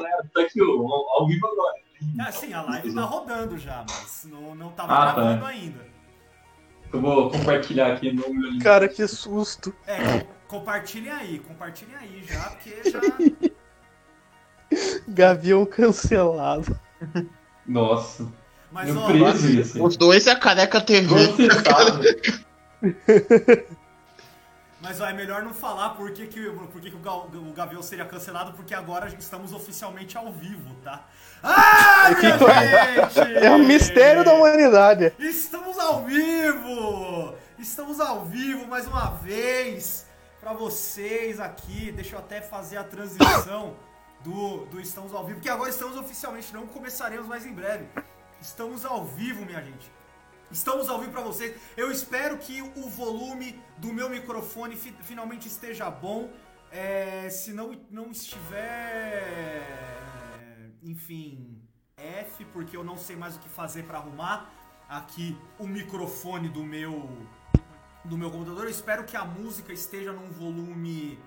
né? 0.00 0.10
Tá 0.34 0.40
aqui, 0.42 0.60
ó, 0.62 1.20
ao 1.20 1.26
vivo 1.26 1.46
agora. 1.46 1.74
Ah, 2.18 2.32
sim, 2.32 2.52
a 2.52 2.62
live 2.62 2.92
tá 2.94 3.02
rodando 3.02 3.56
já, 3.56 3.84
mas 3.88 4.26
não, 4.28 4.54
não 4.54 4.70
tava 4.72 4.92
Ah, 4.92 5.14
tá. 5.14 5.46
ainda. 5.48 5.86
Eu 6.92 7.00
vou 7.00 7.30
compartilhar 7.30 7.92
aqui 7.94 8.12
no 8.12 8.28
meu 8.34 8.50
link. 8.52 8.62
Cara, 8.62 8.88
que 8.88 9.06
susto. 9.08 9.74
É, 9.86 10.20
co- 10.20 10.26
compartilhem 10.58 11.10
aí, 11.10 11.38
compartilhem 11.40 11.96
aí 11.96 12.22
já, 12.24 12.50
porque 12.50 12.90
já. 12.90 13.00
Gavião 15.08 15.64
cancelado. 15.66 16.78
Nossa. 17.66 18.30
Mas 18.70 18.94
ó, 18.96 19.06
preso 19.06 19.48
isso. 19.48 19.82
Os 19.84 19.96
dois 19.96 20.26
é 20.26 20.32
a 20.32 20.38
careca 20.38 20.80
TV. 20.80 21.08
Processado. 21.08 22.00
Mas 24.84 25.00
ó, 25.00 25.06
é 25.06 25.14
melhor 25.14 25.42
não 25.42 25.54
falar 25.54 25.90
por 25.90 26.12
que, 26.12 26.26
que, 26.26 26.50
por 26.50 26.80
que, 26.80 26.90
que 26.90 26.96
o, 26.96 27.52
Gavião 27.54 27.82
seria 27.82 28.04
cancelado, 28.04 28.52
porque 28.52 28.74
agora 28.74 29.08
estamos 29.18 29.54
oficialmente 29.54 30.16
ao 30.18 30.30
vivo, 30.30 30.74
tá? 30.84 31.06
Ah, 31.42 32.10
minha 32.18 33.08
gente! 33.08 33.36
É 33.38 33.50
um 33.50 33.66
mistério 33.66 34.22
da 34.22 34.34
humanidade. 34.34 35.14
Estamos 35.18 35.78
ao 35.78 36.04
vivo! 36.04 37.34
Estamos 37.58 37.98
ao 37.98 38.26
vivo 38.26 38.66
mais 38.66 38.86
uma 38.86 39.10
vez 39.22 40.06
pra 40.38 40.52
vocês 40.52 41.40
aqui. 41.40 41.90
Deixa 41.90 42.16
eu 42.16 42.18
até 42.18 42.42
fazer 42.42 42.76
a 42.76 42.84
transição 42.84 43.74
do, 44.22 44.66
do 44.66 44.78
Estamos 44.82 45.14
ao 45.14 45.24
vivo, 45.24 45.36
porque 45.36 45.48
agora 45.48 45.70
estamos 45.70 45.96
oficialmente, 45.96 46.52
não 46.52 46.66
começaremos 46.66 47.26
mais 47.26 47.46
em 47.46 47.54
breve. 47.54 47.86
Estamos 48.38 48.84
ao 48.84 49.06
vivo, 49.06 49.46
minha 49.46 49.62
gente. 49.62 49.90
Estamos 50.50 50.88
ao 50.88 50.98
vivo 51.00 51.12
pra 51.12 51.20
vocês. 51.20 51.56
Eu 51.76 51.90
espero 51.90 52.38
que 52.38 52.62
o 52.62 52.88
volume 52.88 53.60
do 53.78 53.92
meu 53.92 54.08
microfone 54.08 54.76
fi- 54.76 54.94
finalmente 55.02 55.48
esteja 55.48 55.90
bom. 55.90 56.30
É, 56.70 57.28
se 57.30 57.52
não, 57.52 57.72
não 57.90 58.10
estiver. 58.10 59.62
Enfim. 60.82 61.60
F, 61.96 62.44
porque 62.46 62.76
eu 62.76 62.84
não 62.84 62.96
sei 62.96 63.16
mais 63.16 63.36
o 63.36 63.38
que 63.38 63.48
fazer 63.48 63.84
pra 63.84 63.98
arrumar 63.98 64.52
aqui 64.88 65.36
o 65.58 65.66
microfone 65.66 66.48
do 66.48 66.62
meu 66.62 67.08
do 68.04 68.18
meu 68.18 68.30
computador. 68.30 68.64
Eu 68.64 68.70
espero 68.70 69.04
que 69.04 69.16
a 69.16 69.24
música 69.24 69.72
esteja 69.72 70.12
num 70.12 70.30
volume 70.30 71.18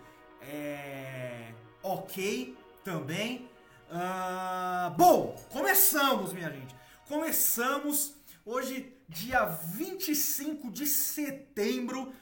é, 0.42 1.52
ok 1.82 2.56
também. 2.84 3.50
Ah, 3.90 4.94
bom, 4.98 5.36
começamos, 5.50 6.34
minha 6.34 6.52
gente. 6.52 6.76
Começamos 7.08 8.14
hoje, 8.46 8.94
dia 9.08 9.46
25 9.46 10.70
de 10.72 10.86
setembro, 10.86 12.14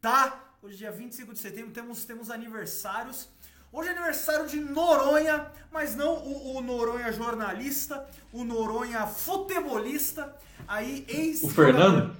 tá? 0.00 0.54
Hoje, 0.62 0.76
dia 0.76 0.92
25 0.92 1.32
de 1.32 1.38
setembro, 1.38 1.72
temos, 1.72 2.04
temos 2.04 2.30
aniversários. 2.30 3.28
Hoje 3.72 3.88
é 3.88 3.92
aniversário 3.92 4.46
de 4.46 4.60
Noronha, 4.60 5.50
mas 5.72 5.96
não 5.96 6.14
o, 6.14 6.56
o 6.56 6.60
Noronha 6.60 7.10
jornalista, 7.12 8.06
o 8.32 8.44
Noronha 8.44 9.06
futebolista. 9.06 10.34
Aí, 10.68 11.04
ex 11.08 11.42
O 11.42 11.48
Fernando? 11.48 12.16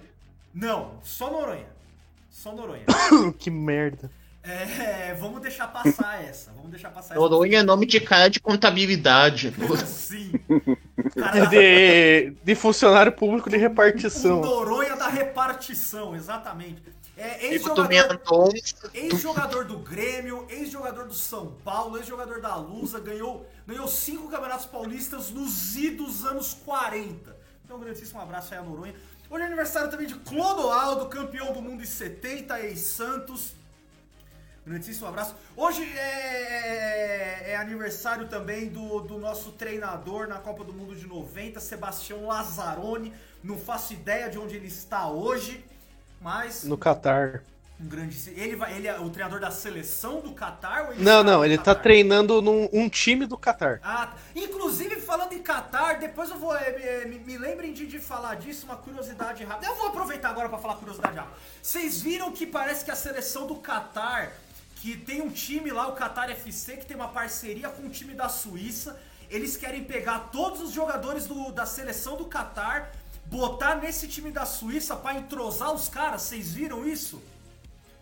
Não, 0.52 0.98
só 1.02 1.30
Noronha. 1.30 1.68
Só 2.30 2.52
Noronha. 2.52 2.84
que 3.38 3.50
merda. 3.50 4.10
É, 4.44 5.14
vamos 5.14 5.40
deixar 5.40 5.68
passar 5.68 6.22
essa. 6.22 6.52
Vamos 6.52 6.70
deixar 6.70 6.90
passar 6.90 7.14
essa. 7.14 7.20
Noronha 7.20 7.60
é 7.60 7.62
nome 7.62 7.86
de 7.86 7.98
cara 7.98 8.28
de 8.28 8.38
contabilidade. 8.38 9.54
Sim. 9.86 10.32
Cara, 11.18 11.46
De, 11.46 12.30
de 12.44 12.54
funcionário 12.54 13.10
público 13.10 13.48
de 13.48 13.56
o 13.56 13.60
repartição. 13.60 14.40
Noronha 14.42 14.96
da 14.96 15.08
repartição, 15.08 16.14
exatamente. 16.14 16.82
É, 17.16 17.46
ex-jogador, 17.46 18.52
ex-jogador 18.92 19.64
do 19.64 19.78
Grêmio, 19.78 20.46
ex-jogador 20.50 21.06
do 21.06 21.14
São 21.14 21.52
Paulo, 21.64 21.96
ex-jogador 21.96 22.40
da 22.40 22.56
Lusa, 22.56 22.98
ganhou, 22.98 23.48
ganhou 23.64 23.86
cinco 23.86 24.28
campeonatos 24.28 24.66
paulistas 24.66 25.30
nos 25.30 25.76
idos 25.76 26.24
anos 26.24 26.54
40. 26.64 27.36
Então, 27.64 27.76
um 27.76 27.80
grandíssimo 27.80 28.20
abraço 28.20 28.52
aí 28.52 28.58
a 28.58 28.62
Noronha. 28.62 28.94
Hoje 29.30 29.42
é 29.42 29.46
aniversário 29.46 29.90
também 29.90 30.08
de 30.08 30.16
Clodoaldo, 30.16 31.06
campeão 31.06 31.52
do 31.52 31.62
mundo 31.62 31.82
em 31.82 31.86
70, 31.86 32.60
ex-Santos. 32.60 33.54
Grandíssimo 34.66 35.06
abraço. 35.06 35.34
Hoje 35.54 35.82
é, 35.98 37.50
é 37.52 37.56
aniversário 37.56 38.26
também 38.28 38.68
do, 38.68 39.00
do 39.00 39.18
nosso 39.18 39.52
treinador 39.52 40.26
na 40.26 40.36
Copa 40.38 40.64
do 40.64 40.72
Mundo 40.72 40.96
de 40.96 41.06
90, 41.06 41.60
Sebastião 41.60 42.26
Lazzaroni. 42.26 43.12
Não 43.42 43.58
faço 43.58 43.92
ideia 43.92 44.30
de 44.30 44.38
onde 44.38 44.56
ele 44.56 44.68
está 44.68 45.06
hoje, 45.08 45.62
mas 46.18 46.64
No 46.64 46.78
Catar. 46.78 47.42
um 47.78 47.86
grande. 47.86 48.16
Ele, 48.30 48.56
vai, 48.56 48.74
ele 48.74 48.88
é 48.88 48.98
o 48.98 49.10
treinador 49.10 49.38
da 49.38 49.50
seleção 49.50 50.20
do 50.22 50.32
Catar? 50.32 50.94
Não, 50.96 51.20
está 51.20 51.22
não, 51.22 51.44
ele 51.44 51.58
tá 51.58 51.64
Catar? 51.64 51.82
treinando 51.82 52.40
num 52.40 52.66
um 52.72 52.88
time 52.88 53.26
do 53.26 53.36
Catar. 53.36 53.80
Ah, 53.82 54.06
tá. 54.06 54.16
inclusive 54.34 54.98
falando 54.98 55.34
em 55.34 55.42
Qatar, 55.42 55.98
depois 56.00 56.30
eu 56.30 56.38
vou. 56.38 56.56
eh, 56.56 57.04
Me, 57.06 57.18
me 57.18 57.36
lembrem 57.36 57.74
de, 57.74 57.86
de 57.86 57.98
falar 57.98 58.36
disso, 58.36 58.64
uma 58.64 58.76
curiosidade 58.76 59.44
rápida. 59.44 59.66
Eu 59.70 59.74
vou 59.76 59.88
aproveitar 59.88 60.30
agora 60.30 60.48
pra 60.48 60.56
falar 60.56 60.76
curiosidade 60.76 61.16
rápida. 61.18 61.36
Vocês 61.62 62.00
viram 62.00 62.32
que 62.32 62.46
parece 62.46 62.82
que 62.82 62.90
a 62.90 62.96
seleção 62.96 63.46
do 63.46 63.56
Qatar, 63.56 64.32
que 64.84 64.98
tem 64.98 65.22
um 65.22 65.30
time 65.30 65.70
lá, 65.70 65.88
o 65.88 65.94
Qatar 65.94 66.28
FC, 66.30 66.76
que 66.76 66.84
tem 66.84 66.94
uma 66.94 67.08
parceria 67.08 67.70
com 67.70 67.84
o 67.86 67.88
time 67.88 68.12
da 68.12 68.28
Suíça. 68.28 69.00
Eles 69.30 69.56
querem 69.56 69.82
pegar 69.82 70.28
todos 70.30 70.60
os 70.60 70.72
jogadores 70.72 71.24
do- 71.26 71.50
da 71.52 71.64
seleção 71.64 72.16
do 72.18 72.26
Qatar, 72.26 72.92
botar 73.24 73.76
nesse 73.76 74.06
time 74.06 74.30
da 74.30 74.44
Suíça 74.44 74.94
pra 74.94 75.14
entrosar 75.14 75.72
os 75.72 75.88
caras. 75.88 76.20
Vocês 76.20 76.52
viram 76.52 76.86
isso? 76.86 77.22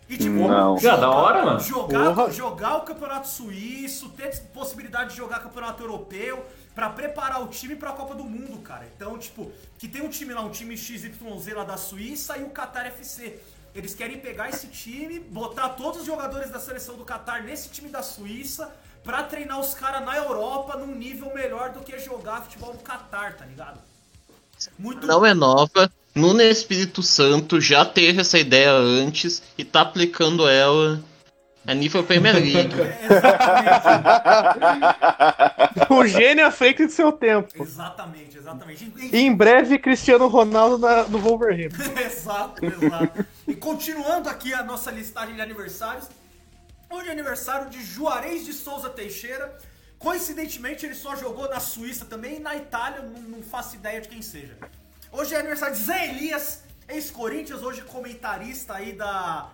E 0.09 0.17
tipo, 0.17 0.45
Não. 0.45 0.77
Já, 0.77 0.97
da 0.97 1.09
hora, 1.09 1.45
mano. 1.45 1.59
Jogar, 1.61 2.13
Porra. 2.13 2.29
jogar 2.33 2.75
o 2.75 2.81
campeonato 2.81 3.29
suíço, 3.29 4.09
ter 4.09 4.37
possibilidade 4.53 5.11
de 5.11 5.15
jogar 5.15 5.39
campeonato 5.39 5.81
europeu, 5.81 6.45
pra 6.75 6.89
preparar 6.89 7.41
o 7.41 7.47
time 7.47 7.77
pra 7.77 7.93
Copa 7.93 8.13
do 8.13 8.25
Mundo, 8.25 8.57
cara. 8.61 8.85
Então, 8.93 9.17
tipo, 9.17 9.49
que 9.77 9.87
tem 9.87 10.01
um 10.01 10.09
time 10.09 10.33
lá, 10.33 10.41
um 10.41 10.49
time 10.49 10.75
XYZ 10.75 11.53
lá 11.55 11.63
da 11.63 11.77
Suíça 11.77 12.37
e 12.37 12.43
o 12.43 12.49
Qatar 12.49 12.85
FC. 12.87 13.39
Eles 13.75 13.95
querem 13.95 14.19
pegar 14.19 14.49
esse 14.49 14.67
time, 14.67 15.19
botar 15.19 15.69
todos 15.69 16.01
os 16.01 16.05
jogadores 16.05 16.49
da 16.49 16.59
seleção 16.59 16.95
do 16.95 17.03
Qatar 17.03 17.43
nesse 17.43 17.69
time 17.69 17.89
da 17.89 18.03
Suíça 18.03 18.71
pra 19.03 19.23
treinar 19.23 19.59
os 19.59 19.73
caras 19.73 20.05
na 20.05 20.15
Europa 20.15 20.77
num 20.77 20.95
nível 20.95 21.33
melhor 21.33 21.71
do 21.71 21.79
que 21.79 21.97
jogar 21.99 22.43
futebol 22.43 22.73
no 22.73 22.79
Qatar, 22.79 23.35
tá 23.35 23.45
ligado? 23.45 23.79
Muito 24.77 25.05
Não 25.07 25.25
é 25.25 25.33
nova. 25.33 25.91
Nuno 26.15 26.41
Espírito 26.41 27.01
Santo 27.01 27.59
já 27.59 27.83
teve 27.83 28.21
essa 28.21 28.37
ideia 28.37 28.71
antes 28.71 29.41
e 29.57 29.65
tá 29.65 29.81
aplicando 29.81 30.47
ela 30.47 31.03
a 31.65 31.73
nível 31.73 32.03
Premier 32.03 32.35
League. 32.35 32.73
Exatamente, 33.03 34.83
O 35.93 36.05
gênio 36.07 36.45
à 36.45 36.51
frente 36.51 36.85
de 36.85 36.91
seu 36.91 37.11
tempo. 37.11 37.63
exatamente, 37.63 38.37
exatamente. 38.37 38.91
E 39.11 39.17
em 39.17 39.33
breve, 39.35 39.77
Cristiano 39.77 40.27
Ronaldo 40.27 40.77
na- 40.77 41.03
no 41.05 41.19
Wolverhampton. 41.19 41.83
exato, 41.99 42.65
exato. 42.65 43.25
E 43.47 43.55
continuando 43.55 44.29
aqui 44.29 44.53
a 44.53 44.63
nossa 44.63 44.91
listagem 44.91 45.35
de 45.35 45.41
aniversários, 45.41 46.07
hoje 46.89 47.09
é 47.09 47.11
aniversário 47.11 47.69
de 47.69 47.83
Juarez 47.83 48.45
de 48.45 48.53
Souza 48.53 48.89
Teixeira. 48.89 49.57
Coincidentemente, 49.99 50.85
ele 50.85 50.95
só 50.95 51.15
jogou 51.15 51.49
na 51.49 51.59
Suíça 51.61 52.03
também 52.05 52.35
e 52.37 52.39
na 52.39 52.55
Itália, 52.55 53.01
não, 53.01 53.21
não 53.21 53.41
faço 53.43 53.75
ideia 53.75 54.01
de 54.01 54.09
quem 54.09 54.21
seja. 54.21 54.57
Hoje 55.11 55.33
é 55.33 55.39
aniversário 55.39 55.75
de 55.75 55.81
Zé 55.81 56.09
Elias, 56.09 56.63
ex-Corinthians, 56.89 57.61
hoje 57.63 57.81
comentarista 57.83 58.73
aí 58.73 58.91
da, 58.93 59.47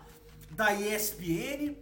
da 0.50 0.73
ESPN. 0.73 1.75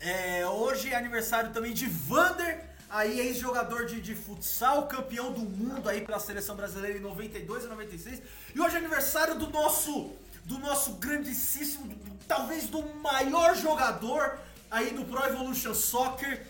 É, 0.00 0.46
hoje 0.46 0.88
é 0.88 0.96
aniversário 0.96 1.50
também 1.50 1.74
de 1.74 1.86
Vander, 1.86 2.64
aí 2.88 3.20
ex-jogador 3.20 3.84
de, 3.84 4.00
de 4.00 4.14
futsal, 4.14 4.88
campeão 4.88 5.30
do 5.30 5.42
mundo 5.42 5.90
aí 5.90 6.00
pela 6.00 6.18
seleção 6.18 6.56
brasileira 6.56 6.96
em 6.96 7.02
92 7.02 7.64
e 7.64 7.66
96. 7.66 8.22
E 8.54 8.60
hoje 8.60 8.76
é 8.76 8.78
aniversário 8.78 9.34
do 9.34 9.50
nosso 9.50 10.10
do 10.46 10.58
nosso 10.58 10.94
grandíssimo, 10.94 11.94
talvez 12.26 12.66
do 12.66 12.82
maior 12.96 13.54
jogador 13.54 14.38
aí 14.70 14.90
do 14.90 15.04
Pro 15.04 15.22
Evolution 15.24 15.74
Soccer, 15.74 16.46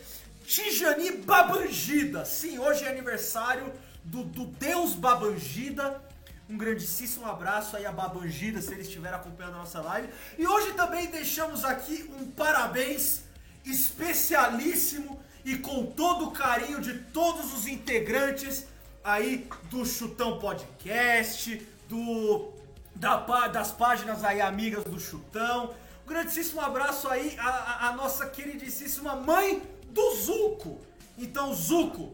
Tijani 0.46 1.10
Babangida. 1.10 2.24
Sim, 2.24 2.60
hoje 2.60 2.84
é 2.84 2.88
aniversário 2.88 3.72
do, 4.04 4.22
do 4.22 4.46
Deus 4.46 4.94
Babangida. 4.94 6.00
Um 6.48 6.56
grandíssimo 6.56 7.26
abraço 7.26 7.76
aí 7.76 7.84
a 7.84 7.92
Babangida, 7.92 8.62
se 8.62 8.72
ele 8.72 8.82
estiver 8.82 9.12
acompanhando 9.12 9.56
a 9.56 9.58
nossa 9.58 9.80
live. 9.80 10.08
E 10.38 10.46
hoje 10.46 10.72
também 10.74 11.08
deixamos 11.08 11.64
aqui 11.64 12.08
um 12.16 12.30
parabéns 12.30 13.28
especialíssimo 13.64 15.20
e 15.44 15.56
com 15.56 15.86
todo 15.86 16.26
o 16.26 16.30
carinho 16.32 16.80
de 16.80 16.94
todos 16.98 17.52
os 17.54 17.66
integrantes 17.66 18.66
aí 19.02 19.48
do 19.70 19.84
Chutão 19.86 20.38
Podcast, 20.38 21.66
do 21.88 22.52
da 22.94 23.16
das 23.48 23.70
páginas 23.72 24.22
aí 24.24 24.40
amigas 24.40 24.84
do 24.84 25.00
Chutão. 25.00 25.74
Um 26.04 26.08
grandíssimo 26.08 26.60
abraço 26.60 27.08
aí 27.08 27.36
à- 27.38 27.88
à 27.88 27.92
nossa 27.92 28.26
queridíssima 28.26 29.16
mãe 29.16 29.62
do 29.90 30.16
Zuco. 30.16 30.78
Então, 31.16 31.54
Zuco, 31.54 32.12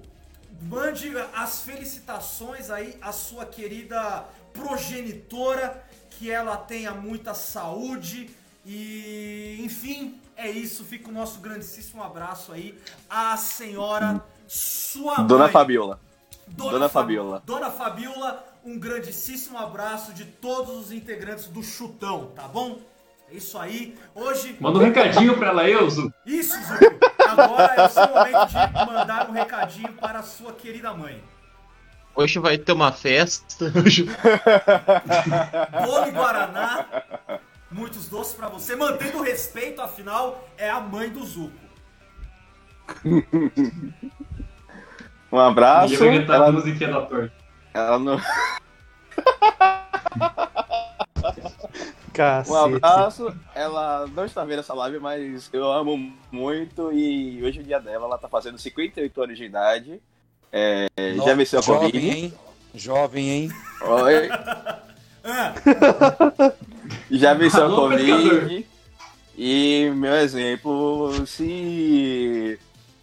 mande 0.63 1.13
as 1.35 1.61
felicitações 1.63 2.71
aí 2.71 2.97
à 3.01 3.11
sua 3.13 3.45
querida 3.47 4.25
progenitora, 4.53 5.85
que 6.11 6.31
ela 6.31 6.57
tenha 6.57 6.93
muita 6.93 7.35
saúde 7.35 8.31
e, 8.65 9.59
enfim, 9.61 10.21
é 10.37 10.49
isso. 10.51 10.85
Fica 10.85 11.09
o 11.09 11.13
nosso 11.13 11.41
grandíssimo 11.41 12.03
abraço 12.03 12.53
aí 12.53 12.79
à 13.09 13.37
senhora 13.37 14.23
sua 14.47 15.17
Dona 15.23 15.45
mãe. 15.45 15.53
Fabiola. 15.53 16.01
Dona, 16.49 16.71
Dona 16.71 16.89
Fa- 16.89 17.01
Fabiola. 17.01 17.43
Dona 17.45 17.71
Fabiola, 17.71 18.45
um 18.65 18.79
grandíssimo 18.79 19.59
abraço 19.59 20.13
de 20.13 20.25
todos 20.25 20.77
os 20.77 20.93
integrantes 20.93 21.47
do 21.47 21.63
Chutão, 21.63 22.31
tá 22.37 22.43
bom? 22.47 22.79
É 23.29 23.35
isso 23.35 23.59
aí. 23.59 23.99
Hoje. 24.15 24.57
Manda 24.61 24.79
um 24.79 24.83
recadinho 24.83 25.37
pra 25.37 25.49
ela, 25.49 25.69
eu, 25.69 25.91
Zu. 25.91 26.13
Isso, 26.25 26.55
Zuko. 26.63 27.07
Agora 27.29 27.75
é 27.75 27.87
o 27.87 27.89
seu 27.89 28.07
momento 28.09 28.47
de 28.47 28.87
mandar 28.87 29.29
um 29.29 29.33
recadinho 29.33 29.93
para 29.95 30.21
a 30.21 30.23
sua 30.23 30.53
querida 30.53 30.95
mãe. 30.95 31.21
Hoje 32.15 32.39
vai 32.39 32.57
ter 32.57 32.71
uma 32.73 32.93
festa. 32.93 33.73
Hoje- 33.85 34.05
Bolo 35.85 36.07
e 36.07 36.11
Guaraná, 36.13 36.87
muitos 37.71 38.09
doces 38.09 38.35
pra 38.35 38.49
você, 38.49 38.75
mantendo 38.77 39.19
o 39.19 39.23
respeito, 39.23 39.83
afinal, 39.83 40.49
é 40.57 40.71
a 40.71 40.81
mãe 40.81 41.11
do 41.11 41.25
Zuko. 41.25 41.53
Um 45.33 45.41
abraço. 45.41 45.93
Ninguém 45.93 46.09
vai 46.09 46.19
cantar 46.21 46.33
a 46.35 46.37
Ela, 46.37 46.53
musiquinha 46.53 46.89
da 46.93 47.01
torta. 47.03 47.33
ela 47.75 47.99
não... 47.99 48.17
Cacete. 52.15 52.55
Um 52.57 52.77
abraço. 52.77 53.37
Ela 53.55 54.07
não 54.07 54.25
está 54.25 54.45
vendo 54.45 54.61
essa 54.61 54.73
live, 54.73 55.01
mas 55.01 55.51
eu 55.53 55.71
amo 55.71 56.13
muito. 56.31 56.93
E 56.93 57.43
hoje 57.45 57.59
é 57.59 57.63
o 57.63 57.65
dia 57.65 57.81
dela. 57.81 58.05
Ela 58.07 58.19
tá 58.19 58.29
fazendo 58.29 58.57
58 58.57 59.23
anos 59.23 59.37
de 59.37 59.45
idade. 59.45 60.01
É, 60.53 60.87
já 61.25 61.35
venceu 61.35 61.59
a 61.59 61.63
Jovem, 61.63 61.91
Covid. 61.91 62.09
hein? 62.09 62.35
Jovem, 62.75 63.29
hein? 63.29 63.53
Oi. 63.83 64.29
Ah, 65.29 65.53
Já 67.11 67.35
venceu 67.35 67.67
a. 67.67 67.75
Covid. 67.75 68.67
E 69.39 69.91
meu 69.95 70.15
exemplo, 70.15 71.27
se 71.27 72.59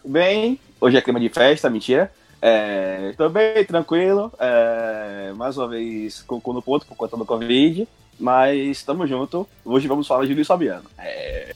Bem, 0.04 0.60
hoje 0.80 0.98
é 0.98 1.02
clima 1.02 1.20
de 1.20 1.30
festa, 1.30 1.70
mentira. 1.70 2.12
É, 2.42 3.14
tô 3.16 3.30
bem, 3.30 3.64
tranquilo. 3.66 4.34
É, 4.40 5.32
mais 5.36 5.58
uma 5.58 5.68
vez 5.68 6.24
cu 6.24 6.42
no 6.54 6.62
ponto 6.62 6.86
por 6.88 6.96
conta 6.96 7.16
do 7.16 7.26
Covid. 7.26 7.88
Mas 8.20 8.84
tamo 8.84 9.06
junto. 9.06 9.48
Hoje 9.64 9.88
vamos 9.88 10.08
falar 10.08 10.26
de 10.26 10.34
Luiz 10.34 10.48
Fabiano. 10.48 10.90
É, 10.98 11.54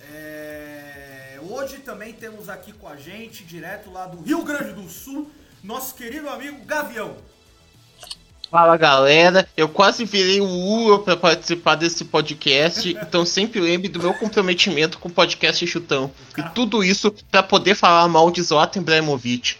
É, 0.00 1.38
hoje 1.48 1.78
também 1.78 2.12
temos 2.12 2.48
aqui 2.48 2.72
com 2.72 2.88
a 2.88 2.96
gente, 2.96 3.44
direto 3.44 3.90
lá 3.90 4.06
do 4.06 4.22
Rio 4.22 4.42
Grande 4.42 4.72
do 4.72 4.88
Sul, 4.88 5.30
nosso 5.62 5.94
querido 5.94 6.28
amigo 6.28 6.64
Gavião. 6.64 7.16
Fala 8.50 8.76
galera, 8.76 9.48
eu 9.56 9.68
quase 9.68 10.04
virei 10.04 10.40
o 10.40 10.44
Uro 10.44 11.04
pra 11.04 11.16
participar 11.16 11.76
desse 11.76 12.04
podcast, 12.04 12.90
então 13.00 13.24
sempre 13.24 13.60
lembre 13.60 13.88
do 13.88 14.00
meu 14.00 14.12
comprometimento 14.12 14.98
com 14.98 15.08
o 15.08 15.12
podcast 15.12 15.64
Chutão. 15.68 16.10
E 16.36 16.42
tudo 16.50 16.82
isso 16.82 17.14
pra 17.30 17.44
poder 17.44 17.76
falar 17.76 18.08
mal 18.08 18.28
de 18.28 18.42
Zlatan 18.42 18.80
Ibrahimovic. 18.80 19.56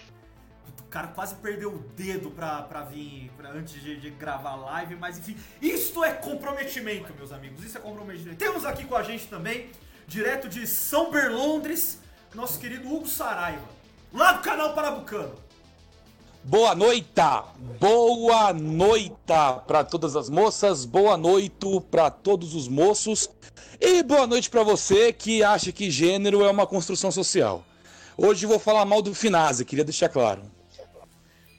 O 0.81 0.91
cara 0.91 1.07
quase 1.07 1.37
perdeu 1.37 1.73
o 1.73 1.79
dedo 1.97 2.33
pra, 2.33 2.63
pra 2.63 2.83
vir 2.83 3.31
pra, 3.37 3.51
antes 3.53 3.81
de, 3.81 3.95
de 3.95 4.11
gravar 4.11 4.51
a 4.51 4.57
live, 4.57 4.97
mas 4.97 5.21
enfim, 5.21 5.37
isto 5.63 6.03
é 6.03 6.11
comprometimento, 6.11 7.15
meus 7.17 7.31
amigos. 7.31 7.65
Isso 7.65 7.79
é 7.79 7.81
comprometimento. 7.81 8.39
Temos 8.39 8.65
aqui 8.65 8.85
com 8.85 8.97
a 8.97 9.05
gente 9.05 9.27
também, 9.27 9.71
direto 10.09 10.49
de 10.49 10.67
São 10.67 11.13
Berlondres, 11.13 12.01
nosso 12.35 12.59
querido 12.59 12.93
Hugo 12.93 13.07
Saraiva, 13.07 13.69
lá 14.13 14.33
do 14.33 14.43
canal 14.43 14.75
Parabucano. 14.75 15.37
Boa 16.43 16.75
noite! 16.75 17.07
Boa 17.79 18.53
noite 18.55 19.15
para 19.67 19.85
todas 19.85 20.17
as 20.17 20.31
moças, 20.31 20.87
boa 20.87 21.17
noite 21.17 21.55
para 21.91 22.11
todos 22.11 22.55
os 22.55 22.67
moços 22.67 23.29
e 23.79 24.03
boa 24.03 24.27
noite 24.27 24.49
para 24.49 24.63
você 24.63 25.13
que 25.13 25.43
acha 25.45 25.71
que 25.71 25.91
gênero 25.91 26.43
é 26.43 26.51
uma 26.51 26.67
construção 26.67 27.11
social. 27.11 27.63
Hoje 28.17 28.47
vou 28.47 28.59
falar 28.59 28.87
mal 28.87 29.03
do 29.03 29.15
Finazzi, 29.15 29.67
queria 29.67 29.85
deixar 29.85 30.09
claro. 30.09 30.43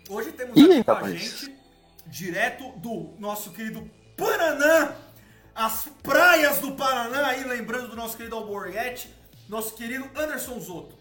Hoje 0.09 0.31
temos 0.31 0.57
Ih, 0.57 0.79
aqui 0.79 0.83
com 0.83 0.91
a 0.91 1.11
gente, 1.11 1.55
direto 2.07 2.71
do 2.79 3.13
nosso 3.19 3.51
querido 3.51 3.87
Paraná, 4.17 4.95
as 5.53 5.89
praias 6.01 6.57
do 6.57 6.71
Paraná, 6.71 7.27
aí 7.27 7.43
lembrando 7.43 7.87
do 7.87 7.95
nosso 7.95 8.17
querido 8.17 8.35
Alborguete, 8.35 9.13
nosso 9.47 9.75
querido 9.75 10.09
Anderson 10.15 10.59
Zoto. 10.59 11.00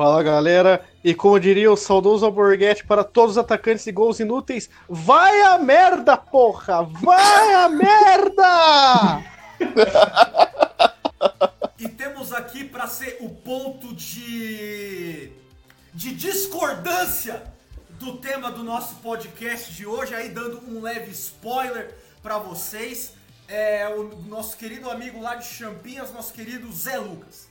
Fala 0.00 0.22
galera, 0.22 0.82
e 1.04 1.14
como 1.14 1.38
diria 1.38 1.70
o 1.70 1.76
saudoso 1.76 2.24
Alborguete 2.24 2.86
para 2.86 3.04
todos 3.04 3.32
os 3.32 3.38
atacantes 3.38 3.84
de 3.84 3.92
gols 3.92 4.18
inúteis, 4.18 4.70
vai 4.88 5.42
a 5.42 5.58
merda, 5.58 6.16
porra! 6.16 6.84
Vai 6.84 7.52
a 7.52 7.68
merda! 7.68 9.22
E 11.78 11.86
temos 11.86 12.32
aqui 12.32 12.64
para 12.64 12.86
ser 12.86 13.18
o 13.20 13.28
ponto 13.28 13.94
de 13.94 15.32
de 15.92 16.14
discordância 16.14 17.42
do 17.90 18.16
tema 18.16 18.50
do 18.50 18.64
nosso 18.64 18.94
podcast 19.02 19.70
de 19.70 19.84
hoje, 19.84 20.14
aí 20.14 20.30
dando 20.30 20.62
um 20.66 20.80
leve 20.80 21.10
spoiler 21.10 21.94
para 22.22 22.38
vocês, 22.38 23.12
é 23.46 23.86
o 23.86 24.04
nosso 24.26 24.56
querido 24.56 24.90
amigo 24.90 25.20
lá 25.20 25.34
de 25.34 25.44
Champinhas, 25.44 26.10
nosso 26.10 26.32
querido 26.32 26.72
Zé 26.72 26.96
Lucas. 26.96 27.49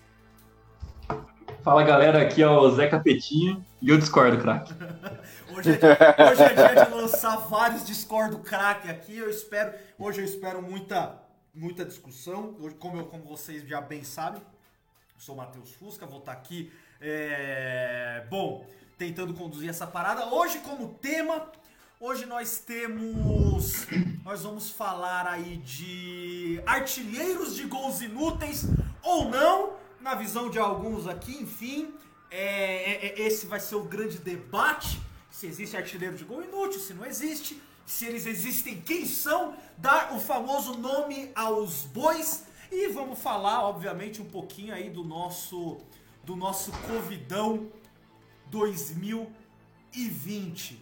Fala 1.63 1.83
galera, 1.83 2.21
aqui 2.21 2.41
é 2.41 2.47
o 2.47 2.71
Zé 2.71 2.87
Capetinho 2.87 3.65
e 3.81 3.89
eu 3.89 3.97
discordo, 3.97 4.41
craque. 4.41 4.73
Hoje 5.51 5.71
é, 5.71 6.31
hoje 6.31 6.43
é 6.43 6.53
dia 6.53 6.85
de 6.85 6.91
lançar 6.91 7.35
vários 7.35 7.85
Discord 7.85 8.37
crack 8.37 8.89
aqui. 8.89 9.17
Eu 9.17 9.29
espero, 9.29 9.73
hoje 9.97 10.21
eu 10.21 10.25
espero 10.25 10.61
muita, 10.61 11.19
muita 11.53 11.83
discussão. 11.83 12.55
Hoje, 12.61 12.75
como, 12.75 12.97
eu, 12.97 13.05
como 13.05 13.23
vocês 13.23 13.67
já 13.67 13.81
bem 13.81 14.03
sabem, 14.03 14.39
eu 14.39 15.19
sou 15.19 15.35
o 15.35 15.37
Matheus 15.37 15.73
Fusca, 15.73 16.05
vou 16.05 16.19
estar 16.19 16.31
aqui, 16.31 16.71
é, 17.01 18.23
bom, 18.29 18.65
tentando 18.97 19.33
conduzir 19.33 19.69
essa 19.69 19.87
parada. 19.87 20.27
Hoje, 20.27 20.59
como 20.59 20.93
tema, 20.93 21.51
hoje 21.99 22.25
nós 22.25 22.59
temos, 22.59 23.87
nós 24.23 24.43
vamos 24.43 24.69
falar 24.69 25.27
aí 25.27 25.57
de 25.57 26.61
artilheiros 26.65 27.55
de 27.55 27.63
gols 27.63 28.01
inúteis 28.01 28.65
ou 29.03 29.29
não, 29.29 29.73
na 30.01 30.15
visão 30.15 30.49
de 30.49 30.57
alguns 30.59 31.07
aqui, 31.07 31.37
enfim. 31.41 31.93
É, 32.31 32.91
é- 32.91 33.05
é- 33.07 33.21
esse 33.27 33.45
vai 33.47 33.59
ser 33.59 33.75
o 33.75 33.83
grande 33.83 34.17
debate. 34.19 35.01
Se 35.31 35.45
existe 35.47 35.75
artilheiro 35.77 36.15
de 36.15 36.23
gol 36.25 36.43
inútil, 36.43 36.79
se 36.79 36.93
não 36.93 37.05
existe. 37.05 37.61
Se 37.85 38.05
eles 38.05 38.25
existem, 38.25 38.81
quem 38.81 39.05
são? 39.05 39.55
Dar 39.77 40.13
o 40.15 40.19
famoso 40.19 40.75
nome 40.77 41.31
aos 41.35 41.83
bois. 41.85 42.45
E 42.71 42.87
vamos 42.89 43.19
falar, 43.19 43.63
obviamente, 43.63 44.21
um 44.21 44.29
pouquinho 44.29 44.73
aí 44.73 44.89
do 44.89 45.03
nosso 45.03 45.77
do 46.23 46.35
nosso 46.35 46.71
Covidão 46.87 47.71
2020. 48.51 50.79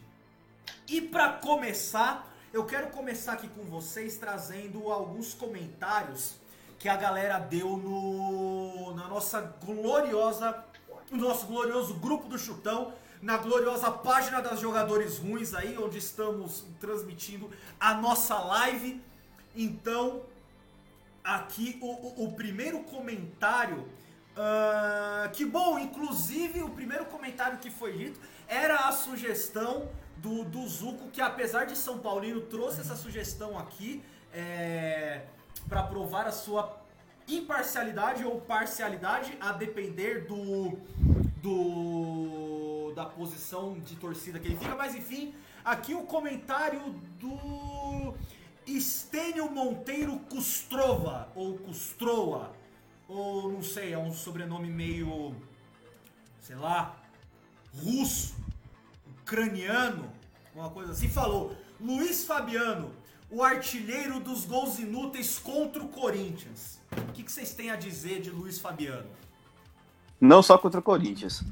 E 0.90 1.02
para 1.02 1.34
começar, 1.34 2.34
eu 2.52 2.66
quero 2.66 2.88
começar 2.90 3.34
aqui 3.34 3.48
com 3.50 3.64
vocês 3.64 4.18
trazendo 4.18 4.92
alguns 4.92 5.34
comentários 5.34 6.36
que 6.80 6.88
a 6.90 6.96
galera 6.96 7.40
deu 7.40 7.76
no 7.78 8.94
na 8.96 9.08
nossa 9.08 9.42
gloriosa 9.66 10.64
no 11.12 11.18
nosso 11.30 11.46
glorioso 11.48 11.94
grupo 11.96 12.28
do 12.28 12.38
Chutão, 12.38 12.94
na 13.22 13.38
gloriosa 13.38 13.90
página 13.90 14.42
das 14.42 14.60
jogadores 14.60 15.18
ruins 15.18 15.54
aí, 15.54 15.78
onde 15.78 15.98
estamos 15.98 16.66
transmitindo 16.82 17.50
a 17.80 17.94
nossa 17.94 18.38
live. 18.40 19.02
Então, 19.56 20.22
aqui 21.24 21.80
o, 21.82 21.88
o- 21.88 22.26
o 22.26 22.32
primeiro 22.34 22.84
comentário. 22.84 23.88
ah, 24.36 25.30
que 25.34 25.46
bom, 25.46 25.80
inclusive 25.80 26.62
o 26.62 26.70
primeiro 26.70 27.06
comentário 27.06 27.58
que 27.58 27.72
foi 27.72 27.94
dito 27.98 28.20
era 28.48 28.88
a 28.88 28.92
sugestão 28.92 29.90
do, 30.18 30.44
do 30.44 31.10
que 31.12 31.22
apesar 31.22 31.66
de 31.66 31.76
São 31.78 32.00
Paulino, 32.00 32.42
trouxe 32.42 32.82
essa 32.82 32.96
sugestão 32.96 33.58
aqui 33.58 34.04
é, 34.34 35.22
para 35.68 35.84
provar 35.84 36.28
a 36.28 36.32
sua 36.32 36.78
imparcialidade 37.28 38.24
ou 38.24 38.40
parcialidade, 38.40 39.38
a 39.40 39.52
depender 39.52 40.26
do, 40.26 40.78
do 41.42 42.94
da 42.96 43.06
posição 43.06 43.80
de 43.80 43.96
torcida 43.96 44.40
que 44.40 44.48
ele 44.48 44.58
fica. 44.58 44.76
Mas 44.76 44.96
enfim, 44.96 45.36
aqui 45.64 45.94
o 45.94 46.04
comentário 46.04 46.82
do 47.20 48.16
Estênio 48.66 49.52
Monteiro 49.52 50.18
Custrova, 50.30 51.30
ou 51.36 51.58
Custroa, 51.60 52.54
ou 53.08 53.52
não 53.52 53.62
sei, 53.62 53.94
é 53.94 53.98
um 53.98 54.12
sobrenome 54.12 54.70
meio, 54.70 55.36
sei 56.42 56.56
lá, 56.56 56.98
russo, 57.74 58.36
ucraniano, 59.22 60.12
uma 60.56 60.70
coisa 60.70 60.92
assim, 60.92 61.08
falou: 61.08 61.56
Luiz 61.80 62.26
Fabiano, 62.26 62.92
o 63.30 63.44
artilheiro 63.44 64.20
dos 64.20 64.46
gols 64.46 64.80
inúteis 64.80 65.38
contra 65.40 65.84
o 65.84 65.88
Corinthians. 65.90 66.80
O 66.92 67.12
que, 67.14 67.24
que 67.24 67.32
vocês 67.32 67.54
têm 67.54 67.70
a 67.70 67.76
dizer 67.76 68.22
de 68.22 68.30
Luiz 68.30 68.60
Fabiano? 68.60 69.08
Não 70.20 70.42
só 70.42 70.58
contra 70.58 70.80
o 70.80 70.84
Corinthians. 70.84 71.44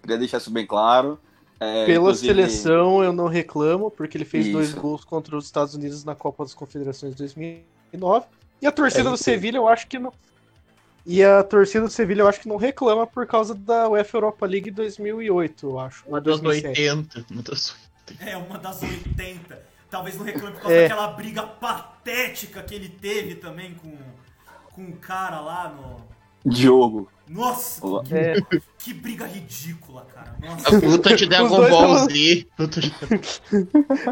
Queria 0.00 0.18
deixar 0.18 0.38
isso 0.38 0.50
bem 0.50 0.66
claro. 0.66 1.18
É, 1.58 1.86
Pela 1.86 1.98
inclusive- 2.10 2.26
seleção 2.34 3.02
eu 3.02 3.12
não 3.12 3.26
reclamo, 3.26 3.90
porque 3.90 4.16
ele 4.16 4.24
fez 4.26 4.52
dois 4.52 4.68
Isso. 4.68 4.80
gols 4.80 5.04
contra 5.04 5.36
os 5.36 5.46
Estados 5.46 5.74
Unidos 5.74 6.04
na 6.04 6.14
Copa 6.14 6.44
das 6.44 6.54
Confederações 6.54 7.12
de 7.12 7.18
2009. 7.18 8.26
E 8.60 8.66
a 8.66 8.72
torcida 8.72 9.08
É, 9.08 9.12
do. 9.12 9.16
Sevilha 9.16 9.56
eu 9.56 9.66
acho 9.66 9.86
que 9.86 9.98
não. 9.98 10.12
E 11.04 11.22
a 11.24 11.42
torcida 11.42 11.84
do 11.86 11.90
Sevilha 11.90 12.22
eu 12.22 12.28
acho 12.28 12.40
que 12.40 12.48
não 12.48 12.56
reclama 12.56 13.06
por 13.06 13.26
causa 13.26 13.54
da 13.54 13.88
UEFA 13.88 14.16
Europa 14.18 14.44
League 14.46 14.70
2008, 14.70 15.66
eu 15.66 15.78
acho. 15.78 16.04
Uma 16.06 16.20
das 16.20 16.40
2007. 16.40 16.80
80. 16.90 17.26
Uma 17.32 17.42
das... 17.42 17.76
É, 18.20 18.36
uma 18.36 18.58
das 18.58 18.82
80. 18.82 19.75
Talvez 19.90 20.16
não 20.16 20.24
reclame 20.24 20.52
por 20.54 20.62
causa 20.62 20.76
É. 20.76 20.88
daquela 20.88 21.08
briga 21.08 21.42
patética 21.44 22.62
que 22.62 22.74
ele 22.74 22.88
teve 22.88 23.36
também 23.36 23.74
com, 23.74 23.96
com 24.74 24.82
o 24.90 24.96
cara 24.96 25.40
lá 25.40 25.68
no. 25.68 26.04
Diogo. 26.44 27.08
Nossa, 27.28 27.80
que, 28.04 28.14
É, 28.14 28.36
que 28.78 28.94
briga 28.94 29.26
ridícula, 29.26 30.06
cara. 30.14 30.36
A 30.42 30.46
Nossa. 30.46 30.86
luta 30.86 31.16
de 31.16 31.26
Dragon 31.26 31.48
Ball 31.68 31.98
Z. 32.08 32.46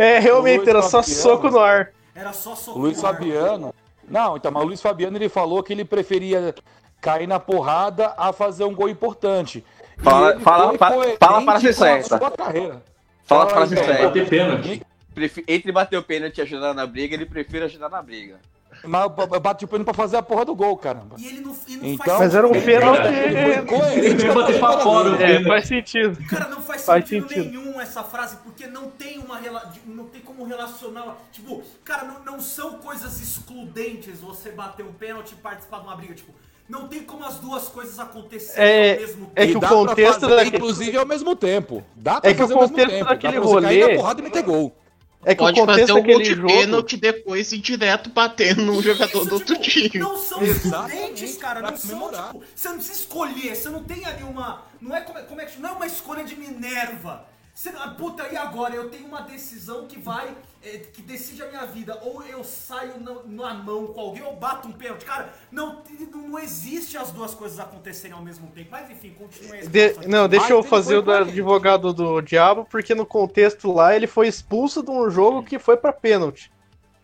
É, 0.00 0.19
realmente, 0.19 0.59
Luiz 0.59 0.69
era 0.69 0.83
só 0.83 1.02
Fabiano. 1.02 1.23
soco 1.23 1.50
no 1.50 1.59
ar. 1.61 1.90
Era 2.14 2.33
só 2.33 2.54
soco 2.57 2.78
Luiz 2.81 3.00
no 3.00 3.07
ar. 3.09 3.14
Fabiano. 3.14 3.75
Não, 4.09 4.37
então, 4.37 4.50
mas 4.50 4.62
o 4.62 4.66
Luiz 4.66 4.81
Fabiano 4.83 5.16
ele 5.16 5.28
falou 5.28 5.62
que 5.62 5.73
ele 5.73 5.85
preferia 5.85 6.54
cair 7.00 7.26
na 7.26 7.38
porrada 7.38 8.12
a 8.16 8.33
fazer 8.33 8.64
um 8.64 8.75
gol 8.75 8.88
importante. 8.88 9.64
Fala- 9.99 10.40
fala- 10.40 10.69
foi 10.71 10.78
fa- 10.78 10.90
coerente 10.93 11.19
fala 11.21 11.45
para 11.45 11.59
a 11.59 12.02
sua 12.02 12.31
carreira. 12.33 12.83
Fala 13.25 13.47
Fala 13.47 13.47
para 13.47 13.62
aí, 13.62 13.69
ser 13.69 14.83
Prefi- 15.14 15.44
Entre 15.47 15.71
bater 15.73 15.97
o 15.99 16.02
pênalti 16.02 16.38
e 16.38 16.42
ajudar 16.42 16.75
na 16.75 16.87
briga, 16.87 17.14
ele 17.14 17.26
prefere 17.26 17.64
ajudar 17.64 17.88
na 17.88 18.02
briga. 18.02 18.38
Mas 18.83 19.04
eu 19.04 19.40
bati 19.40 19.64
o 19.64 19.68
pênalti 19.68 19.85
pra 19.87 19.94
fazer 19.94 20.16
a 20.16 20.23
porra 20.23 20.44
do 20.44 20.54
gol, 20.54 20.76
caramba. 20.76 21.14
E 21.18 21.26
ele 21.28 21.40
não, 21.40 21.56
e 21.68 21.76
não 21.76 21.85
Então- 21.87 22.04
faz 22.06 22.18
Mas 22.21 22.35
era 22.35 22.47
um 22.47 22.50
pênalti. 22.52 23.06
Ele 23.06 24.06
Ele 24.09 24.33
bater 24.33 24.59
pra 24.59 24.78
fora 24.80 25.23
É, 25.25 25.42
faz 25.44 25.68
sentido. 25.68 26.18
Cara, 26.28 26.49
não 26.49 26.61
faz, 26.61 26.85
Faz 26.85 27.09
sentido, 27.09 27.28
sentido. 27.28 27.50
nenhum 27.62 27.80
essa 27.80 28.02
frase, 28.02 28.37
porque 28.42 28.66
não 28.66 28.90
tem 28.90 29.18
uma 29.18 29.40
não 29.87 30.04
tem 30.06 30.21
como 30.21 30.44
relacionar. 30.44 31.16
Tipo, 31.33 31.62
cara, 31.85 32.04
não, 32.04 32.25
não 32.25 32.40
são 32.40 32.73
coisas 32.78 33.21
excludentes 33.23 34.18
você 34.21 34.50
bater 34.50 34.85
um 34.85 34.92
pênalti 34.92 35.33
e 35.33 35.37
participar 35.37 35.78
de 35.78 35.87
uma 35.87 35.97
briga. 35.97 36.14
Tipo, 36.14 36.33
não 36.68 36.88
tem 36.88 37.04
como 37.04 37.25
as 37.25 37.37
duas 37.37 37.68
coisas 37.68 37.99
acontecerem 37.99 38.64
É- 38.68 38.94
ao 38.94 39.00
mesmo 39.00 39.26
tempo. 39.26 39.33
é 39.37 39.44
E 39.44 39.50
que 39.52 39.56
o 39.56 39.61
contexto 39.61 40.21
fazer, 40.21 40.35
daquele- 40.37 40.56
inclusive, 40.56 40.97
ao 40.99 41.06
mesmo 41.06 41.37
tempo. 41.37 41.85
Dá 41.94 42.21
pra 42.21 42.30
É 42.30 42.35
que 42.35 42.40
fazer 42.40 42.54
o 42.54 42.56
ao 42.56 42.62
mesmo 42.62 42.76
contexto 42.76 42.97
tempo. 42.99 43.09
daquele 43.11 43.33
Dá 43.35 43.40
pra 43.40 43.49
você 43.50 43.61
cair 43.66 43.80
rolê- 43.83 43.92
na 43.94 44.00
porrada 44.00 44.21
e 44.21 44.25
meter 44.25 44.42
gol. 44.42 44.76
É 45.25 45.35
que 45.35 45.38
Pode 45.38 45.61
o 45.61 45.66
contexto 45.66 45.81
fazer 45.88 45.93
um 45.93 46.02
gol 46.02 46.19
daquele 46.19 46.23
de 46.25 46.35
jogo. 46.35 46.47
pênalti 46.49 46.93
e 46.93 46.97
depois 46.97 47.52
ir 47.52 47.59
direto 47.59 48.11
batendo 48.11 48.62
no 48.62 48.83
jogador 48.83 49.19
Isso, 49.21 49.28
do 49.28 49.35
outro 49.35 49.57
tipo, 49.57 49.88
time. 49.90 50.04
Não 50.04 50.16
são 50.19 50.43
excludentes, 50.45 51.37
cara. 51.37 51.61
Não 51.62 51.76
são, 51.76 52.11
tipo, 52.11 52.43
você 52.54 52.69
não 52.69 52.76
precisa 52.76 52.99
escolher, 52.99 53.54
você 53.57 53.69
não 53.71 53.83
tem 53.85 54.04
ali 54.04 54.23
uma. 54.23 54.62
Não 54.81 54.95
é 54.95 55.00
como, 55.00 55.19
é- 55.19 55.23
como 55.23 55.40
é 55.40 55.47
que. 55.47 55.61
Não 55.61 55.71
é 55.71 55.73
uma 55.73 55.87
escolha 55.87 56.25
de 56.25 56.37
Minerva. 56.37 57.26
Você, 57.54 57.68
ah, 57.68 57.88
puta, 57.96 58.26
e 58.32 58.37
agora? 58.37 58.75
Eu 58.75 58.90
tenho 58.90 59.06
uma 59.06 59.20
decisão 59.23 59.87
que 59.87 59.96
vai. 59.96 60.37
é, 60.61 60.78
que 60.78 61.00
decide 61.00 61.40
a 61.42 61.46
minha 61.46 61.64
vida. 61.64 61.96
Ou 62.02 62.20
eu 62.25 62.42
saio 62.42 62.99
na, 62.99 63.23
na 63.26 63.54
mão 63.54 63.87
com 63.87 64.00
alguém, 64.00 64.23
ou 64.25 64.34
bato 64.34 64.66
um 64.66 64.73
pênalti. 64.73 65.04
Cara, 65.04 65.32
não, 65.52 65.82
não 66.12 66.38
existe 66.38 66.96
as 66.99 67.12
duas 67.12 67.32
coisas 67.32 67.61
acontecerem 67.61 68.16
ao 68.16 68.23
mesmo 68.25 68.49
tempo. 68.49 68.70
Mas 68.73 68.90
enfim, 68.90 69.14
continue 69.16 69.58
a 69.61 69.64
De- 69.66 70.08
não, 70.08 70.28
deixa 70.28 70.50
eu 70.52 70.64
fazer 70.64 70.99
o 70.99 71.11
advogado 71.12 71.92
do 71.92 72.20
diabo, 72.20 72.66
porque 72.68 72.92
no 72.92 73.06
contexto 73.06 73.70
lá 73.73 73.94
ele 73.94 74.08
foi 74.08 74.26
expulso 74.26 74.82
de 74.82 74.90
um 74.90 75.08
jogo 75.08 75.44
que 75.44 75.58
foi 75.58 75.76
pra 75.76 75.92
pênalti. 75.92 76.50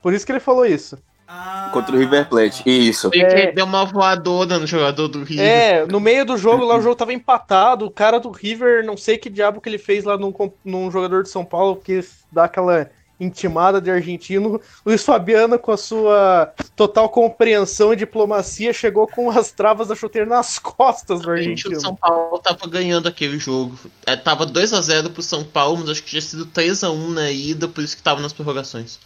Por 0.02 0.12
isso 0.12 0.26
que 0.26 0.33
ele 0.33 0.40
falou 0.40 0.66
isso. 0.66 0.99
Ah, 1.33 1.71
Contra 1.73 1.95
o 1.95 1.99
River 1.99 2.29
Plate. 2.29 2.63
Isso. 2.67 3.09
Ele 3.13 3.23
É. 3.23 3.53
deu 3.53 3.65
uma 3.65 3.85
voadora 3.85 4.59
no 4.59 4.67
jogador 4.67 5.07
do 5.07 5.23
River. 5.23 5.47
É, 5.47 5.87
no 5.87 6.01
meio 6.01 6.25
do 6.27 6.37
jogo 6.37 6.65
lá 6.65 6.77
o 6.77 6.83
jogo 6.83 6.97
tava 6.97 7.13
empatado, 7.13 7.87
o 7.87 7.91
cara 7.91 8.19
do 8.19 8.31
River, 8.33 8.85
não 8.85 8.97
sei 8.97 9.17
que 9.17 9.31
diabo 9.31 9.61
que 9.61 9.69
ele 9.69 9.79
fez 9.79 10.03
lá 10.03 10.19
num, 10.19 10.35
num 10.65 10.91
jogador 10.91 11.23
de 11.23 11.29
São 11.29 11.45
Paulo, 11.45 11.77
que 11.77 12.05
dá 12.33 12.45
aquela 12.45 12.91
intimada 13.21 13.81
de 13.81 13.91
argentino. 13.91 14.61
Luiz 14.85 15.05
Fabiano, 15.05 15.57
com 15.59 15.71
a 15.71 15.77
sua 15.77 16.53
total 16.75 17.09
compreensão 17.09 17.93
e 17.93 17.97
diplomacia, 17.97 18.73
chegou 18.73 19.07
com 19.07 19.31
as 19.31 19.53
travas 19.53 19.89
da 19.89 19.95
chuteira 19.95 20.27
nas 20.27 20.59
costas 20.59 21.21
do 21.21 21.31
A 21.31 21.37
gente, 21.37 21.47
o 21.67 21.69
argentino. 21.69 21.81
São 21.81 21.95
Paulo 21.95 22.39
tava 22.41 22.67
ganhando 22.67 23.07
aquele 23.09 23.39
jogo. 23.39 23.79
É, 24.05 24.17
tava 24.17 24.47
2x0 24.47 25.11
pro 25.11 25.23
São 25.23 25.45
Paulo, 25.45 25.79
mas 25.79 25.91
acho 25.91 26.03
que 26.03 26.11
tinha 26.11 26.23
sido 26.23 26.47
3x1 26.47 27.09
na 27.13 27.31
ida, 27.31 27.69
por 27.69 27.85
isso 27.85 27.97
que 27.97 28.03
tava 28.03 28.21
nas 28.21 28.33
prorrogações. 28.33 28.99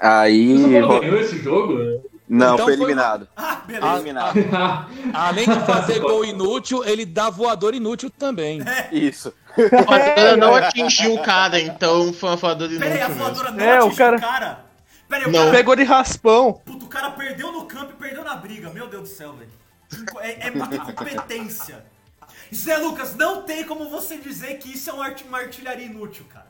Aí. 0.00 0.80
Ro- 0.80 1.00
ganhou 1.00 1.20
esse 1.20 1.38
jogo? 1.42 2.02
Não, 2.28 2.54
Então 2.54 2.66
foi 2.66 2.76
foi- 2.76 2.84
eliminado. 2.84 3.28
Ah, 3.36 3.56
Foi 3.64 3.74
beleza. 3.74 3.94
eliminado. 3.96 4.38
Além 5.12 5.44
de 5.48 5.60
fazer 5.66 6.00
gol 6.00 6.24
inútil, 6.24 6.82
ele 6.84 7.04
dá 7.04 7.28
voador 7.30 7.74
inútil 7.74 8.10
também. 8.10 8.60
Isso. 8.90 9.32
A 9.54 9.82
voadora 9.84 10.36
não 10.36 10.54
atingiu 10.54 11.14
o 11.14 11.22
cara, 11.22 11.60
então 11.60 12.12
foi 12.12 12.30
uma 12.30 12.36
voadora 12.36 12.70
Pera 12.78 12.84
aí, 12.86 13.02
a 13.02 13.04
inútil 13.06 13.08
mesmo. 13.08 13.22
voadora 13.24 13.50
não 13.52 13.64
É, 13.64 13.74
o 13.74 13.86
atingiu 13.86 13.96
cara- 13.98 14.16
o 14.16 14.20
cara. 14.20 14.64
Pera 15.08 15.22
aí, 15.24 15.28
o 15.28 15.32
Não. 15.32 15.38
cara 15.40 15.50
Pegou 15.52 15.76
de 15.76 15.82
raspão. 15.84 16.52
Puta, 16.64 16.84
o 16.84 16.88
cara 16.88 17.10
perdeu 17.10 17.52
no 17.52 17.66
campo 17.66 17.92
e 17.92 18.02
perdeu 18.02 18.24
na 18.24 18.34
briga. 18.36 18.70
Meu 18.70 18.88
Deus 18.88 19.02
do 19.02 19.08
céu, 19.14 19.34
velho. 19.34 19.50
É, 20.20 20.48
é 20.48 20.50
muita 20.50 20.76
incompetência. 20.76 21.84
Zé 22.52 22.78
Lucas, 22.78 23.14
não 23.14 23.42
tem 23.42 23.64
como 23.64 23.88
você 23.90 24.16
dizer 24.16 24.54
que 24.58 24.72
isso 24.72 24.88
é 24.90 24.92
um 24.92 24.96
uma 25.28 25.38
artilharia 25.38 25.84
inútil, 25.86 26.24
cara. 26.32 26.46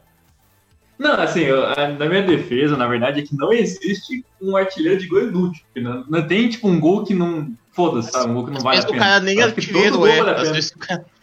Não, 0.98 1.12
assim, 1.14 1.40
eu- 1.40 1.66
a- 1.66 1.88
na 1.88 2.06
minha 2.06 2.22
defesa, 2.22 2.76
na 2.76 2.86
verdade, 2.86 3.20
é 3.20 3.22
que 3.24 3.34
não 3.36 3.52
existe 3.52 4.24
um 4.40 4.56
artilheiro 4.56 5.00
de 5.00 5.08
gol 5.08 5.22
inútil. 5.22 5.64
Não, 5.76 6.04
não 6.08 6.26
tem, 6.26 6.48
tipo, 6.48 6.68
um 6.68 6.78
gol 6.78 7.04
que 7.04 7.14
não. 7.14 7.52
Foda-se, 7.72 8.12
sabe? 8.12 8.30
Um 8.30 8.34
gol 8.34 8.44
que 8.46 8.50
não 8.52 8.60
vale 8.60 8.78
a 8.78 8.82
o 8.82 8.86
pena. 8.86 8.98
cara 8.98 9.20
nem 9.20 9.38
Eu 9.40 9.46
acho 9.46 9.54
que 9.56 9.60
todo 9.66 9.70
artilheiro 9.76 9.98
gol 9.98 10.06
é. 10.06 10.16
vale 10.18 10.30
a 10.30 10.34
Às 10.34 10.40
pena. 10.42 10.52
vezes 10.54 10.70
o 10.70 10.78
cara. 10.78 11.04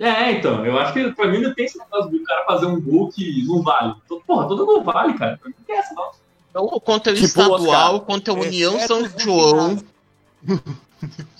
É, 0.00 0.30
então, 0.30 0.64
eu 0.64 0.78
acho 0.78 0.92
que 0.92 1.10
pra 1.10 1.26
mim 1.26 1.40
não 1.40 1.52
tem 1.52 1.64
esse 1.64 1.76
negócio 1.76 2.08
do 2.12 2.22
cara 2.22 2.44
fazer 2.46 2.66
um 2.66 2.80
gol 2.80 3.08
que 3.10 3.44
não 3.48 3.62
vale. 3.62 3.94
Porra, 4.24 4.46
todo 4.46 4.64
gol 4.64 4.84
vale, 4.84 5.14
cara. 5.14 5.36
Pra 5.38 5.48
mim 5.48 5.54
Não 5.58 5.64
tem 5.64 5.76
essa, 5.76 5.92
não. 5.92 6.10
Então, 6.50 6.68
contra 6.80 7.12
o 7.12 7.16
Tipo 7.16 7.24
o 7.26 7.26
estadual, 7.26 7.94
Oscar. 7.94 8.00
contra 8.06 8.32
a 8.32 8.36
União 8.36 8.78
São 8.78 9.04
João. 9.18 9.76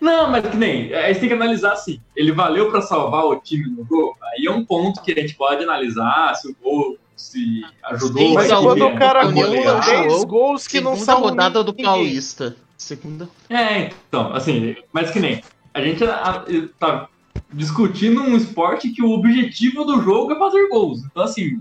Não, 0.00 0.30
mas 0.30 0.46
que 0.48 0.56
nem. 0.56 0.92
Aí 0.94 1.12
você 1.12 1.20
tem 1.20 1.28
que 1.28 1.34
analisar 1.34 1.72
assim. 1.72 2.00
Ele 2.14 2.32
valeu 2.32 2.70
pra 2.70 2.80
salvar 2.80 3.24
o 3.24 3.36
time 3.36 3.68
no 3.68 3.84
gol? 3.84 4.16
Aí 4.22 4.46
é 4.46 4.50
um 4.50 4.64
ponto 4.64 5.02
que 5.02 5.12
a 5.12 5.14
gente 5.20 5.34
pode 5.34 5.62
analisar 5.62 6.34
se 6.34 6.48
o 6.48 6.56
gol 6.62 6.96
se 7.16 7.62
ajudou. 7.84 8.22
Sim, 8.22 8.34
Mas 8.34 8.48
quando 8.52 8.86
o 8.86 8.96
cara 8.96 9.26
União 9.26 9.44
acumula 9.48 9.82
São 9.82 9.92
10 9.92 10.12
João, 10.12 10.24
gols 10.26 10.66
que 10.68 10.80
não 10.80 10.96
são 10.96 11.20
rodada 11.20 11.64
do. 11.64 11.74
Paulista. 11.74 12.56
Segunda. 12.76 13.28
É, 13.50 13.90
então, 14.08 14.32
assim, 14.32 14.76
mas 14.92 15.10
que 15.10 15.18
nem. 15.18 15.42
A 15.74 15.80
gente 15.82 16.04
a- 16.04 16.44
tá 16.78 17.08
discutindo 17.52 18.20
um 18.22 18.36
esporte 18.36 18.90
que 18.90 19.02
o 19.02 19.10
objetivo 19.10 19.84
do 19.84 20.00
jogo 20.00 20.32
é 20.32 20.38
fazer 20.38 20.68
gols. 20.68 21.00
Então, 21.04 21.24
assim, 21.24 21.60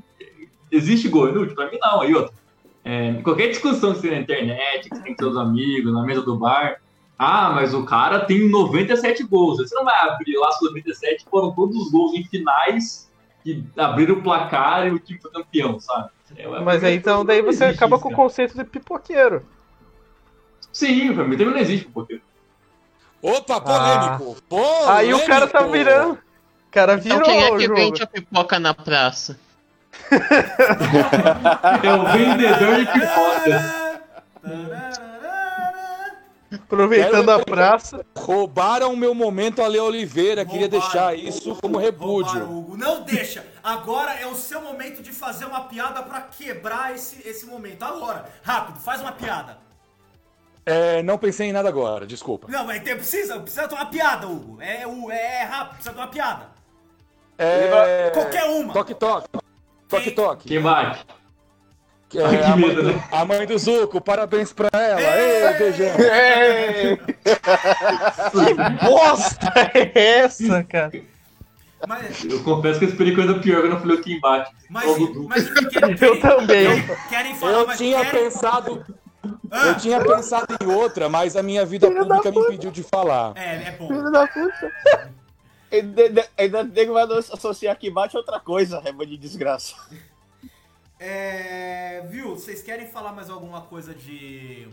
existe 0.72 1.08
gol 1.08 1.30
inútil? 1.30 1.56
Pra 1.56 1.70
mim, 1.72 1.78
não. 1.82 2.02
Aí, 2.02 2.14
outra. 2.14 2.34
É, 2.86 3.14
qualquer 3.24 3.50
discussão 3.50 3.92
que 3.94 4.00
você 4.00 4.08
tem 4.10 4.18
na 4.18 4.24
internet, 4.24 4.90
que 4.90 4.96
você 4.96 5.04
tem 5.04 5.14
com 5.16 5.24
seus 5.24 5.38
amigos, 5.38 5.92
na 5.94 6.04
mesa 6.04 6.22
do 6.22 6.38
bar. 6.38 6.78
Ah, 7.20 7.50
mas 7.56 7.74
o 7.74 7.84
cara 7.84 8.20
tem 8.26 8.48
97 8.50 9.24
gols. 9.24 9.58
Você 9.58 9.74
não 9.76 9.84
vai 9.86 9.96
abrir 10.08 10.38
lá 10.38 10.50
os 10.50 10.62
97, 10.62 11.26
foram 11.30 11.52
todos 11.52 11.76
os 11.76 11.92
gols 11.92 12.14
em 12.14 12.24
finais 12.26 13.12
que 13.44 13.64
abriram 13.76 14.16
o 14.16 14.22
placar 14.22 14.86
e 14.88 14.92
o 14.92 15.00
time 15.00 15.20
foi 15.20 15.32
campeão, 15.32 15.80
sabe? 15.80 16.10
É, 16.36 16.46
Mas 16.60 16.84
aí 16.84 16.96
então 16.96 17.24
daí 17.26 17.42
você 17.42 17.64
existe 17.66 17.78
acaba 17.84 17.98
com 17.98 18.10
o 18.10 18.12
cara. 18.12 18.24
conceito 18.24 18.56
de 18.56 18.64
pipoqueiro. 18.66 19.46
Sim, 20.74 21.14
pra 21.16 21.24
mim 21.24 21.38
também 21.38 21.54
não 21.54 21.60
existe, 21.62 21.88
porque. 21.88 22.22
Opa, 23.22 23.60
polêmico! 23.62 24.38
Aí 24.90 25.14
o 25.14 25.26
cara 25.26 25.48
tá 25.48 25.62
virando. 25.62 26.14
O 26.14 26.72
cara 26.72 26.94
Então 26.96 27.04
virou 27.18 27.24
quem 27.24 27.44
é 27.44 27.50
o 27.52 27.58
que 27.58 27.64
jogo. 27.64 27.76
vende 27.76 28.04
a 28.04 28.08
pipoca 28.08 28.60
na 28.60 28.74
praça? 28.74 29.40
É 31.84 31.94
o 31.94 32.06
vendedor 32.06 32.76
de 32.78 32.86
pipoca. 32.92 33.88
Aproveitando 36.54 37.30
a 37.30 37.40
praça. 37.44 38.06
Roubaram 38.18 38.94
o 38.94 38.98
meu 38.98 39.14
momento 39.14 39.62
Ale 39.62 39.80
Oliveira, 39.80 40.46
queria 40.46 40.68
Roubaram. 40.68 40.82
deixar 40.82 41.18
isso 41.18 41.56
como 41.56 41.78
repúdio. 41.78 42.46
Roubaram. 42.46 42.78
Não 42.78 43.04
deixa. 43.04 43.46
Agora 43.64 44.14
é 44.14 44.26
o 44.26 44.36
seu 44.36 44.62
momento 44.62 45.02
de 45.02 45.12
fazer 45.12 45.46
uma 45.46 45.62
piada 45.66 46.02
pra 46.04 46.22
quebrar 46.22 46.96
esse, 46.96 47.28
esse 47.28 47.46
momento. 47.46 47.84
Agora, 47.84 48.26
rápido, 48.44 48.80
faz 48.80 49.02
uma 49.02 49.12
piada. 49.12 49.58
É, 50.66 51.02
não 51.04 51.18
pensei 51.18 51.48
em 51.50 51.54
nada 51.54 51.70
agora, 51.70 52.06
desculpa. 52.06 52.48
Não, 52.50 52.66
mas 52.66 52.82
tem, 52.84 52.96
precisa, 52.96 53.40
precisa 53.40 53.68
de 53.68 53.74
uma 53.74 53.86
piada, 53.86 54.28
Hugo. 54.28 54.62
É, 54.62 54.86
o- 54.86 55.10
é, 55.12 55.44
rápido, 55.44 55.74
precisa 55.76 55.94
de 55.94 56.00
uma 56.00 56.08
piada. 56.08 56.50
É... 57.38 58.10
Qualquer 58.14 58.44
uma. 58.46 58.74
Toque, 58.74 58.94
toque. 58.94 59.28
Toque, 59.88 60.12
toque. 60.12 60.48
Quem 60.50 60.60
bate? 62.14 62.18
É, 62.18 62.26
Ai, 62.26 62.38
que 62.38 62.44
a, 62.44 62.56
mãe 62.56 62.70
medo, 62.70 62.82
do, 62.84 62.94
né? 62.94 63.04
a 63.12 63.26
mãe 63.26 63.46
do 63.46 63.58
Zuco, 63.58 64.00
parabéns 64.02 64.54
pra 64.54 64.70
ela. 64.74 65.02
Ei, 65.02 65.54
beijão. 65.58 65.88
Bosta 68.84 69.52
é 69.74 70.20
essa, 70.20 70.64
cara? 70.64 70.92
Mas, 71.88 72.24
Eu 72.26 72.44
confesso 72.44 72.80
que 72.80 72.86
eu 72.86 72.90
esperei 72.90 73.14
coisa 73.14 73.36
pior 73.40 73.62
quando 73.62 73.74
eu 73.74 73.80
falei 73.80 73.98
o 73.98 74.02
quem 74.02 74.20
bate. 74.20 74.52
mas, 74.70 74.86
mas 75.28 75.48
o 75.48 75.54
que 75.54 75.66
querem, 75.68 75.96
Eu 76.02 76.20
também. 76.20 76.84
querem 77.08 77.36
falar, 77.36 77.52
Eu 77.54 77.78
tinha 77.78 78.04
querem... 78.06 78.24
pensado. 78.24 78.86
Ah, 79.52 79.68
Eu 79.68 79.78
tinha 79.78 80.04
pensado 80.04 80.58
em 80.62 80.68
outra, 80.68 81.08
mas 81.08 81.36
a 81.36 81.44
minha 81.44 81.66
vida 81.66 81.88
Filho 81.88 82.00
pública 82.00 82.32
me 82.32 82.40
impediu 82.40 82.72
de 82.72 82.84
falar. 82.84 83.34
É, 83.36 83.68
é 83.68 83.72
bom. 83.78 83.88
Filho 83.88 84.12
da 84.12 84.28
puta. 84.28 84.72
Ainda 86.38 86.64
nego 86.64 86.94
vai 86.94 87.04
associar 87.04 87.78
que 87.78 87.92
bate 87.92 88.16
outra 88.16 88.40
coisa, 88.40 88.82
é 88.86 89.06
de 89.06 89.18
desgraça. 89.18 89.76
É, 91.00 92.04
viu, 92.10 92.30
vocês 92.36 92.62
querem 92.62 92.88
falar 92.88 93.14
mais 93.14 93.30
alguma 93.30 93.62
coisa 93.62 93.94
de 93.94 94.68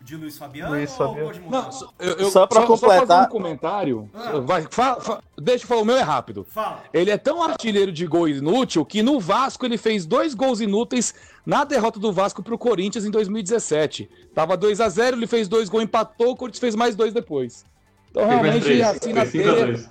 de 0.00 0.14
Luiz 0.16 0.38
Fabiano 0.38 0.74
Luiz 0.74 0.90
ou 0.92 0.96
Fabiano. 1.08 1.26
pode 1.26 1.40
mudar? 1.40 1.62
Não, 1.62 1.72
só- 1.72 1.92
eu, 1.98 2.12
eu- 2.14 2.30
Só 2.30 2.46
pra 2.46 2.62
completar- 2.64 3.04
fazer 3.06 3.26
um 3.26 3.28
comentário. 3.30 4.10
Ah. 4.14 4.38
Vai, 4.38 4.62
fa- 4.70 5.00
fa- 5.00 5.20
deixa 5.36 5.64
eu 5.64 5.68
falar, 5.68 5.80
o 5.82 5.84
meu 5.84 5.96
é 5.96 6.02
rápido. 6.02 6.46
Fala. 6.48 6.84
Ele 6.94 7.10
é 7.10 7.18
tão 7.18 7.42
artilheiro 7.42 7.90
de 7.90 8.06
gol 8.06 8.28
inútil 8.28 8.84
que 8.86 9.02
no 9.02 9.18
Vasco 9.18 9.66
ele 9.66 9.76
fez 9.76 10.06
dois 10.06 10.34
gols 10.34 10.60
inúteis 10.60 11.14
na 11.44 11.64
derrota 11.64 11.98
do 11.98 12.12
Vasco 12.12 12.42
pro 12.44 12.56
Corinthians 12.56 13.04
em 13.04 13.10
2017. 13.10 14.08
Tava 14.32 14.56
2 14.56 14.80
a 14.80 14.88
0 14.88 15.16
ele 15.16 15.26
fez 15.26 15.48
dois 15.48 15.68
gols, 15.68 15.82
empatou, 15.84 16.30
o 16.30 16.36
Corinthians 16.36 16.60
fez 16.60 16.74
mais 16.76 16.94
dois 16.94 17.12
depois. 17.12 17.66
Então 18.10 18.24
mais 18.24 18.40
realmente 18.40 18.80
a 18.82 18.94
sina 18.94 19.20
Foi 19.26 19.30
5 19.30 19.48
a 19.48 19.52
dele. 19.54 19.72
2. 19.72 19.90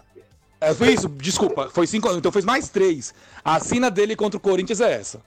É, 0.61 0.73
foi 0.73 0.93
isso, 0.93 1.09
desculpa, 1.09 1.69
foi 1.69 1.85
cinco, 1.85 2.09
então 2.13 2.31
fez 2.31 2.45
mais 2.45 2.69
três. 2.69 3.13
A 3.43 3.59
sina 3.59 3.91
dele 3.91 4.15
contra 4.15 4.37
o 4.37 4.39
Corinthians 4.41 4.79
é 4.81 4.93
essa. 4.93 5.21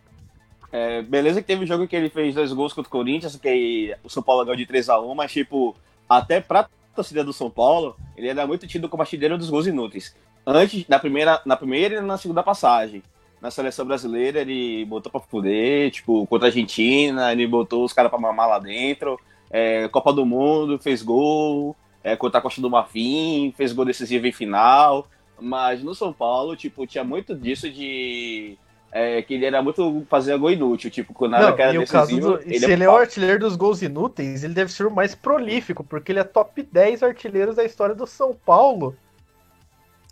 É, 0.73 1.03
beleza 1.03 1.41
que 1.41 1.47
teve 1.47 1.65
um 1.65 1.67
jogo 1.67 1.89
que 1.89 1.97
ele 1.97 2.09
fez 2.09 2.35
dois 2.35 2.53
gols 2.53 2.73
contra 2.73 2.89
o 2.89 2.93
Corinthians, 2.93 3.37
que 3.37 3.97
o 4.05 4.09
São 4.09 4.23
Paulo 4.23 4.45
ganhou 4.45 4.57
de 4.57 4.67
3x1, 4.67 5.15
mas 5.15 5.33
tipo, 5.33 5.75
até 6.09 6.41
pra 6.41 6.69
torcida 6.95 7.25
do 7.25 7.33
São 7.33 7.51
Paulo, 7.51 7.97
ele 8.17 8.29
era 8.29 8.47
muito 8.47 8.67
tido 8.67 8.89
como 8.89 9.03
artilheiro 9.03 9.39
dos 9.39 9.51
gols 9.51 9.67
inúteis. 9.67 10.15
Antes, 10.47 10.87
na 10.89 10.99
primeira, 10.99 11.41
na 11.45 11.57
primeira 11.57 11.97
e 11.97 12.01
na 12.01 12.17
segunda 12.17 12.43
passagem. 12.43 13.03
Na 13.41 13.51
seleção 13.51 13.87
brasileira, 13.87 14.41
ele 14.41 14.85
botou 14.85 15.11
pra 15.11 15.21
fuder, 15.21 15.91
tipo, 15.91 16.27
contra 16.27 16.49
a 16.49 16.51
Argentina, 16.51 17.33
ele 17.33 17.47
botou 17.47 17.85
os 17.85 17.93
caras 17.93 18.11
pra 18.11 18.21
mamar 18.21 18.49
lá 18.49 18.59
dentro. 18.59 19.19
É, 19.51 19.89
Copa 19.89 20.13
do 20.13 20.27
Mundo, 20.27 20.79
fez 20.79 21.03
gol. 21.03 21.75
É, 22.03 22.17
contra 22.17 22.39
a 22.39 22.43
Costa 22.43 22.61
do 22.61 22.71
Marfim, 22.71 23.53
fez 23.57 23.73
gol 23.73 23.85
decisivo 23.85 24.27
em 24.27 24.33
final. 24.33 25.07
Mas 25.39 25.83
no 25.83 25.95
São 25.95 26.13
Paulo, 26.13 26.57
tipo, 26.57 26.87
tinha 26.87 27.05
muito 27.05 27.35
disso 27.35 27.71
de. 27.71 28.59
É, 28.93 29.23
que 29.23 29.35
ele 29.35 29.47
era 29.47 29.63
muito 29.63 30.05
fazer 30.09 30.37
gol 30.37 30.51
inútil, 30.51 30.91
tipo, 30.91 31.15
quando 31.15 31.33
nada 31.33 31.55
era 31.63 31.75
e 31.75 31.79
decisivo. 31.79 32.39
do, 32.39 32.43
se 32.43 32.71
ele 32.71 32.85
é 32.85 32.89
o 32.89 32.97
artilheiro 32.97 33.39
dos 33.39 33.55
gols 33.57 33.83
inúteis, 33.83 34.43
ele 34.43 34.55
deve 34.55 34.73
ser 34.73 34.87
o 34.87 34.91
mais 34.91 35.15
prolífico, 35.15 35.85
porque 35.85 36.11
ele 36.11 36.19
é 36.19 36.25
top 36.25 36.63
10 36.63 37.03
artilheiros 37.03 37.57
da 37.57 37.65
história 37.65 37.95
do 37.95 38.07
São 38.07 38.35
Paulo. 38.35 38.97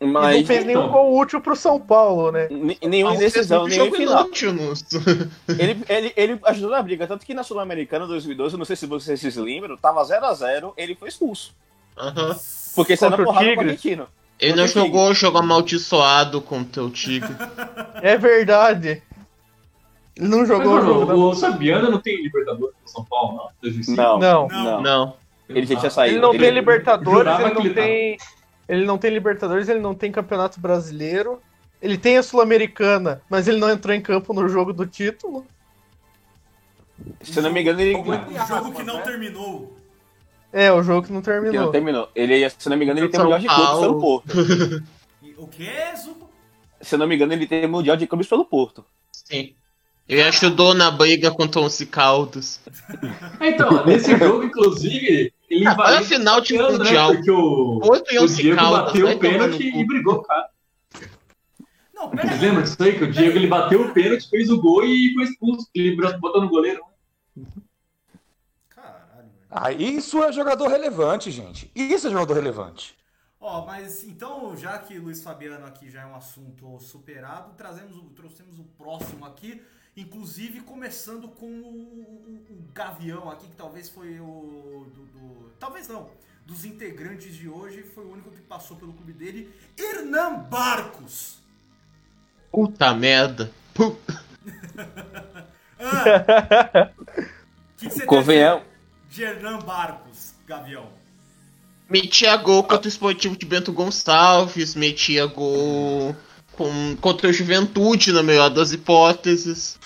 E 0.01 0.07
Mas 0.07 0.37
não 0.37 0.47
fez 0.47 0.65
nenhum 0.65 0.83
então. 0.83 0.93
gol 0.93 1.19
útil 1.19 1.41
pro 1.41 1.57
São 1.57 1.81
Paulo, 1.81 2.31
né? 2.31 2.47
nenhuma 2.81 3.11
Mas 3.15 3.21
decisão, 3.21 3.65
teve 3.65 3.77
nenhum 3.77 3.85
jogo 3.87 3.97
final. 3.97 4.25
inútil 4.27 4.53
Ele, 5.59 5.85
ele, 5.89 6.13
ele 6.17 6.41
ajudou 6.45 6.71
na 6.71 6.81
briga, 6.81 7.05
tanto 7.07 7.27
que 7.27 7.35
na 7.35 7.43
Sul-Americana 7.43 8.07
2012, 8.07 8.55
eu 8.55 8.59
não 8.59 8.65
sei 8.65 8.77
se 8.77 8.87
vocês 8.87 9.19
se 9.19 9.41
lembram, 9.41 9.77
tava 9.77 10.01
0x0, 10.05 10.73
ele 10.77 10.95
foi 10.95 11.09
expulso. 11.09 11.53
Aham. 11.97 12.37
Porque 12.77 12.97
saiu 12.97 13.11
na 13.11 13.17
porrada 13.17 13.55
com 13.55 13.57
o 13.57 13.65
argentino. 13.65 14.07
Ele 14.39 14.55
não 14.55 14.65
o 14.65 14.69
jogou 14.69 15.11
o 15.11 15.15
jogo 15.15 15.39
amaldiçoado 15.39 16.41
contra 16.41 16.85
o 16.85 16.91
Tigre. 16.91 17.35
É 18.01 18.17
verdade. 18.17 19.03
Ele 20.17 20.29
não 20.29 20.39
Mas, 20.39 20.49
jogou 20.49 20.73
o 20.73 20.75
mano, 20.77 20.87
jogo. 20.87 21.13
o, 21.13 21.35
né? 21.35 21.41
Fabiano 21.41 21.91
não 21.91 22.01
tem 22.01 22.23
Libertadores 22.23 22.75
no 22.83 22.89
São 22.89 23.05
Paulo, 23.05 23.37
não? 23.37 23.49
2005? 23.63 23.97
Não, 24.01 24.19
Não. 24.19 24.49
não. 24.49 24.81
Não. 24.83 25.17
Ele 25.49 25.67
já 25.67 25.77
tinha 25.77 25.91
saído. 25.91 26.15
Ele 26.15 26.21
não 26.23 26.31
Ele 26.31 26.39
tem 26.45 26.51
Libertadores, 26.51 27.41
ele 27.41 27.55
não 27.55 27.61
ele 27.65 27.75
tem. 27.75 28.19
Ele 28.69 28.85
não 28.85 28.99
tem 28.99 29.11
Libertadores, 29.11 29.69
ele 29.69 29.81
não 29.81 29.95
tem 29.95 30.13
Campeonato 30.13 30.61
Brasileiro. 30.61 31.41
Ele 31.81 31.97
tem 31.97 32.19
a 32.19 32.23
Sul-Americana, 32.23 33.23
mas 33.31 33.49
ele 33.49 33.59
não 33.59 33.71
entrou 33.71 33.95
em 33.95 34.01
campo 34.01 34.33
no 34.35 34.49
jogo 34.49 34.73
do 34.73 34.85
título. 34.85 35.47
Se 37.23 37.39
eu 37.39 37.43
não 37.43 37.53
me 37.53 37.63
engano, 37.63 37.81
ele. 37.81 37.95
O 37.97 38.47
jogo 38.47 38.73
que 38.73 38.83
não 38.83 39.01
terminou. 39.03 39.78
É, 40.53 40.73
o 40.73 40.83
jogo 40.83 41.07
que 41.07 41.13
não 41.13 41.21
que 41.21 41.31
não 41.31 41.43
terminou. 41.43 41.71
terminou. 41.71 42.09
Ele, 42.15 42.49
se 42.49 42.69
não 42.69 42.77
me 42.77 42.85
engano, 42.85 43.01
ele 43.01 43.09
tem 43.09 43.21
mundial 43.21 43.39
de 43.39 43.47
clubes 43.49 43.81
pelo 43.81 44.01
Porto. 44.01 44.29
O 45.37 45.47
que, 45.47 45.71
Zuko? 45.97 46.29
Se 46.81 46.97
eu 46.97 46.99
não 46.99 47.07
me 47.07 47.15
engano, 47.15 47.33
ele 47.33 47.47
tem 47.47 47.65
mundial 47.69 47.97
de 47.97 48.09
clubes 48.09 48.27
pelo 48.27 48.45
Porto. 48.45 48.85
Sim. 49.13 49.55
Ele 50.09 50.23
ajudou 50.23 50.75
na 50.75 50.91
briga 50.91 51.31
contra 51.31 51.61
o 51.61 51.65
Once 51.65 51.85
Caldas. 51.87 52.61
É, 53.39 53.51
Então, 53.51 53.85
nesse 53.87 54.17
jogo, 54.17 54.45
inclusive, 54.45 55.33
ele 55.49 55.67
Ah, 55.67 55.77
olha 55.79 55.99
a 55.99 56.03
final 56.03 56.41
de 56.41 56.57
né, 56.57 56.71
Mundial. 56.71 57.15
Porque 57.15 57.31
o, 57.31 57.81
e 58.11 58.19
o 58.19 58.27
Diego 58.27 58.57
Caldas. 58.57 58.85
bateu 58.87 59.11
o 59.11 59.19
pênalti 59.19 59.69
e 59.69 59.87
brigou 59.87 60.17
com 60.17 60.21
o 60.23 60.25
cara. 60.25 60.49
Não, 61.95 62.11
pera 62.11 62.29
Vocês 62.29 62.41
lembram 62.41 62.63
disso 62.63 62.83
aí? 62.83 62.99
Que 62.99 63.05
o 63.05 63.13
Diego 63.13 63.39
ele 63.39 63.47
bateu 63.47 63.83
o 63.83 63.93
pênalti, 63.93 64.29
fez 64.29 64.51
o 64.51 64.61
gol 64.61 64.85
e 64.85 65.13
foi 65.15 65.25
expulso. 65.25 65.69
Ele 65.75 65.95
botou 66.19 66.41
no 66.41 66.49
goleiro. 66.49 66.81
Ah, 69.51 69.73
isso 69.73 70.23
é 70.23 70.33
jogador 70.33 70.69
relevante, 70.69 71.31
gente. 71.31 71.71
Isso 71.75 72.07
é 72.07 72.11
jogador 72.11 72.35
relevante. 72.35 72.97
Ó, 73.41 73.65
mas 73.65 74.03
então, 74.05 74.57
já 74.57 74.79
que 74.79 74.99
Luiz 74.99 75.23
Fabiano 75.23 75.65
aqui 75.65 75.89
já 75.91 76.03
é 76.03 76.07
um 76.07 76.17
assunto 76.17 76.79
superado, 76.81 77.53
trazemos 77.57 77.97
o, 77.97 78.03
trouxemos 78.11 78.59
o 78.59 78.65
próximo 78.65 79.25
aqui, 79.25 79.63
inclusive 79.97 80.61
começando 80.63 81.29
com 81.29 81.47
o, 81.47 81.69
o- 81.69 82.47
o 82.51 82.73
Gavião 82.75 83.31
aqui, 83.31 83.47
que 83.49 83.55
talvez 83.57 83.89
foi 83.89 84.19
o. 84.21 84.87
do- 84.93 85.07
do- 85.07 85.51
talvez 85.59 85.89
não. 85.89 86.11
Dos 86.45 86.65
integrantes 86.65 87.35
de 87.37 87.49
hoje, 87.49 87.83
foi 87.83 88.05
o 88.05 88.11
único 88.13 88.31
que 88.31 88.41
passou 88.41 88.77
pelo 88.77 88.93
clube 88.95 89.13
dele, 89.13 89.53
Hernan 89.79 90.41
Barcos. 90.51 91.39
Puta 92.51 92.93
merda. 92.95 93.51
Pu- 93.75 93.97
Ah, 95.81 96.91
O 96.91 96.95
que, 97.79 97.89
que 97.89 97.91
você 97.91 98.05
Convenhamos. 98.07 98.65
De 99.11 99.23
Hernan 99.23 99.59
Barcos, 99.61 100.35
Gavião? 100.47 100.87
Metia 101.89 102.37
gol 102.37 102.63
contra 102.65 102.85
o 102.87 102.89
Esportivo 102.89 103.37
de 103.37 103.47
Bento 103.47 103.73
Gonçalves, 103.73 104.75
metia 104.75 105.25
gol 105.27 106.15
com, 106.53 106.97
contra 107.01 107.29
o 107.29 107.33
Juventude, 107.33 108.13
na 108.13 108.23
melhor 108.23 108.51
das 108.51 108.73
hipóteses. 108.73 109.79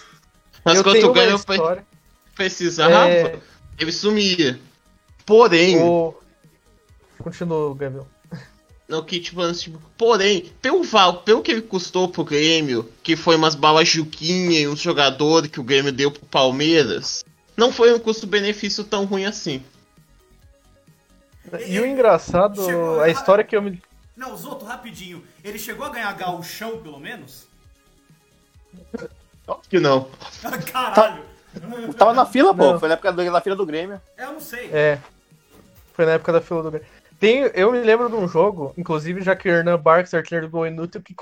Mas 0.65 0.79
eu 0.79 0.85
quando 0.85 0.95
tenho 0.95 1.07
o 1.07 1.11
uma 1.11 1.15
Grêmio 1.15 1.39
pre- 1.45 1.55
história. 1.55 1.87
precisava, 2.35 3.09
É, 3.09 3.39
ele 3.79 3.93
sumia. 3.93 4.59
Porém, 5.25 5.81
o... 5.81 6.13
Continua, 7.19 7.73
Gabriel. 7.77 8.09
no 8.89 9.05
que 9.05 9.21
tipo, 9.21 9.53
tipo, 9.53 9.81
porém, 9.97 10.53
pelo, 10.61 10.83
val, 10.83 11.23
pelo 11.23 11.41
que 11.41 11.53
ele 11.53 11.63
custou 11.63 12.09
pro 12.09 12.25
Grêmio, 12.25 12.91
que 13.03 13.15
foi 13.15 13.37
umas 13.37 13.55
balas 13.55 13.87
Juquinha 13.89 14.59
e 14.61 14.67
um 14.67 14.77
jogador 14.77 15.47
que 15.49 15.61
o 15.61 15.65
Grêmio 15.65 15.93
deu 15.93 16.11
pro 16.11 16.27
Palmeiras, 16.27 17.25
não 17.57 17.73
foi 17.73 17.93
um 17.93 17.99
custo-benefício 17.99 18.85
tão 18.85 19.05
ruim 19.05 19.25
assim. 19.25 19.63
E 21.67 21.79
o 21.81 21.87
engraçado, 21.87 22.65
Chegou- 22.65 23.01
a 23.01 23.09
história 23.09 23.45
que 23.45 23.55
eu 23.57 23.63
me. 23.63 23.83
Não, 24.17 24.37
Zoto, 24.37 24.65
rapidinho. 24.65 25.23
Ele 25.43 25.59
chegou 25.59 25.85
a 25.87 25.91
ganhar 25.91 26.13
gauchão, 26.15 26.79
pelo 26.83 26.99
menos? 27.01 27.47
Que 29.69 29.79
não. 29.81 30.09
Caralho. 30.73 31.25
Tava 31.99 32.15
na 32.15 32.25
fila, 32.25 32.55
pô. 32.55 32.73
Não. 32.73 32.79
Foi 32.81 32.89
na 32.89 32.95
época 32.95 33.13
do- 33.13 33.31
na 33.31 33.41
fila 33.41 33.57
do 33.57 33.67
Grêmio. 33.67 34.01
Eu 34.17 34.33
não 34.33 34.41
sei. 34.41 34.71
É. 34.73 34.99
Foi 35.93 36.07
na 36.07 36.13
época 36.13 36.33
da 36.33 36.41
fila 36.41 36.63
do 36.63 36.71
Grêmio. 36.71 36.89
Tem, 37.19 37.43
eu 37.55 37.71
me 37.71 37.81
lembro 37.83 38.09
de 38.09 38.17
um 38.17 38.27
jogo, 38.27 38.73
inclusive 38.77 39.21
já 39.23 39.37
que 39.37 39.49
o 39.49 39.53
Hernan 39.53 39.79
Barks, 39.79 40.13
artilheiro 40.15 40.47
do 40.49 40.51
gol 40.51 40.67
inútil, 40.67 41.01
que 41.03 41.15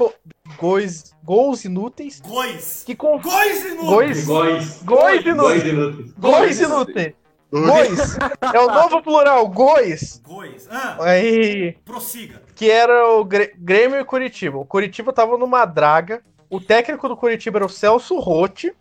co... 0.57 0.67
gols, 0.69 1.15
gols 1.25 1.65
inúteis, 1.65 2.21
Góis. 2.21 2.83
que 2.85 2.95
com 2.95 3.19
Góis 3.21 3.65
inúteis. 3.65 4.25
Gois. 4.27 4.83
Góis 4.83 5.25
inúteis. 5.27 5.65
inúteis. 5.65 6.13
Gois 6.19 6.61
inúteis. 6.61 7.15
Gois. 7.53 8.17
É 8.55 8.61
o 8.61 8.69
novo 8.73 9.03
plural, 9.03 9.49
gois. 9.49 10.21
Góis. 10.25 10.69
Ah, 10.71 10.97
Aí, 11.01 11.77
prossiga. 11.85 12.43
que 12.55 12.71
era 12.71 13.09
o 13.09 13.25
Grê- 13.25 13.53
Grêmio 13.59 13.99
e 13.99 14.05
Curitiba. 14.05 14.59
O 14.59 14.65
Curitiba 14.65 15.13
tava 15.13 15.37
numa 15.37 15.65
draga. 15.65 16.23
O 16.49 16.61
técnico 16.61 17.09
do 17.09 17.17
Curitiba 17.17 17.59
era 17.59 17.67
o 17.67 17.69
Celso 17.69 18.19
Rotti. 18.19 18.73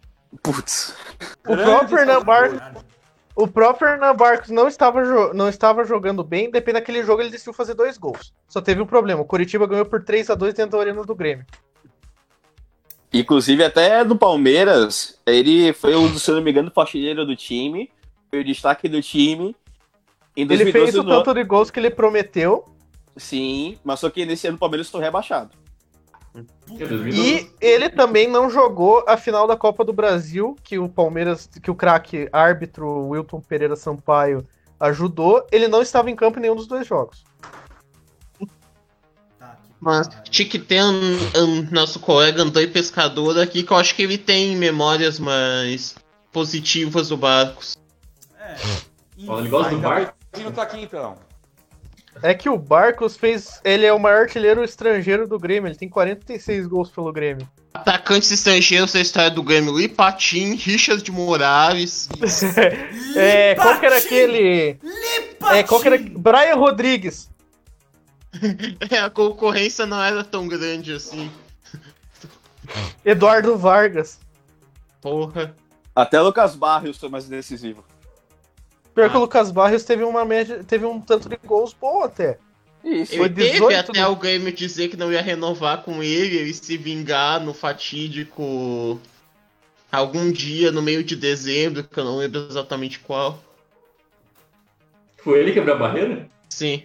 Putz. 0.43 0.93
O 1.47 1.55
próprio 1.57 1.97
Hernan 1.97 2.23
Caralho. 2.23 2.61
O 3.39 3.47
próprio 3.47 3.87
Hernan 3.87 4.13
Barcos 4.15 4.49
não 4.49 4.67
estava, 4.67 5.33
não 5.33 5.47
estava 5.47 5.85
jogando 5.85 6.25
bem, 6.25 6.51
depende 6.51 6.73
daquele 6.73 7.03
jogo 7.03 7.21
ele 7.21 7.29
decidiu 7.29 7.53
fazer 7.53 7.73
dois 7.73 7.97
gols. 7.97 8.33
Só 8.49 8.59
teve 8.59 8.81
um 8.81 8.85
problema, 8.85 9.21
o 9.21 9.25
Curitiba 9.25 9.65
ganhou 9.65 9.85
por 9.85 10.03
3 10.03 10.29
a 10.29 10.35
2 10.35 10.53
dentro 10.53 10.71
da 10.71 10.79
arena 10.83 11.05
do 11.05 11.15
Grêmio. 11.15 11.45
Inclusive, 13.13 13.63
até 13.63 14.03
no 14.03 14.17
Palmeiras, 14.17 15.17
ele 15.25 15.71
foi, 15.71 15.95
um, 15.95 16.17
se 16.17 16.29
não 16.31 16.41
me 16.41 16.51
engano, 16.51 16.69
faxineiro 16.69 17.25
do 17.25 17.33
time. 17.33 17.89
Foi 18.29 18.41
o 18.41 18.43
destaque 18.43 18.89
do 18.89 19.01
time. 19.01 19.55
Em 20.35 20.41
Ele 20.41 20.57
2012, 20.57 20.91
fez 20.91 20.95
o 20.95 21.07
tanto 21.07 21.33
de 21.33 21.43
gols 21.45 21.71
que 21.71 21.79
ele 21.79 21.89
prometeu 21.89 22.65
Sim, 23.15 23.77
mas 23.85 24.01
só 24.01 24.09
que 24.09 24.25
nesse 24.25 24.47
ano 24.47 24.57
o 24.57 24.59
Palmeiras 24.59 24.89
foi 24.89 24.99
rebaixado. 24.99 25.51
Que 26.67 26.85
2012. 26.85 27.19
e 27.19 27.51
ele 27.59 27.89
também 27.89 28.27
não 28.27 28.49
jogou 28.49 29.03
a 29.07 29.17
final 29.17 29.47
da 29.47 29.57
Copa 29.57 29.83
do 29.83 29.91
Brasil, 29.91 30.55
que 30.63 30.77
o 30.77 30.87
Palmeiras, 30.87 31.49
que 31.61 31.71
o 31.71 31.75
craque 31.75 32.29
árbitro 32.31 33.07
Wilton 33.07 33.41
Pereira 33.41 33.75
Sampaio 33.75 34.45
ajudou. 34.79 35.45
Ele 35.51 35.67
não 35.67 35.81
estava 35.81 36.09
em 36.09 36.15
campo 36.15 36.39
em 36.39 36.43
nenhum 36.43 36.55
dos 36.55 36.67
dois 36.67 36.85
jogos. 36.85 37.23
Mas 39.79 40.09
tinha 40.29 40.47
que 40.47 40.59
ter 40.59 40.83
um, 40.83 41.17
um 41.37 41.71
nosso 41.71 41.99
colega 41.99 42.41
André 42.41 42.67
Pescador 42.67 43.39
aqui, 43.39 43.63
que 43.63 43.71
eu 43.71 43.77
acho 43.77 43.95
que 43.95 44.03
ele 44.03 44.17
tem 44.17 44.55
memórias 44.55 45.19
mais 45.19 45.95
positivas 46.31 47.09
do 47.09 47.17
Barcos. 47.17 47.77
É. 48.37 48.55
Ele 49.17 49.47
gosta 49.49 49.69
do 49.69 49.75
Ainda 49.75 49.89
bem 49.89 50.05
bar. 50.05 50.15
que 50.33 50.43
não 50.43 50.51
tá 50.51 50.63
aqui 50.63 50.81
então. 50.81 51.17
É 52.21 52.33
que 52.33 52.49
o 52.49 52.57
Barcos 52.57 53.15
fez. 53.15 53.61
Ele 53.63 53.85
é 53.85 53.93
o 53.93 53.99
maior 53.99 54.21
artilheiro 54.21 54.63
estrangeiro 54.63 55.27
do 55.27 55.39
Grêmio. 55.39 55.69
Ele 55.69 55.75
tem 55.75 55.87
46 55.89 56.67
gols 56.67 56.89
pelo 56.89 57.11
Grêmio. 57.11 57.47
Atacantes 57.73 58.31
estrangeiros 58.31 58.93
da 58.93 58.99
história 58.99 59.29
do 59.29 59.43
Grêmio, 59.43 59.77
Lipatim, 59.77 60.55
Richard 60.55 61.03
de 61.03 61.11
Moraes. 61.11 62.09
É, 63.15 63.55
qual 63.55 63.79
que 63.79 63.85
era 63.85 63.95
Lipatim! 63.95 64.07
aquele. 64.07 64.79
É, 65.51 65.63
qual 65.63 65.81
que 65.81 65.87
era. 65.87 65.97
Brian 65.97 66.55
Rodrigues. 66.55 67.29
a 69.03 69.09
concorrência 69.09 69.85
não 69.85 70.01
era 70.01 70.23
tão 70.23 70.47
grande 70.47 70.93
assim. 70.93 71.31
Eduardo 73.03 73.57
Vargas. 73.57 74.19
Porra. 75.01 75.55
Até 75.95 76.19
Lucas 76.21 76.55
Barrios 76.55 76.97
foi 76.97 77.09
mais 77.09 77.25
decisivo. 77.25 77.83
Pior 78.99 79.09
que 79.09 79.15
Ah. 79.15 79.19
o 79.19 79.21
Lucas 79.21 79.51
Barrios 79.51 79.83
teve 79.83 80.03
uma 80.03 80.25
média. 80.25 80.63
Teve 80.63 80.85
um 80.85 80.99
tanto 80.99 81.29
de 81.29 81.37
gols 81.45 81.73
bom 81.79 82.03
até. 82.03 82.37
Isso. 82.83 83.15
Foi 83.15 83.25
Ele 83.25 83.35
teve 83.35 83.51
18 83.51 83.91
até 83.91 84.01
no- 84.01 84.11
o 84.11 84.15
Grêmio 84.15 84.51
dizer 84.53 84.87
que 84.89 84.97
não 84.97 85.11
ia 85.11 85.21
renovar 85.21 85.83
com 85.83 86.01
ele, 86.03 86.37
ele 86.37 86.53
se 86.53 86.77
vingar 86.77 87.39
no 87.41 87.53
fatídico 87.53 88.99
algum 89.91 90.31
dia 90.31 90.71
no 90.71 90.81
meio 90.81 91.03
de 91.03 91.15
dezembro, 91.15 91.83
que 91.83 91.99
eu 91.99 92.05
não 92.05 92.17
lembro 92.17 92.47
exatamente 92.49 92.99
qual. 92.99 93.43
Foi 95.23 95.39
ele 95.39 95.51
quebrar 95.51 95.73
a 95.75 95.79
barreira? 95.79 96.29
Sim. 96.49 96.83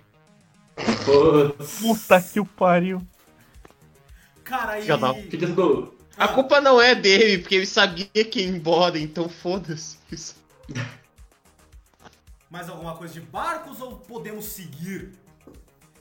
Puta 1.81 2.20
que 2.20 2.40
o 2.40 2.44
pariu. 2.44 3.00
Cara, 4.42 4.81
e. 4.81 4.87
Que 5.29 5.37
que. 5.38 5.46
A 6.16 6.29
culpa 6.29 6.61
não 6.61 6.81
é 6.81 6.94
dele, 6.94 7.38
porque 7.38 7.55
ele 7.57 7.66
sabia 7.66 8.07
que 8.07 8.40
ia 8.40 8.46
embora, 8.48 8.98
então 8.98 9.29
foda-se. 9.29 9.96
Mais 12.54 12.68
alguma 12.68 12.94
coisa 12.94 13.12
de 13.12 13.20
barcos 13.20 13.80
ou 13.80 13.96
podemos 13.96 14.44
seguir? 14.44 15.12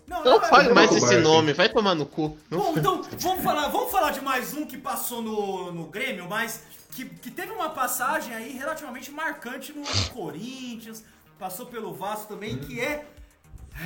Não 0.06 0.40
é- 0.40 0.48
fale 0.48 0.70
eu 0.70 0.76
mais 0.76 0.92
esse 0.92 1.00
pro 1.00 1.16
bar, 1.16 1.22
nome, 1.24 1.52
vai 1.52 1.68
tomar 1.68 1.96
no 1.96 2.06
cu. 2.06 2.38
Não 2.48 2.60
Bom, 2.60 2.78
então 2.78 3.02
vamos 3.18 3.44
falar, 3.44 3.70
vamos 3.70 3.92
falar 3.92 4.12
de 4.12 4.22
mais 4.22 4.54
um 4.54 4.64
que 4.64 4.78
passou 4.78 5.20
no, 5.20 5.72
no 5.72 5.86
Grêmio, 5.88 6.30
mas 6.30 6.62
que, 6.92 7.06
que 7.06 7.32
teve 7.32 7.52
uma 7.52 7.72
passagem 7.72 8.36
aí 8.36 8.52
relativamente 8.56 9.10
marcante 9.10 9.74
no 9.74 9.84
Corinthians, 10.14 11.04
passou 11.40 11.66
pelo 11.66 11.92
Vasco 11.92 12.28
também, 12.28 12.60
que 12.60 12.80
é 12.80 13.04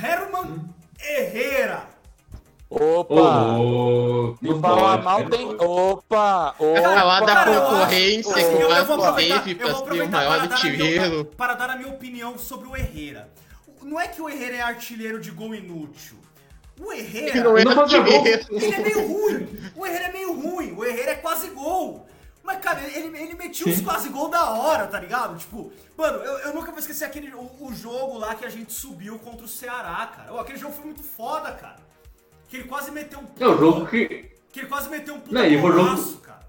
Herman 0.02 0.68
Herrera. 1.00 1.88
Opa! 2.70 3.56
Me 4.42 4.50
não 4.50 4.60
falar 4.60 5.02
mal 5.02 5.24
tem. 5.28 5.46
pode. 5.56 5.64
Opa! 5.64 6.54
Falar 6.58 7.20
da 7.20 7.44
concorrência 7.46 8.34
que 8.34 8.64
o 8.64 8.68
Vasco 8.68 8.92
aproveitar- 8.92 9.42
teve 9.42 9.54
pra 9.54 9.74
ser 9.74 10.02
o 10.02 10.08
maior 10.10 10.10
para 10.10 10.18
dar 10.18 10.34
a 10.34 10.38
minha- 10.38 10.54
artilheiro. 10.54 11.24
Para 11.24 11.54
dar 11.54 11.70
a 11.70 11.76
minha 11.76 11.88
opinião 11.88 12.36
sobre 12.38 12.68
o 12.68 12.76
Herrera. 12.76 13.30
Não 13.82 13.98
é 13.98 14.06
que 14.08 14.20
o 14.20 14.28
Herrera 14.28 14.56
é 14.56 14.60
artilheiro 14.60 15.18
de 15.20 15.30
gol 15.30 15.54
inútil. 15.54 16.18
O 16.78 16.92
Herrera. 16.92 17.28
Ele 17.30 17.40
não 17.40 17.56
é 17.56 17.60
Ele 17.62 17.64
não 17.70 17.74
gol. 17.74 17.82
artilheiro. 17.84 18.46
Ele 18.50 18.74
é 18.74 18.78
meio 18.80 19.06
ruim. 19.08 19.48
O 19.74 19.86
Herrera 19.86 20.04
é 20.04 20.12
meio 20.12 20.32
ruim. 20.40 20.72
O 20.76 20.84
Herrera 20.84 21.10
é 21.12 21.14
quase 21.14 21.48
gol. 21.48 22.06
Mas, 22.44 22.58
cara, 22.60 22.80
ele, 22.82 23.16
ele 23.18 23.34
metia 23.34 23.66
uns 23.70 23.80
quase 23.80 24.08
gol 24.08 24.28
da 24.28 24.50
hora, 24.52 24.86
tá 24.86 24.98
ligado? 24.98 25.36
Tipo, 25.38 25.70
mano, 25.96 26.18
eu, 26.18 26.38
eu 26.38 26.54
nunca 26.54 26.70
vou 26.70 26.78
esquecer 26.78 27.04
aquele, 27.04 27.34
o, 27.34 27.50
o 27.60 27.74
jogo 27.74 28.16
lá 28.18 28.34
que 28.34 28.44
a 28.44 28.48
gente 28.48 28.72
subiu 28.72 29.18
contra 29.18 29.44
o 29.44 29.48
Ceará, 29.48 30.06
cara. 30.16 30.40
Aquele 30.40 30.58
jogo 30.58 30.72
foi 30.72 30.84
muito 30.86 31.02
foda, 31.02 31.52
cara. 31.52 31.76
Que 32.48 32.56
ele 32.58 32.64
quase 32.64 32.90
meteu 32.90 33.18
um 33.20 33.26
É 33.38 33.46
o 33.46 33.58
jogo 33.58 33.86
que. 33.86 34.30
Que 34.50 34.60
ele 34.60 34.66
quase 34.68 34.88
meteu 34.88 35.14
um 35.14 35.20
puta 35.20 35.34
Não, 35.34 35.44
e 35.44 35.60
foi 35.60 35.70
o 35.70 35.72
jogo- 35.72 35.84
golaço, 35.84 36.18
cara. 36.20 36.48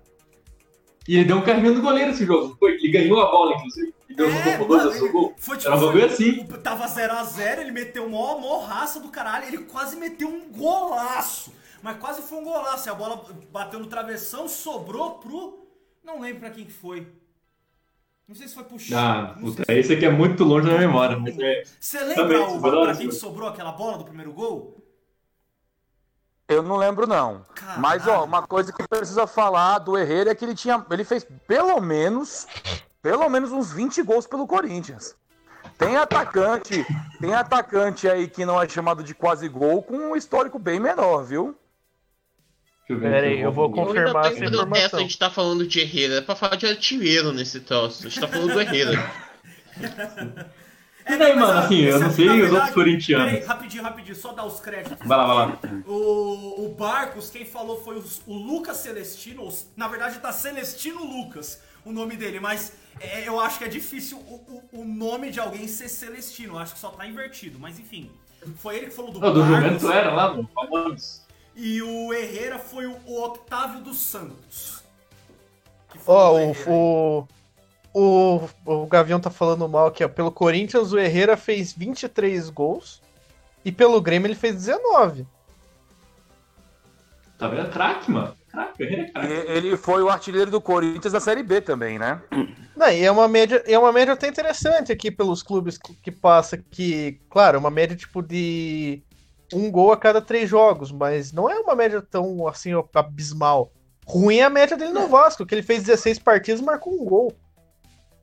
E 1.08 1.16
ele 1.18 1.26
deu 1.26 1.38
um 1.38 1.42
carrinho 1.42 1.74
no 1.74 1.82
goleiro 1.82 2.12
esse 2.12 2.26
jogo. 2.26 2.56
Foi, 2.58 2.72
ele 2.76 2.90
ganhou 2.90 3.20
a 3.22 3.30
bola, 3.30 3.56
inclusive. 3.56 3.94
Ele 4.08 4.16
deu 4.16 4.30
É, 4.30 4.58
um 4.60 4.66
gol, 4.68 4.80
ele- 4.92 5.10
gol. 5.10 5.34
foi 5.38 5.58
tipo, 5.58 5.70
Era 5.72 5.80
foi- 5.80 6.04
assim. 6.04 6.40
o- 6.50 6.58
Tava 6.58 6.88
0x0, 6.88 7.62
ele 7.62 7.72
meteu 7.72 8.10
mó, 8.10 8.38
mó 8.40 8.60
raça 8.60 9.00
do 9.00 9.10
caralho, 9.10 9.46
ele 9.48 9.60
quase 9.60 9.96
meteu 9.98 10.28
um 10.30 10.50
golaço. 10.52 11.52
Mas 11.84 11.98
quase 11.98 12.22
foi 12.22 12.38
um 12.40 12.44
golaço. 12.44 12.88
E 12.88 12.92
a 12.92 12.96
bola 12.96 13.26
bateu 13.52 13.80
no 13.80 13.88
travessão, 13.88 14.48
sobrou 14.48 15.12
pro. 15.20 15.68
Não 16.04 16.20
lembro 16.22 16.40
pra 16.42 16.50
quem 16.50 16.66
que 16.66 16.72
foi. 16.74 17.08
Não 18.28 18.36
sei 18.36 18.48
se 18.48 18.54
foi 18.54 18.64
pro 18.64 18.78
Chico. 18.80 18.96
Ah, 18.98 19.36
puta, 19.40 19.64
se 19.66 19.74
esse 19.74 19.94
aqui 19.94 20.06
é 20.06 20.10
muito 20.12 20.44
longe 20.44 20.68
da 20.70 20.78
memória, 20.78 21.18
é. 21.42 21.64
Você 21.80 22.00
lembra 22.00 22.16
Também, 22.16 22.38
o, 22.58 22.62
pra 22.62 22.96
quem 22.96 23.10
que 23.10 23.16
sobrou 23.16 23.50
aquela 23.50 23.72
bola 23.72 23.98
do 23.98 24.04
primeiro 24.06 24.32
gol? 24.32 24.79
Eu 26.50 26.64
não 26.64 26.78
lembro, 26.78 27.06
não. 27.06 27.46
Caralho. 27.54 27.80
Mas, 27.80 28.08
ó, 28.08 28.26
uma 28.26 28.42
coisa 28.42 28.74
que 28.74 28.88
precisa 28.88 29.28
falar 29.28 29.78
do 29.78 29.96
Herrera 29.96 30.32
é 30.32 30.36
que 30.36 30.44
ele 30.44 30.56
tinha. 30.56 30.84
Ele 30.90 31.04
fez 31.04 31.26
pelo 31.48 31.80
menos. 31.80 32.48
Pelo 33.02 33.30
menos 33.30 33.52
uns 33.52 33.72
20 33.72 34.02
gols 34.02 34.26
pelo 34.28 34.48
Corinthians. 34.48 35.16
Tem 35.78 35.96
atacante, 35.96 36.86
tem 37.22 37.34
atacante 37.34 38.10
aí 38.10 38.28
que 38.28 38.44
não 38.44 38.62
é 38.62 38.68
chamado 38.68 39.02
de 39.02 39.14
quase 39.14 39.48
gol 39.48 39.82
com 39.82 39.96
um 39.96 40.16
histórico 40.16 40.60
bem 40.60 40.78
menor, 40.80 41.24
viu? 41.24 41.56
Deixa 42.90 43.06
eu 43.06 43.40
eu 43.40 43.52
vou 43.52 43.66
Eu 43.66 43.72
confirmar 43.72 44.26
essa 44.26 44.36
tenho 44.36 44.52
protesto 44.52 44.66
informação. 44.66 45.00
a 45.00 45.02
gente 45.04 45.18
tá 45.20 45.30
falando 45.30 45.66
de 45.66 45.80
Herrera, 45.80 46.16
é 46.16 46.22
pra 46.22 46.36
falar 46.36 46.56
de 46.56 46.66
artilheiro 46.66 47.32
nesse 47.32 47.60
troço. 47.62 48.08
A 48.08 48.10
gente 48.10 48.20
tá 48.20 48.28
falando 48.28 48.52
do 48.52 48.60
Herrera. 48.60 49.12
É, 51.10 51.18
Não, 51.18 51.36
mas, 51.36 51.36
mano, 51.36 51.60
ó, 51.60 51.64
assim, 51.64 51.80
eu 51.82 52.00
não 52.00 52.08
aqui, 52.08 52.16
sei 52.16 52.42
os 52.42 52.52
outros 52.52 52.74
corintianos. 52.74 53.32
Peraí, 53.32 53.46
rapidinho, 53.46 53.84
rapidinho, 53.84 54.16
só 54.16 54.32
dar 54.32 54.46
os 54.46 54.60
créditos. 54.60 55.08
Vai 55.08 55.18
lá, 55.18 55.26
vai 55.26 55.36
lá. 55.48 55.58
O, 55.88 56.66
o 56.66 56.76
Barcos, 56.78 57.30
quem 57.30 57.46
falou 57.46 57.84
foi 57.84 57.98
o, 57.98 58.04
o 58.28 58.34
Lucas 58.38 58.78
Celestino, 58.78 59.44
ou, 59.44 59.54
na 59.76 59.88
verdade 59.88 60.20
tá 60.20 60.32
Celestino 60.32 61.04
Lucas 61.04 61.62
o 61.86 61.92
nome 61.92 62.16
dele, 62.16 62.40
mas 62.40 62.74
é, 63.00 63.28
eu 63.28 63.40
acho 63.40 63.58
que 63.58 63.64
é 63.64 63.68
difícil 63.68 64.18
o, 64.20 64.64
o, 64.72 64.82
o 64.82 64.86
nome 64.86 65.32
de 65.32 65.40
alguém 65.40 65.68
ser 65.68 65.90
Celestino, 65.90 66.54
eu 66.54 66.60
acho 66.60 66.74
que 66.74 66.80
só 66.80 66.90
tá 66.90 67.08
invertido, 67.08 67.58
mas 67.60 67.80
enfim. 67.80 68.12
Foi 68.58 68.78
ele 68.78 68.86
que 68.88 68.94
falou 68.94 69.12
do 69.12 69.20
Não, 69.20 69.34
do 69.34 69.42
Barcos 69.42 69.64
Juventus 69.64 69.90
era 69.90 70.14
lá, 70.14 70.34
no 70.34 70.48
Palmeiras. 70.48 71.26
e 71.56 71.82
o 71.82 72.14
Herrera 72.14 72.60
foi 72.60 72.86
o, 72.86 72.96
o 73.06 73.24
Octávio 73.24 73.82
dos 73.82 74.00
Santos. 74.00 74.84
Ó, 76.06 76.30
do 76.32 76.36
o, 76.36 76.40
Herrera. 76.40 76.70
O, 77.94 78.42
o, 78.66 78.86
Gavião 78.86 79.20
tá 79.20 79.30
falando 79.30 79.68
mal 79.68 79.88
aqui, 79.88 80.04
ó. 80.04 80.10
Pelo 80.10 80.32
Corinthians, 80.32 80.94
o 80.94 81.00
Herrera 81.00 81.36
fez 81.36 81.74
23 81.74 82.50
gols. 82.50 83.02
E 83.64 83.72
pelo 83.72 84.02
Grêmio 84.02 84.28
ele 84.28 84.36
fez 84.36 84.56
19. 84.56 85.28
Tá 87.38 87.48
vendo? 87.48 87.70
Craque, 87.70 88.12
mano. 88.12 88.36
Craque, 88.50 88.84
Herrera 88.84 89.02
é 89.02 89.06
E 89.06 89.12
craque. 89.12 89.34
ele 89.52 89.78
foi 89.78 90.02
o 90.02 90.10
artilheiro 90.10 90.52
do 90.52 90.62
Corinthians 90.62 91.14
da 91.14 91.20
Série 91.20 91.44
B 91.44 91.62
também, 91.62 92.00
né? 92.00 92.22
Não, 92.76 92.90
e 92.90 93.04
é 93.04 93.12
uma 93.12 93.28
média, 93.28 93.64
é 93.66 93.78
uma 93.78 93.92
média 93.92 94.14
até 94.14 94.28
interessante 94.28 94.92
aqui 94.92 95.12
pelos 95.12 95.44
clubes 95.44 95.78
que 95.78 95.94
que 95.96 96.12
passa 96.12 96.58
que, 96.58 97.20
claro, 97.30 97.58
é 97.58 97.60
uma 97.60 97.72
média 97.72 97.96
tipo 97.96 98.22
de 98.22 99.04
um 99.54 99.70
gol 99.72 99.92
a 99.92 99.98
cada 99.98 100.22
três 100.22 100.50
jogos, 100.50 100.92
mas 100.92 101.32
não 101.32 101.50
é 101.50 101.60
uma 101.60 101.76
média 101.76 102.02
tão 102.02 102.48
assim 102.48 102.72
abismal. 102.94 103.72
Ruim 104.06 104.38
é 104.38 104.44
a 104.44 104.50
média 104.50 104.76
dele 104.76 104.94
no 104.94 105.08
Vasco, 105.08 105.46
que 105.46 105.54
ele 105.54 105.62
fez 105.62 105.84
16 105.84 106.20
partidas 106.20 106.62
e 106.62 106.64
marcou 106.64 106.94
um 106.94 107.06
gol. 107.06 107.36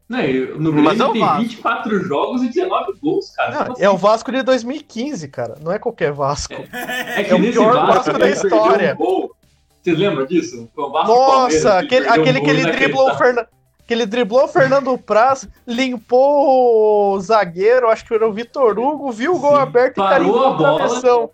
Não, 0.09 0.19
no 0.59 0.73
Mas 0.73 0.99
Grêmio 0.99 1.03
é 1.03 1.07
o 1.09 1.13
tem 1.13 1.21
Vasco. 1.23 1.43
24 1.43 2.01
jogos 2.05 2.43
e 2.43 2.49
19 2.49 2.93
gols, 3.03 3.31
cara. 3.31 3.51
Não, 3.51 3.65
Como 3.67 3.77
é 3.81 3.89
o 3.91 3.93
assim? 3.95 4.03
Vasco 4.03 4.33
de 4.33 4.43
2015, 4.43 5.29
cara. 5.29 5.55
Não 5.61 5.73
é 5.73 5.79
qualquer 5.79 6.13
Vasco. 6.13 6.55
É 6.73 7.25
que 7.25 7.33
é 7.33 7.35
o 7.35 7.41
pior 7.41 7.73
Vasco, 7.75 7.93
Vasco 8.13 8.19
da 8.19 8.29
história. 8.29 8.95
um 8.95 8.97
gol. 8.97 9.37
Vocês 9.83 9.99
lembram 9.99 10.27
disso? 10.27 10.69
Foi 10.75 10.85
o 10.85 10.91
Vasco 10.91 11.15
Palmeiras, 11.15 11.65
Nossa, 11.65 11.79
ele 11.79 11.87
aquele, 11.87 12.07
um 12.07 12.13
aquele 12.13 12.39
gol 12.41 12.45
que 12.45 12.51
ele 12.51 12.73
driblou 12.73 13.11
o. 13.11 13.15
Fernando. 13.17 13.47
Que 13.87 13.95
ele 13.95 14.07
driblou 14.07 14.45
o 14.45 14.49
Fernando 14.49 14.99
Praz, 14.99 15.49
limpou 15.65 17.15
o 17.15 17.21
zagueiro, 17.21 17.89
acho 17.89 18.05
que 18.05 18.13
era 18.15 18.29
o 18.29 18.33
Vitor 18.33 18.77
Hugo, 18.79 19.13
viu 19.13 19.35
o 19.37 19.39
gol 19.39 19.55
Sim, 19.55 19.63
aberto 19.63 19.93
e 19.93 20.03
parou 20.03 20.11
carimbou 20.11 20.45
a 20.45 20.49
a 20.49 20.53
bola. 20.55 21.31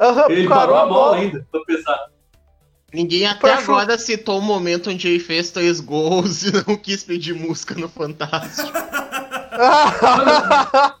Aham, 0.00 0.26
Ele 0.28 0.48
parou 0.48 0.76
a 0.76 0.86
bola 0.86 1.16
ainda, 1.16 1.46
pra 1.50 1.60
pensar. 1.64 1.98
Ninguém 2.94 3.26
até 3.26 3.52
agora 3.52 3.98
citou 3.98 4.38
o 4.38 4.42
momento 4.42 4.88
onde 4.88 5.08
ele 5.08 5.18
fez 5.18 5.50
três 5.50 5.80
gols 5.80 6.44
e 6.44 6.52
não 6.52 6.76
quis 6.76 7.02
pedir 7.02 7.34
música 7.34 7.74
no 7.74 7.88
Fantástico. 7.88 8.70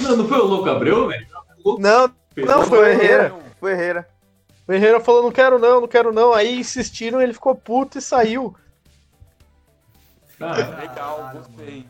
Não, 0.00 0.16
não 0.16 0.28
foi 0.28 0.38
o 0.38 0.44
Louco 0.44 0.68
Abreu, 0.68 1.06
velho? 1.06 1.26
O 1.64 1.78
Não, 1.78 2.10
não, 2.36 2.64
foi 2.64 2.78
o 2.78 2.84
Herrera. 2.84 3.32
Foi 3.60 3.72
Herrera. 3.72 4.08
O 4.66 4.72
Herrera 4.72 5.00
falou, 5.00 5.22
não 5.22 5.30
quero 5.30 5.58
não, 5.60 5.82
não 5.82 5.88
quero 5.88 6.12
não. 6.12 6.32
Aí 6.32 6.58
insistiram, 6.58 7.22
ele 7.22 7.32
ficou 7.32 7.54
puto 7.54 7.98
e 7.98 8.02
saiu. 8.02 8.54
Cara, 10.38 10.78
Legal, 10.80 11.30
gostei. 11.34 11.86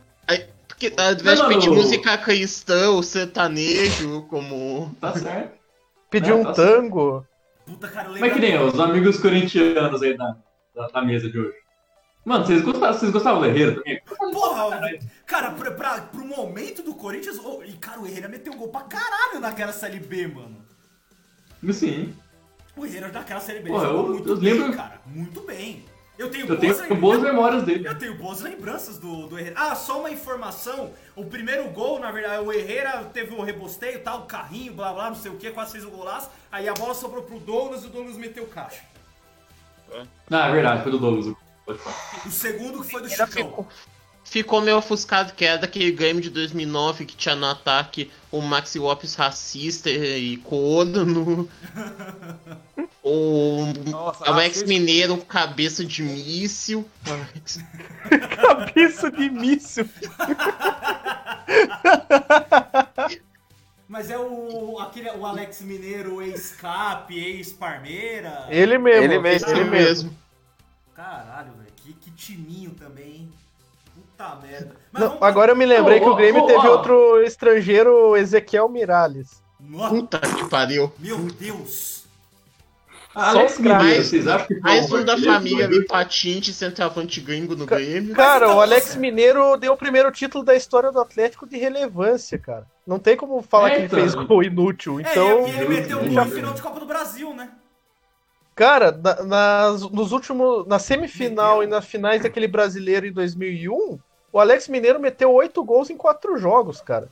Porque 0.68 0.92
ao 0.94 1.12
invés 1.12 1.40
de 1.40 1.48
pedir 1.48 1.70
música 1.70 2.18
cristã, 2.18 3.02
sertanejo, 3.02 4.26
como. 4.28 4.94
tá 5.00 5.14
certo. 5.14 5.52
Pediu 6.10 6.36
É, 6.36 6.40
um 6.40 6.44
tá 6.44 6.52
tango. 6.52 7.26
Puta, 7.66 7.88
cara, 7.88 8.09
eu 8.09 8.12
Como 8.14 8.24
é 8.24 8.31
que 8.31 8.38
lembro. 8.38 8.61
nem 8.64 8.68
os 8.74 8.81
amigos 8.81 9.18
corintianos 9.20 10.02
aí 10.02 10.16
na, 10.16 10.37
na, 10.74 10.88
na 10.94 11.02
mesa 11.02 11.29
de 11.29 11.38
hoje? 11.38 11.57
Mano, 12.24 12.44
vocês 12.46 12.62
gostavam, 12.62 12.92
vocês 12.98 13.12
gostavam 13.12 13.40
do 13.40 13.46
Herrera 13.46 13.74
também? 13.76 14.00
Porra, 14.33 14.81
cara, 15.26 15.50
pra, 15.52 15.70
pra, 15.72 16.00
pro 16.02 16.24
momento 16.24 16.83
do 16.83 16.94
Corinthians. 16.94 17.38
oh, 17.44 17.62
e, 17.64 17.72
cara, 17.74 18.00
o 18.00 18.07
Herrera 18.07 18.29
meteu 18.29 18.55
gol 18.55 18.68
pra 18.68 18.83
caralho 18.83 19.40
naquela 19.40 19.72
Série 19.72 20.00
B, 20.00 20.26
mano. 20.29 20.57
Sim. 21.72 22.14
O 22.76 22.85
Herrera 22.85 23.09
naquela 23.09 23.40
Série 23.40 23.61
B 23.61 23.70
Porra, 23.70 23.87
eu- 23.88 24.02
muito 24.09 24.29
eu 24.29 24.37
bem, 24.37 24.55
lembro- 24.55 24.76
cara. 24.76 25.00
Muito 25.07 25.40
bem. 25.42 25.85
Eu 26.18 26.31
tenho, 26.31 26.46
Eu 26.48 26.59
tenho 26.59 26.74
boas, 26.74 26.98
boas 26.98 27.22
lem- 27.22 27.31
memórias 27.33 27.62
dele. 27.64 27.87
Eu 27.87 27.98
tenho 27.98 28.16
boas 28.16 28.40
lembranças 28.40 28.98
do, 28.98 29.26
do 29.26 29.38
Herrera. 29.38 29.55
Ah, 29.59 29.74
só 29.74 30.00
uma 30.00 30.11
informação. 30.11 30.92
O 31.16 31.24
primeiro 31.24 31.70
gol, 31.70 31.98
na 31.98 32.12
verdade, 32.12 32.44
o 32.44 32.52
Herrera 32.52 33.02
teve 33.05 33.35
o 33.35 33.42
rebosteio, 33.42 34.02
tal, 34.02 34.20
o 34.20 34.26
carrinho, 34.26 34.74
blá 34.74 34.92
blá, 34.92 35.09
não 35.09 35.16
sei 35.16 35.31
o 35.31 35.37
que, 35.37 35.50
quase 35.50 35.72
fez 35.72 35.85
o 35.85 35.90
golaço. 35.90 36.31
Aí 36.52 36.68
a 36.68 36.74
bola 36.74 36.94
sobrou 36.94 37.22
pro 37.22 37.40
Douglas 37.40 37.85
e 37.85 37.87
o 37.87 37.90
Douglas 37.90 38.18
meteu 38.18 38.44
o 38.44 38.48
caixa. 38.48 38.83
Ah, 40.31 40.48
é 40.48 40.52
verdade, 40.52 40.83
foi 40.83 40.92
do 40.92 40.98
Douglas. 40.98 41.35
Pode 41.64 41.79
falar. 41.79 42.26
O 42.26 42.31
segundo 42.31 42.83
que 42.83 42.90
foi 42.90 43.00
do 43.00 43.09
Chicão. 43.09 43.66
Ficou, 44.26 44.60
meio 44.60 44.78
ofuscado 44.78 45.32
que 45.32 45.44
era 45.44 45.58
daquele 45.58 45.92
game 45.92 46.20
de 46.20 46.30
2009 46.30 47.06
que 47.06 47.16
tinha 47.16 47.34
no 47.34 47.46
ataque 47.46 48.10
o 48.30 48.40
Maxi 48.42 48.78
Lopes 48.78 49.14
racista 49.14 49.88
e 49.88 50.36
corno. 50.38 51.48
o 53.02 53.72
Nossa, 53.88 54.24
Alex 54.26 54.48
racista. 54.48 54.66
Mineiro, 54.66 55.16
cabeça 55.18 55.84
de 55.84 56.02
míssil. 56.02 56.86
Cabeça 58.36 59.10
de 59.10 59.30
míssil. 59.30 59.88
Mas 63.88 64.10
é 64.10 64.18
o, 64.18 64.78
aquele, 64.80 65.08
o 65.10 65.24
Alex 65.24 65.62
Mineiro, 65.62 66.20
ex-Cap, 66.20 67.16
ex-Parmeira. 67.16 68.46
Ele 68.50 68.76
mesmo. 68.76 69.04
Ele 69.04 69.18
mesmo. 69.18 69.48
Ele 69.48 69.64
mesmo. 69.64 70.18
Caralho, 70.94 71.52
velho, 71.52 71.72
que, 71.76 71.92
que 71.92 72.10
timinho 72.10 72.70
também, 72.70 73.16
hein? 73.16 73.32
Puta 74.16 74.37
merda. 74.46 74.72
Mas 74.92 75.02
Não, 75.02 75.09
vamos- 75.11 75.22
agora 75.22 75.52
eu 75.52 75.57
me 75.57 75.66
lembrei 75.66 75.98
Ô, 75.98 76.02
que 76.05 76.09
o 76.09 76.14
Grêmio 76.16 76.42
ô, 76.42 76.46
teve 76.46 76.66
ó. 76.66 76.70
outro 76.72 77.22
estrangeiro, 77.22 78.16
Ezequiel 78.16 78.68
Miralles. 78.68 79.42
Nossa, 79.61 79.94
Puta 79.94 80.18
que 80.20 80.48
pariu. 80.48 80.92
meu 80.98 81.18
Deus. 81.18 82.05
Só 83.12 83.20
Alex 83.20 83.52
os. 83.55 83.59
Mineiro, 83.61 84.05
vocês 84.05 84.26
acham 84.29 84.46
que 84.46 84.55
foi 84.55 84.62
Mais 84.62 84.92
um 84.92 85.02
da 85.05 85.16
família 85.18 85.66
do- 85.66 85.79
Lipatinte, 85.81 86.52
centroavante 86.52 87.18
gringo 87.20 87.57
no 87.57 87.64
Grêmio. 87.64 88.14
Cara, 88.14 88.55
o 88.55 88.61
Alex 88.61 88.94
Mineiro 88.96 89.57
deu 89.57 89.72
o 89.72 89.76
primeiro 89.76 90.11
título 90.12 90.44
da 90.44 90.55
história 90.55 90.92
do 90.92 91.00
Atlético 91.00 91.46
de 91.48 91.57
relevância, 91.57 92.38
cara. 92.38 92.66
Não 92.87 92.98
tem 92.98 93.16
como 93.16 93.40
falar 93.42 93.68
É, 93.68 93.70
que 93.70 93.76
ele 93.79 93.87
então. 93.87 93.98
fez 94.00 94.14
gol 94.14 94.42
inútil. 94.42 95.00
É, 95.00 95.02
Então, 95.11 95.46
e 95.48 95.50
ele 95.50 95.68
meteu 95.68 95.98
gol 95.98 96.09
em 96.09 96.31
final 96.31 96.52
de 96.52 96.61
Copa 96.62 96.79
do 96.79 96.87
Brasil, 96.87 97.33
né? 97.35 97.50
cara, 98.55 98.90
na- 98.92 99.22
nas, 99.22 99.83
nos 99.90 100.12
últimos, 100.12 100.66
na 100.66 100.79
semifinal 100.79 101.62
e 101.62 101.66
nas 101.66 101.85
finais 101.87 102.22
daquele 102.22 102.48
brasileiro 102.48 103.07
em 103.07 103.12
2001, 103.12 103.98
o 104.37 104.40
Alex 104.40 104.68
Mineiro 104.68 105.01
meteu 105.01 105.33
oito 105.33 105.64
gols 105.64 105.88
em 105.88 105.96
quatro 105.96 106.37
jogos, 106.37 106.83
cara. 106.83 107.09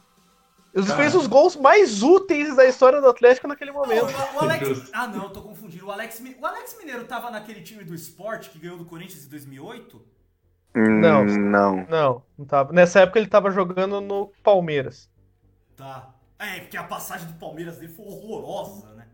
Ele 0.75 0.85
Cara. 0.85 0.99
fez 0.99 1.15
os 1.15 1.27
gols 1.27 1.57
mais 1.57 2.03
úteis 2.03 2.55
da 2.55 2.67
história 2.67 3.01
do 3.01 3.09
Atlético 3.09 3.49
naquele 3.49 3.71
Não, 3.71 3.81
momento. 3.81 4.05
o, 4.05 4.37
o 4.37 4.41
Alex... 4.41 4.91
Ah, 4.93 5.07
não, 5.07 5.23
eu 5.25 5.31
tô 5.31 5.41
confundindo. 5.41 5.87
O 5.87 5.91
Alex, 5.91 6.21
o 6.39 6.45
Alex 6.45 6.77
Mineiro 6.79 7.05
tava 7.05 7.31
naquele 7.31 7.63
time 7.63 7.83
do 7.83 7.95
esporte 7.95 8.51
que 8.51 8.59
ganhou 8.59 8.77
do 8.77 8.85
Corinthians 8.85 9.25
em 9.25 9.29
2008? 9.31 10.03
Não. 10.75 11.25
Não. 11.25 11.87
Não, 11.89 12.23
não 12.37 12.45
tava. 12.45 12.75
Nessa 12.75 13.01
época 13.01 13.19
ele 13.19 13.29
tava 13.29 13.51
jogando 13.51 14.03
no 14.03 14.31
Palmeiras. 14.43 15.09
Tá. 15.75 16.13
É, 16.39 16.61
porque 16.61 16.77
a 16.77 16.85
passagem 16.85 17.27
do 17.29 17.39
Palmeiras 17.39 17.79
dele 17.79 17.93
foi 17.95 18.05
horrorosa, 18.05 18.93
né? 18.97 19.07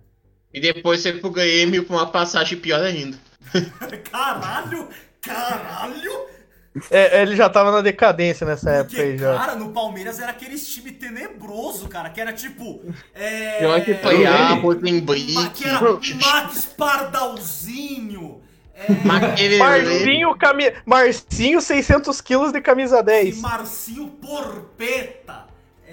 E 0.53 0.61
depois 0.61 1.01
foi 1.01 1.21
pro 1.21 1.31
Grêmio 1.31 1.87
com 1.87 1.95
uma 1.95 2.11
passagem 2.11 2.59
pior 2.59 2.83
ainda. 2.83 3.17
Caralho! 4.11 4.89
Caralho! 5.21 6.40
É, 6.89 7.23
ele 7.23 7.35
já 7.35 7.49
tava 7.49 7.73
na 7.73 7.81
decadência 7.81 8.47
nessa 8.47 8.71
época 8.71 8.91
Porque, 8.97 9.03
aí 9.03 9.19
já. 9.19 9.37
cara, 9.37 9.57
no 9.57 9.73
Palmeiras 9.73 10.21
era 10.21 10.31
aquele 10.31 10.57
time 10.57 10.93
tenebroso, 10.93 11.89
cara, 11.89 12.11
que 12.11 12.21
era 12.21 12.33
tipo. 12.33 12.81
É... 13.13 13.59
Pior 13.59 13.85
que 13.85 13.95
vi. 13.95 14.61
Rosenbrick. 14.61 15.33
Ma- 15.33 15.51
que 15.51 15.65
era 15.67 15.81
Max 15.81 16.67
Pardalzinho. 16.77 18.41
É... 18.75 19.59
Marcinho, 19.59 20.39
cami... 20.39 20.73
Marcinho, 20.87 21.61
600 21.61 22.21
quilos 22.21 22.53
de 22.53 22.61
camisa 22.61 23.01
E 23.01 23.03
10. 23.03 23.41
Marcinho 23.41 24.07
Porpeta. 24.07 25.50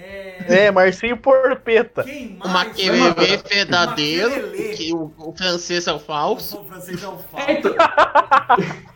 É... 0.08 0.66
É, 0.66 0.70
Marcinho 0.70 1.16
Porpeta. 1.16 2.02
Quem 2.04 2.38
O? 2.42 2.48
Maquelele 2.48 3.36
verdadeiro, 3.46 4.30
Maquelele. 4.30 4.74
que 4.76 4.94
o, 4.94 5.12
o 5.18 5.34
francês 5.36 5.86
é 5.86 5.92
o 5.92 5.98
falso. 5.98 6.60
O 6.60 6.64
francês 6.64 7.02
é 7.02 7.08
o 7.08 7.14
É, 7.14 7.18
falso. 7.18 7.50
então. 7.50 7.74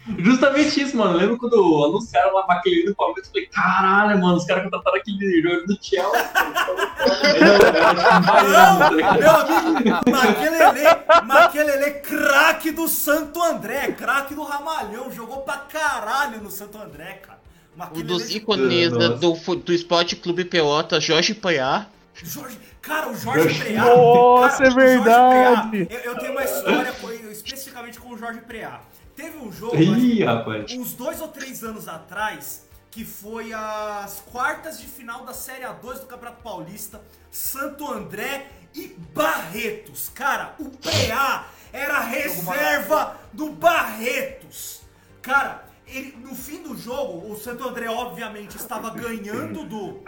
Justamente 0.18 0.81
isso, 0.83 0.96
mano. 0.96 1.16
Lembro 1.16 1.37
quando 1.37 1.85
anunciaram 1.85 2.35
lá 2.35 2.46
Maquelele 2.46 2.87
do 2.87 2.94
Palmeiras, 2.94 3.27
eu 3.27 3.33
falei, 3.33 3.46
caralho, 3.48 4.20
mano, 4.20 4.37
os 4.37 4.44
caras 4.46 4.64
contrataram 4.64 4.96
aquele 4.96 5.42
jogo 5.42 5.66
do 5.66 5.79
Chelsea. 5.81 6.31
Não, 7.40 8.79
Não, 8.79 8.90
meu 8.90 9.31
amigo, 9.31 10.11
Maquelele, 10.11 10.85
Maquelele, 11.25 11.90
craque 12.01 12.70
do 12.70 12.88
Santo 12.88 13.42
André, 13.42 13.92
craque 13.92 14.35
do 14.35 14.42
Ramalhão, 14.42 15.11
jogou 15.12 15.38
pra 15.42 15.59
caralho 15.59 16.40
no 16.40 16.51
Santo 16.51 16.79
André, 16.79 17.20
cara. 17.22 17.41
Um 17.95 18.03
dos 18.03 18.31
ícones 18.35 18.91
do, 19.19 19.35
fu- 19.35 19.57
do 19.57 19.73
Esporte 19.73 20.17
Clube 20.17 20.45
Pelota, 20.45 21.01
Jorge 21.01 21.35
Paiá. 21.35 21.87
Jorge, 22.23 22.59
cara, 22.83 23.09
o 23.11 23.17
Jorge 23.17 23.41
Jorge- 23.49 23.65
Preá. 23.65 23.85
Nossa, 23.85 24.59
cara, 24.59 24.67
é 24.69 24.75
verdade. 24.75 25.85
Preá, 25.87 26.01
eu, 26.01 26.13
eu 26.13 26.19
tenho 26.19 26.33
uma 26.33 26.45
história 26.45 26.93
com- 26.93 27.11
especificamente 27.31 27.99
com 27.99 28.11
o 28.11 28.19
Jorge 28.19 28.41
Preá. 28.43 28.81
Teve 29.17 29.39
um 29.39 29.51
jogo, 29.53 29.77
Ih, 29.77 30.23
rapaz. 30.25 30.71
uns 30.73 30.93
dois 30.93 31.21
ou 31.21 31.29
três 31.29 31.63
anos 31.65 31.89
atrás, 31.89 32.67
que 32.91 33.05
foi 33.05 33.53
as 33.55 34.23
quartas 34.31 34.79
de 34.79 34.87
final 34.87 35.25
da 35.25 35.33
Série 35.33 35.65
A2 35.65 36.01
do 36.01 36.07
Campeonato 36.07 36.43
Paulista, 36.43 37.01
Santo 37.31 37.91
André 37.91 38.49
e 38.75 38.95
Barretos. 39.15 40.11
Cara, 40.15 40.55
o 40.59 40.69
Preá 40.69 41.47
era 41.73 41.95
a 41.95 42.01
reserva 42.05 43.17
do 43.33 43.51
Barretos. 43.51 44.81
Cara, 45.23 45.65
ele- 45.96 46.16
no 46.18 46.35
fim 46.35 46.62
do 46.62 46.76
jogo, 46.76 47.31
o 47.33 47.37
Santo 47.37 47.66
André 47.68 47.88
obviamente 47.88 48.57
estava 48.57 48.90
ganhando 48.90 49.64
do, 49.64 50.02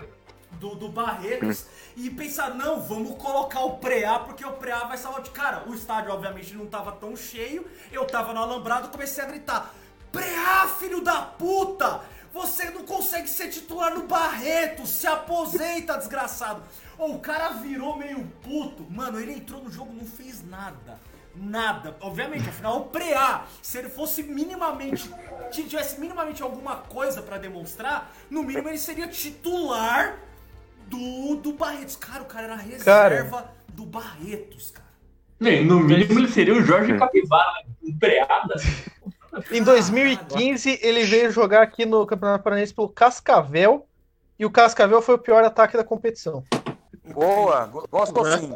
do, 0.52 0.74
do 0.74 0.88
Barretos 0.88 1.66
e 1.96 2.10
pensar, 2.10 2.54
não, 2.54 2.80
vamos 2.80 3.16
colocar 3.22 3.60
o 3.60 3.78
Preá, 3.78 4.18
porque 4.18 4.44
o 4.44 4.52
Preá 4.52 4.84
vai 4.84 4.96
salvar 4.98 5.22
de 5.22 5.30
cara. 5.30 5.64
O 5.68 5.74
estádio, 5.74 6.12
obviamente, 6.12 6.54
não 6.54 6.66
tava 6.66 6.92
tão 6.92 7.14
cheio, 7.16 7.66
eu 7.92 8.04
tava 8.06 8.32
no 8.32 8.40
alambrado 8.40 8.88
comecei 8.88 9.22
a 9.22 9.26
gritar: 9.26 9.74
Preá, 10.10 10.68
filho 10.78 11.00
da 11.00 11.22
puta! 11.22 12.00
Você 12.32 12.68
não 12.70 12.84
consegue 12.84 13.28
ser 13.28 13.48
titular 13.48 13.94
no 13.94 14.08
Barretos, 14.08 14.88
se 14.90 15.06
aposenta, 15.06 15.96
desgraçado! 15.96 16.62
Ou 16.98 17.14
o 17.14 17.20
cara 17.20 17.50
virou 17.50 17.96
meio 17.96 18.24
puto, 18.42 18.84
mano, 18.90 19.20
ele 19.20 19.34
entrou 19.34 19.62
no 19.62 19.70
jogo, 19.70 19.92
não 19.92 20.04
fez 20.04 20.44
nada. 20.44 20.98
Nada. 21.36 21.96
Obviamente, 22.00 22.48
afinal, 22.48 22.78
o 22.78 22.84
Preá, 22.84 23.44
se 23.60 23.78
ele 23.78 23.88
fosse 23.88 24.22
minimamente. 24.22 25.10
Se 25.50 25.64
tivesse 25.64 26.00
minimamente 26.00 26.42
alguma 26.42 26.76
coisa 26.76 27.22
pra 27.22 27.38
demonstrar, 27.38 28.12
no 28.30 28.42
mínimo 28.42 28.68
ele 28.68 28.78
seria 28.78 29.08
titular 29.08 30.16
do, 30.86 31.36
do 31.36 31.52
Barretos. 31.52 31.96
Cara, 31.96 32.22
o 32.22 32.26
cara 32.26 32.44
era 32.44 32.56
reserva 32.56 33.50
do 33.68 33.84
Barretos, 33.84 34.70
cara. 34.70 34.84
No 35.40 35.80
mínimo 35.80 36.18
ele 36.20 36.28
seria 36.28 36.54
o 36.54 36.62
Jorge 36.62 36.96
Capivara, 36.96 37.64
né? 37.66 37.74
um 37.82 37.98
preada. 37.98 38.54
Em 39.50 39.62
2015, 39.62 40.78
ele 40.80 41.04
veio 41.04 41.30
jogar 41.32 41.62
aqui 41.62 41.84
no 41.84 42.06
Campeonato 42.06 42.44
Paranaense 42.44 42.72
pelo 42.72 42.88
Cascavel. 42.88 43.86
E 44.38 44.46
o 44.46 44.50
Cascavel 44.50 45.02
foi 45.02 45.16
o 45.16 45.18
pior 45.18 45.44
ataque 45.44 45.76
da 45.76 45.84
competição. 45.84 46.44
Boa, 47.12 47.66
go- 47.66 47.86
gosto 47.90 48.24
assim. 48.24 48.54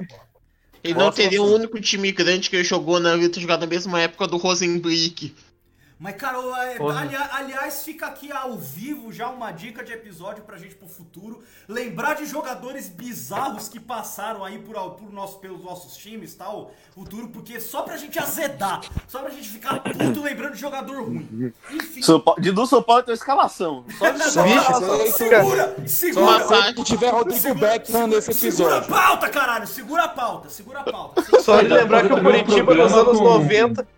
Ele 0.82 0.94
não 0.94 1.10
teria 1.10 1.42
o 1.42 1.44
nossa. 1.44 1.56
único 1.56 1.80
time 1.80 2.12
grande 2.12 2.48
que 2.48 2.56
ele 2.56 2.64
jogou 2.64 3.00
na 3.00 3.14
luta 3.14 3.40
jogado 3.40 3.60
na 3.60 3.66
mesma 3.66 4.00
época 4.00 4.26
do 4.26 4.36
Rosenbrick. 4.36 5.34
Mas, 6.00 6.14
cara, 6.14 6.38
ali- 6.38 7.16
aliás, 7.16 7.82
fica 7.82 8.06
aqui 8.06 8.30
ao 8.30 8.56
vivo 8.56 9.12
já 9.12 9.28
uma 9.30 9.50
dica 9.50 9.82
de 9.82 9.92
episódio 9.92 10.44
pra 10.44 10.56
gente 10.56 10.76
pro 10.76 10.87
futuro. 10.87 11.42
Lembrar 11.68 12.14
de 12.14 12.24
jogadores 12.24 12.88
bizarros 12.88 13.68
que 13.68 13.80
passaram 13.80 14.44
aí 14.44 14.58
por, 14.61 14.74
por 14.92 15.12
nosso, 15.12 15.38
pelos 15.40 15.62
nossos 15.64 15.96
times, 15.96 16.34
tal, 16.37 16.70
futuro, 16.94 17.28
porque 17.28 17.61
só 17.61 17.82
pra 17.82 17.96
gente 17.96 18.16
azedar, 18.16 18.80
só 19.08 19.18
pra 19.20 19.30
gente 19.30 19.48
ficar 19.48 19.80
puto 19.80 20.22
lembrando 20.22 20.54
de 20.54 20.61
jogador 20.61 21.02
ruim. 21.02 21.52
Enfim. 21.70 22.00
Do 22.52 22.66
São 22.66 22.82
Paulo 22.82 23.02
tem 23.02 23.12
uma 23.12 23.16
escalação. 23.16 23.84
Só 23.98 24.11
de 24.11 24.18
Só 24.30 24.40
aceito- 24.42 25.18
Segura, 25.18 25.74
só 25.78 25.87
segura. 25.87 26.74
se 26.76 26.84
tiver 26.84 27.11
Rodrigo 27.11 27.40
Segura- 27.40 28.06
nesse 28.06 28.32
Segura 28.34 28.76
episódio. 28.76 28.94
a 28.94 29.00
pauta, 29.00 29.28
caralho! 29.28 29.66
Segura 29.66 30.04
a 30.04 30.08
pauta, 30.08 30.48
segura 30.48 30.80
a 30.80 30.84
pauta. 30.84 31.40
Só 31.40 31.61
de 31.61 31.68
lembrar 31.68 32.06
que 32.06 32.12
o 32.12 32.22
Curitiba 32.22 32.72
nos 32.74 32.92
anos 32.92 33.18
com- 33.18 33.24
90. 33.24 33.97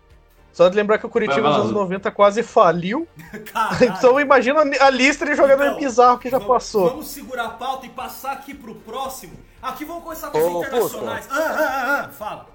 Só 0.53 0.67
de 0.67 0.75
lembrar 0.75 0.97
que 0.97 1.05
o 1.05 1.09
Curitiba 1.09 1.47
nos 1.47 1.55
anos 1.57 1.71
Lu. 1.71 1.79
90 1.79 2.11
quase 2.11 2.43
faliu. 2.43 3.07
Caralho. 3.53 3.93
Então 3.97 4.19
imagina 4.19 4.61
a 4.81 4.89
lista 4.89 5.25
de 5.25 5.35
jogador 5.35 5.65
Então, 5.65 5.79
bizarro 5.79 6.19
que 6.19 6.29
já 6.29 6.37
vamos- 6.37 6.53
passou. 6.53 6.89
Vamos 6.89 7.07
segurar 7.07 7.45
a 7.45 7.49
pauta 7.49 7.85
e 7.85 7.89
passar 7.89 8.33
aqui 8.33 8.53
pro 8.53 8.75
próximo. 8.75 9.37
Aqui 9.61 9.85
vamos 9.85 10.03
começar 10.03 10.29
com 10.29 10.37
os 10.37 10.67
internacionais. 10.67 11.27
Ah, 11.29 11.35
ah, 11.37 11.55
ah, 11.59 12.05
ah, 12.05 12.09
fala. 12.09 12.47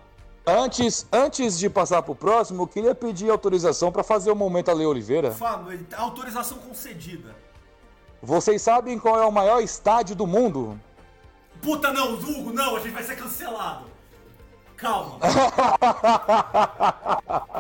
Antes, 0.49 1.07
antes 1.13 1.59
de 1.59 1.69
passar 1.69 2.03
pro 2.03 2.15
próximo, 2.15 2.63
eu 2.63 2.67
queria 2.69 2.95
pedir 2.95 3.31
autorização 3.31 3.91
pra 3.91 4.05
fazer 4.05 4.31
o 4.31 4.37
momento 4.37 4.71
Ale 4.71 4.87
Oliveira. 4.87 5.33
Fala, 5.33 5.75
autorização 5.97 6.59
concedida. 6.59 7.35
Vocês 8.23 8.63
sabem 8.63 8.99
qual 8.99 9.21
é 9.21 9.27
o 9.27 9.33
maior 9.33 9.61
estádio 9.61 10.15
do 10.15 10.27
mundo? 10.27 10.79
Puta, 11.63 11.93
não, 11.93 12.15
Hugo, 12.15 12.53
não, 12.53 12.77
a 12.77 12.81
gente 12.81 12.93
vai 12.93 13.03
ser 13.03 13.17
cancelado. 13.17 13.87
Calma. 14.77 15.19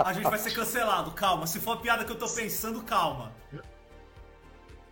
A 0.05 0.13
gente 0.13 0.25
vai 0.25 0.39
ser 0.39 0.53
cancelado, 0.53 1.11
calma. 1.13 1.47
Se 1.47 1.59
for 1.59 1.73
a 1.73 1.77
piada 1.77 2.05
que 2.05 2.13
eu 2.13 2.19
tô 2.19 2.29
pensando, 2.29 2.83
calma. 2.83 3.33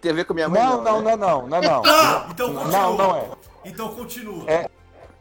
Tem 0.01 0.11
a 0.11 0.15
ver 0.15 0.25
com 0.25 0.35
minha 0.35 0.49
mãe. 0.49 0.63
Não, 0.63 0.83
não, 0.83 1.03
né? 1.03 1.17
não, 1.17 1.47
não, 1.47 1.61
não, 1.61 1.61
não. 1.61 1.83
Ah, 1.87 2.27
então 2.31 2.55
continua. 2.55 2.73
Não, 2.73 2.97
não 2.97 3.17
é. 3.17 3.31
Então 3.65 3.89
continua. 3.95 4.51
É. 4.51 4.71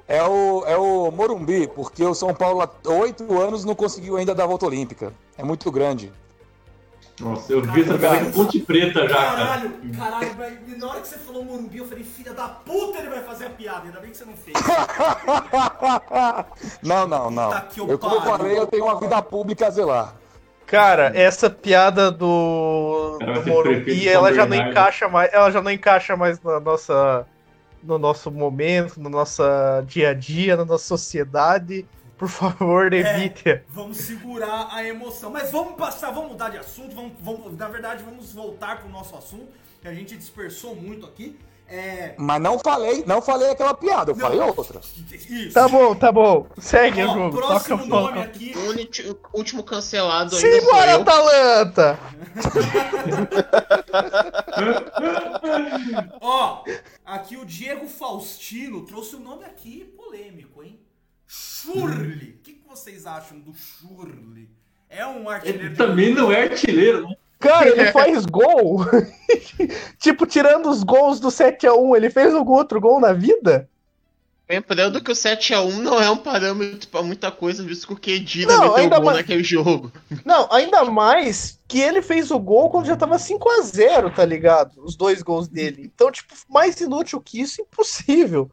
É 0.06 0.22
o, 0.22 0.64
é 0.66 0.76
o 0.78 1.10
Morumbi, 1.12 1.66
porque 1.66 2.04
o 2.04 2.14
São 2.14 2.34
Paulo 2.34 2.62
há 2.62 2.70
oito 2.90 3.40
anos 3.40 3.64
não 3.64 3.74
conseguiu 3.74 4.18
ainda 4.18 4.36
dar 4.36 4.44
a 4.44 4.48
volta 4.48 4.66
olímpica. 4.66 5.14
É 5.38 5.44
muito 5.44 5.72
grande. 5.72 6.12
Nossa, 7.20 7.54
eu 7.54 7.62
vi 7.62 7.82
essa 7.82 7.98
piada 7.98 8.26
com 8.26 8.32
Ponte 8.32 8.60
Preta 8.60 9.08
já, 9.08 9.16
cara. 9.16 9.36
Caralho, 9.36 9.72
caralho, 9.98 10.36
mas 10.38 10.78
na 10.80 10.88
hora 10.88 11.02
que 11.02 11.08
você 11.08 11.18
falou 11.20 11.46
Morumbi, 11.46 11.78
eu 11.78 11.88
falei, 11.88 12.04
filha 12.04 12.34
da 12.34 12.48
puta, 12.48 13.00
ele 13.00 13.10
vai 13.10 13.22
fazer 13.22 13.46
a 13.46 13.50
piada. 13.52 13.86
Ainda 13.86 14.00
bem 14.00 14.10
que 14.10 14.18
você 14.18 14.26
não 14.26 14.34
fez. 14.34 14.58
Não, 16.82 17.08
não, 17.08 17.30
não. 17.30 17.52
Que 17.70 17.80
eu 17.80 17.88
Eu, 17.88 18.00
como 18.00 18.16
eu 18.16 18.22
falei, 18.22 18.58
eu 18.58 18.68
tenho 18.68 18.86
uma 18.86 19.00
vida 19.00 19.22
pública 19.22 19.68
a 19.68 19.70
zelar. 19.70 20.16
Cara, 20.66 21.12
essa 21.14 21.50
piada 21.50 22.12
do, 22.12 23.18
Cara, 23.20 23.34
do 23.34 23.48
Morumbi, 23.48 24.10
ela 24.10 24.34
já 24.34 24.46
não 24.46 24.58
encaixa 24.58 25.08
mais, 25.08 25.32
ela 25.32 25.52
já 25.52 25.62
não 25.62 25.72
encaixa 25.72 26.18
mais 26.18 26.42
na 26.42 26.60
nossa 26.60 27.28
no 27.84 28.00
nosso 28.00 28.32
momento, 28.32 29.00
no 29.00 29.10
nosso 29.10 29.44
dia 29.86 30.10
a 30.10 30.14
dia, 30.14 30.56
na 30.56 30.66
nossa 30.66 30.86
sociedade. 30.86 31.86
Por 32.18 32.30
favor, 32.30 32.94
evite. 32.94 33.62
Vamos 33.70 33.98
segurar 33.98 34.70
a 34.72 34.84
emoção. 34.88 35.32
Mas 35.32 35.52
vamos 35.52 35.76
passar, 35.76 36.12
vamos 36.12 36.32
mudar 36.32 36.50
de 36.50 36.58
assunto. 36.58 36.96
Vamos, 36.96 37.14
vamos- 37.20 37.58
na 37.58 37.68
verdade, 37.68 38.04
vamos 38.04 38.32
voltar 38.34 38.80
pro 38.80 38.90
nosso 38.90 39.16
assunto, 39.16 39.48
que 39.82 39.88
a 39.88 39.94
gente 39.94 40.16
dispersou 40.16 40.76
muito 40.76 41.06
aqui. 41.06 41.38
É. 41.68 42.14
Mas 42.18 42.42
não 42.42 42.60
falei, 42.60 43.04
não 43.08 43.22
falei 43.22 43.50
aquela 43.50 43.74
piada, 43.74 44.12
eu 44.12 44.16
falei 44.16 44.40
outra. 44.40 44.80
Isso. 45.12 45.54
Tá 45.54 45.68
bom, 45.68 45.96
tá 45.96 46.12
bom. 46.12 46.46
Segue 46.60 47.02
o 47.04 47.10
Ó, 47.10 47.14
jogo. 47.14 47.38
próximo 47.38 47.78
Toca 47.88 47.90
nome 47.90 48.22
aqui. 48.22 48.54
O 49.34 49.38
último 49.38 49.64
cancelado 49.64 50.36
ainda 50.36 50.62
Simbora. 50.62 50.96
Atalanta! 50.98 52.00
Ó, 56.22 56.64
aqui 57.06 57.38
o 57.38 57.46
Diego 57.46 57.88
Faustino 57.88 58.86
trouxe 58.86 59.16
um 59.16 59.20
nome 59.22 59.46
aqui 59.46 59.86
polêmico, 59.96 60.64
hein? 60.64 60.80
Churli. 61.38 62.38
O 62.40 62.44
que, 62.44 62.54
que 62.54 62.68
vocês 62.68 63.08
acham 63.08 63.40
do 63.40 63.54
Churli? 63.56 64.50
É 64.90 65.06
um 65.08 65.28
artilheiro 65.28 65.66
Ele 65.68 65.76
também 65.76 66.14
não 66.14 66.32
é 66.32 66.44
artilheiro, 66.44 67.10
né? 67.10 67.16
Cara, 67.40 67.68
ele 67.70 67.86
faz 67.92 68.24
gol. 68.26 68.86
tipo, 70.00 70.28
tirando 70.28 70.70
os 70.70 70.84
gols 70.84 71.20
do 71.20 71.30
7x1, 71.30 71.96
ele 71.98 72.10
fez 72.12 72.34
algum 72.36 72.54
outro 72.54 72.80
gol 72.80 73.00
na 73.00 73.14
vida? 73.14 73.68
Lembrando 74.48 75.02
que 75.02 75.10
o 75.12 75.16
7x1 75.16 75.78
não 75.80 76.00
é 76.00 76.10
um 76.12 76.18
parâmetro 76.18 76.88
pra 76.90 77.02
muita 77.02 77.32
coisa, 77.32 77.64
visto 77.64 77.88
que 77.88 77.94
o 77.94 77.98
Kedira 77.98 78.52
Não, 78.54 78.60
meteu 78.62 78.76
ainda 78.76 78.98
gol 78.98 79.06
mais- 79.06 79.18
naquele 79.18 79.44
jogo. 79.44 79.92
Não, 80.24 80.48
ainda 80.52 80.84
mais 80.86 81.58
que 81.68 81.80
ele 81.80 82.02
fez 82.04 82.30
o 82.30 82.38
gol 82.38 82.70
quando 82.70 82.86
já 82.86 82.96
tava 82.96 83.18
5x0, 83.18 84.14
tá 84.14 84.24
ligado? 84.24 84.84
Os 84.84 84.96
dois 84.96 85.24
gols 85.24 85.48
dele. 85.48 85.90
Então, 85.96 86.12
tipo, 86.12 86.36
mais 86.50 86.80
inútil 86.80 87.20
que 87.20 87.42
isso, 87.42 87.62
impossível. 87.62 88.52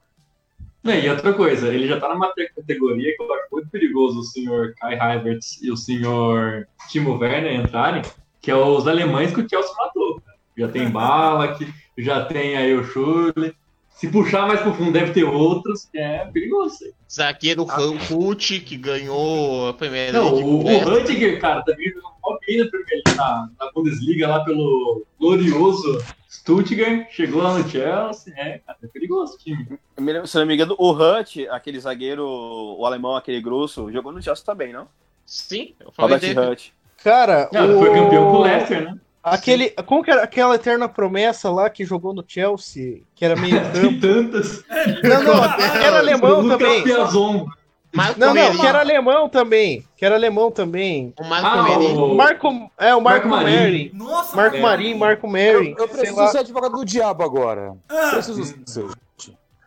Não, 0.82 0.94
e 0.94 1.08
outra 1.10 1.32
coisa, 1.34 1.68
ele 1.68 1.86
já 1.86 2.00
tá 2.00 2.08
numa 2.08 2.32
te- 2.32 2.50
categoria 2.56 3.14
que 3.14 3.22
eu 3.22 3.34
acho 3.34 3.46
muito 3.52 3.68
perigoso 3.68 4.20
o 4.20 4.24
senhor 4.24 4.74
Kai 4.80 4.98
Havertz 4.98 5.60
e 5.62 5.70
o 5.70 5.76
senhor 5.76 6.66
Timo 6.88 7.18
Werner 7.18 7.54
entrarem, 7.60 8.02
que 8.40 8.50
é 8.50 8.56
os 8.56 8.88
alemães 8.88 9.32
que 9.34 9.40
o 9.42 9.48
Chelsea 9.48 9.72
matou. 9.76 10.20
cara. 10.20 10.36
Já 10.56 10.68
tem 10.68 10.88
bala, 10.90 11.54
que 11.54 11.68
já 11.98 12.24
tem 12.24 12.56
aí 12.56 12.74
o 12.74 12.84
Schürrle. 12.84 13.54
Se 13.90 14.08
puxar 14.08 14.46
mais 14.48 14.60
pro 14.62 14.72
fundo, 14.72 14.92
deve 14.92 15.12
ter 15.12 15.24
outros, 15.24 15.84
que 15.84 15.98
é 15.98 16.24
perigoso. 16.32 16.74
isso 16.76 16.84
aí. 16.86 16.92
Zagueiro 17.12 17.64
Ruth, 17.64 18.62
que 18.64 18.76
ganhou 18.78 19.68
a 19.68 19.74
primeira 19.74 20.12
Não, 20.18 20.32
o, 20.34 20.60
o 20.60 21.38
cara, 21.38 21.62
também 21.62 21.90
jogou 21.90 22.09
bem 22.46 22.58
na, 22.58 22.64
League, 22.64 23.16
na, 23.16 23.48
na 23.58 23.72
Bundesliga 23.72 24.28
lá 24.28 24.44
pelo 24.44 25.04
glorioso 25.18 26.02
Stuttgart, 26.28 27.08
chegou 27.10 27.42
lá 27.42 27.58
no 27.58 27.68
Chelsea, 27.68 28.32
é, 28.36 28.58
cara, 28.58 28.78
é 28.82 28.86
perigoso 28.86 29.34
o 29.34 29.38
time. 29.38 29.78
Lembro- 29.98 30.26
Se 30.26 30.38
não 30.38 30.46
me 30.46 30.54
engano, 30.54 30.74
o 30.78 30.92
Hunt, 30.92 31.36
aquele 31.50 31.78
zagueiro, 31.80 32.24
o 32.26 32.84
alemão, 32.86 33.16
aquele 33.16 33.40
grosso, 33.40 33.90
jogou 33.92 34.12
no 34.12 34.22
Chelsea 34.22 34.44
também, 34.44 34.72
não? 34.72 34.86
Sim, 35.26 35.74
eu 35.80 35.90
falei 35.92 36.14
Robert 36.16 36.34
dele. 36.34 36.46
Hunt. 36.52 36.68
Cara, 37.02 37.48
Não, 37.52 37.76
o... 37.76 37.78
foi 37.80 37.94
campeão 37.94 38.30
com 38.30 38.36
o 38.38 38.42
Leicester, 38.42 38.84
né? 38.84 38.98
Aquele, 39.22 39.70
como 39.84 40.02
que 40.02 40.10
era 40.10 40.22
aquela 40.22 40.54
eterna 40.54 40.88
promessa 40.88 41.50
lá 41.50 41.68
que 41.68 41.84
jogou 41.84 42.14
no 42.14 42.24
Chelsea, 42.26 43.02
que 43.14 43.22
era 43.24 43.36
meio 43.36 43.56
campo? 43.60 43.80
Tem 43.80 44.00
tantas. 44.00 44.64
Não, 45.02 45.22
não, 45.22 45.44
era 45.82 45.98
alemão 45.98 46.48
também. 46.48 46.82
Piazon. 46.84 47.46
Marco 47.92 48.20
Não, 48.20 48.32
não, 48.32 48.56
que 48.56 48.66
era 48.66 48.78
alemão 48.80 49.28
também. 49.28 49.84
Que 49.96 50.04
era 50.04 50.14
alemão 50.14 50.50
também. 50.50 51.12
O 51.18 51.24
Marco 51.24 51.46
Ah, 51.46 51.62
o- 51.78 52.14
Marco, 52.14 52.70
é, 52.78 52.94
o 52.94 53.00
Marco, 53.00 53.28
Marco. 53.28 53.50
Nossa, 53.94 54.36
Marco 54.36 54.56
É. 54.56 54.60
Marin, 54.60 54.94
Marco 54.94 55.26
Marin. 55.28 55.74
Eu 55.76 55.88
sei 55.88 55.88
preciso 55.88 56.28
ser 56.28 56.38
advogado 56.38 56.72
do 56.76 56.84
diabo 56.84 57.24
agora. 57.24 57.74
Ah, 57.88 58.10
Preciso 58.12 58.44
ser. 58.66 58.86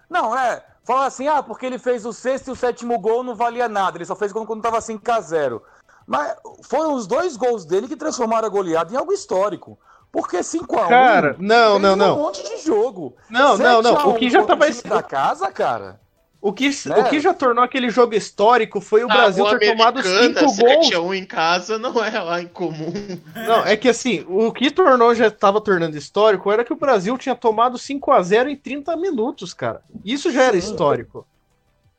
Não, 0.09 0.37
é. 0.37 0.63
Fala 0.85 1.05
assim, 1.05 1.27
ah, 1.27 1.41
porque 1.43 1.65
ele 1.65 1.77
fez 1.77 2.05
o 2.05 2.13
sexto 2.13 2.47
e 2.47 2.51
o 2.51 2.55
sétimo 2.55 2.97
gol 2.99 3.23
não 3.23 3.35
valia 3.35 3.67
nada. 3.69 3.97
Ele 3.97 4.05
só 4.05 4.15
fez 4.15 4.31
quando, 4.33 4.45
quando 4.47 4.61
tava 4.61 4.79
5x0. 4.81 5.61
Mas 6.05 6.35
foram 6.63 6.93
os 6.93 7.07
dois 7.07 7.35
gols 7.37 7.65
dele 7.65 7.87
que 7.87 7.95
transformaram 7.95 8.45
a 8.47 8.51
goleada 8.51 8.93
em 8.93 8.97
algo 8.97 9.13
histórico. 9.13 9.77
Porque 10.11 10.43
5x1. 10.43 10.87
Cara, 10.89 11.35
não, 11.39 11.79
não, 11.79 11.93
um 11.93 11.95
não. 11.95 12.17
monte 12.17 12.43
de 12.43 12.57
jogo. 12.63 13.15
Não, 13.29 13.57
não, 13.57 13.81
não. 13.81 13.95
7x1 13.95 14.09
O 14.09 14.13
que 14.15 14.29
já 14.29 14.43
tava. 14.43 14.65
o 14.65 14.71
time 14.71 14.89
da 14.89 15.01
casa, 15.01 15.51
cara. 15.51 15.99
O 16.43 16.51
que, 16.51 16.67
Né? 16.67 16.97
o 16.97 17.05
que 17.05 17.21
já 17.21 17.33
tornou 17.33 17.63
aquele 17.63 17.89
jogo 17.89 18.13
histórico 18.13 18.81
foi 18.81 19.01
o 19.01 19.07
Na 19.07 19.15
Brasil 19.15 19.45
ter 19.57 19.71
tomado 19.71 20.03
cinco 20.03 20.41
gols. 20.41 20.89
7x1 20.89 21.15
em 21.15 21.25
casa 21.25 21.79
não 21.79 22.03
é 22.03 22.19
lá 22.19 22.41
incomum. 22.41 22.91
Não, 23.33 23.65
é 23.65 23.77
que 23.77 23.87
assim, 23.87 24.25
o 24.27 24.51
que 24.51 24.69
tornou, 24.69 25.15
já 25.15 25.27
estava 25.27 25.61
tornando 25.61 25.95
histórico, 25.97 26.51
era 26.51 26.65
que 26.65 26.73
o 26.73 26.75
Brasil 26.75 27.17
tinha 27.17 27.33
tomado 27.33 27.77
5 27.77 28.11
a 28.11 28.21
0 28.21 28.49
em 28.49 28.57
30 28.57 28.93
minutos, 28.97 29.53
cara. 29.53 29.81
Isso 30.03 30.29
já 30.33 30.43
era 30.43 30.57
histórico. 30.57 31.25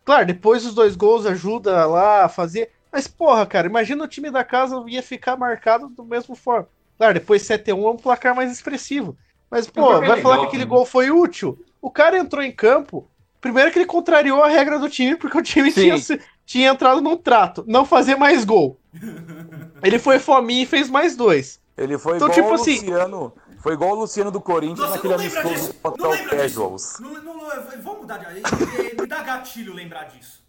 Claro, 0.04 0.26
depois 0.26 0.66
os 0.66 0.74
dois 0.74 0.94
gols 0.94 1.24
ajuda 1.24 1.86
lá 1.86 2.26
a 2.26 2.28
fazer. 2.28 2.70
Mas, 2.92 3.08
porra, 3.08 3.46
cara, 3.46 3.66
imagina 3.66 4.04
o 4.04 4.08
time 4.08 4.30
da 4.30 4.44
casa 4.44 4.84
ia 4.86 5.02
ficar 5.02 5.38
marcado 5.38 5.88
do 5.88 6.04
mesmo 6.04 6.34
forma. 6.34 6.68
Claro, 6.98 7.14
depois 7.14 7.40
7x1 7.48 7.82
é 7.82 7.90
um 7.90 7.96
placar 7.96 8.36
mais 8.36 8.52
expressivo. 8.52 9.16
Mas, 9.50 9.66
pô, 9.66 9.86
placar 9.86 10.00
vai 10.00 10.16
legal 10.16 10.22
falar 10.22 10.38
que 10.40 10.46
aquele 10.48 10.66
gol 10.66 10.84
foi 10.84 11.10
útil. 11.10 11.58
O 11.80 11.90
cara 11.90 12.18
entrou 12.18 12.42
em 12.42 12.52
campo. 12.52 13.08
Primeiro 13.44 13.70
que 13.70 13.78
ele 13.78 13.84
contrariou 13.84 14.42
a 14.42 14.48
regra 14.48 14.78
do 14.78 14.88
time, 14.88 15.16
porque 15.16 15.36
o 15.36 15.42
time 15.42 15.70
Sim. 15.70 15.98
tinha, 16.00 16.20
tinha 16.46 16.70
entrado 16.70 17.02
num 17.02 17.14
trato. 17.14 17.62
Não 17.68 17.84
fazer 17.84 18.16
mais 18.16 18.42
gol. 18.42 18.80
Ele 19.82 19.98
foi 19.98 20.18
fominha 20.18 20.62
e 20.62 20.66
fez 20.66 20.88
mais 20.88 21.14
dois. 21.14 21.60
Ele 21.76 21.98
foi 21.98 22.16
Então, 22.16 22.28
igual 22.28 22.40
tipo 22.42 22.50
o 22.52 22.54
assim- 22.54 22.80
Luciano. 22.80 23.34
Foi 23.58 23.74
igual 23.74 23.90
o 23.90 23.94
Luciano 23.96 24.30
do 24.30 24.40
Corinthians 24.40 24.78
Nossa, 24.78 24.94
naquele 24.94 25.14
amistoso 25.14 25.74
lembra 25.98 26.36
Casuals. 26.38 26.82
disso. 26.82 27.02
Não, 27.02 27.12
não, 27.22 27.34
não, 27.36 27.82
vamos 27.82 28.00
mudar 28.00 28.16
de. 28.18 28.24
eh, 28.80 29.00
Me 29.00 29.06
dá 29.06 29.22
gatilho 29.22 29.74
lembrar 29.74 30.04
disso. 30.04 30.42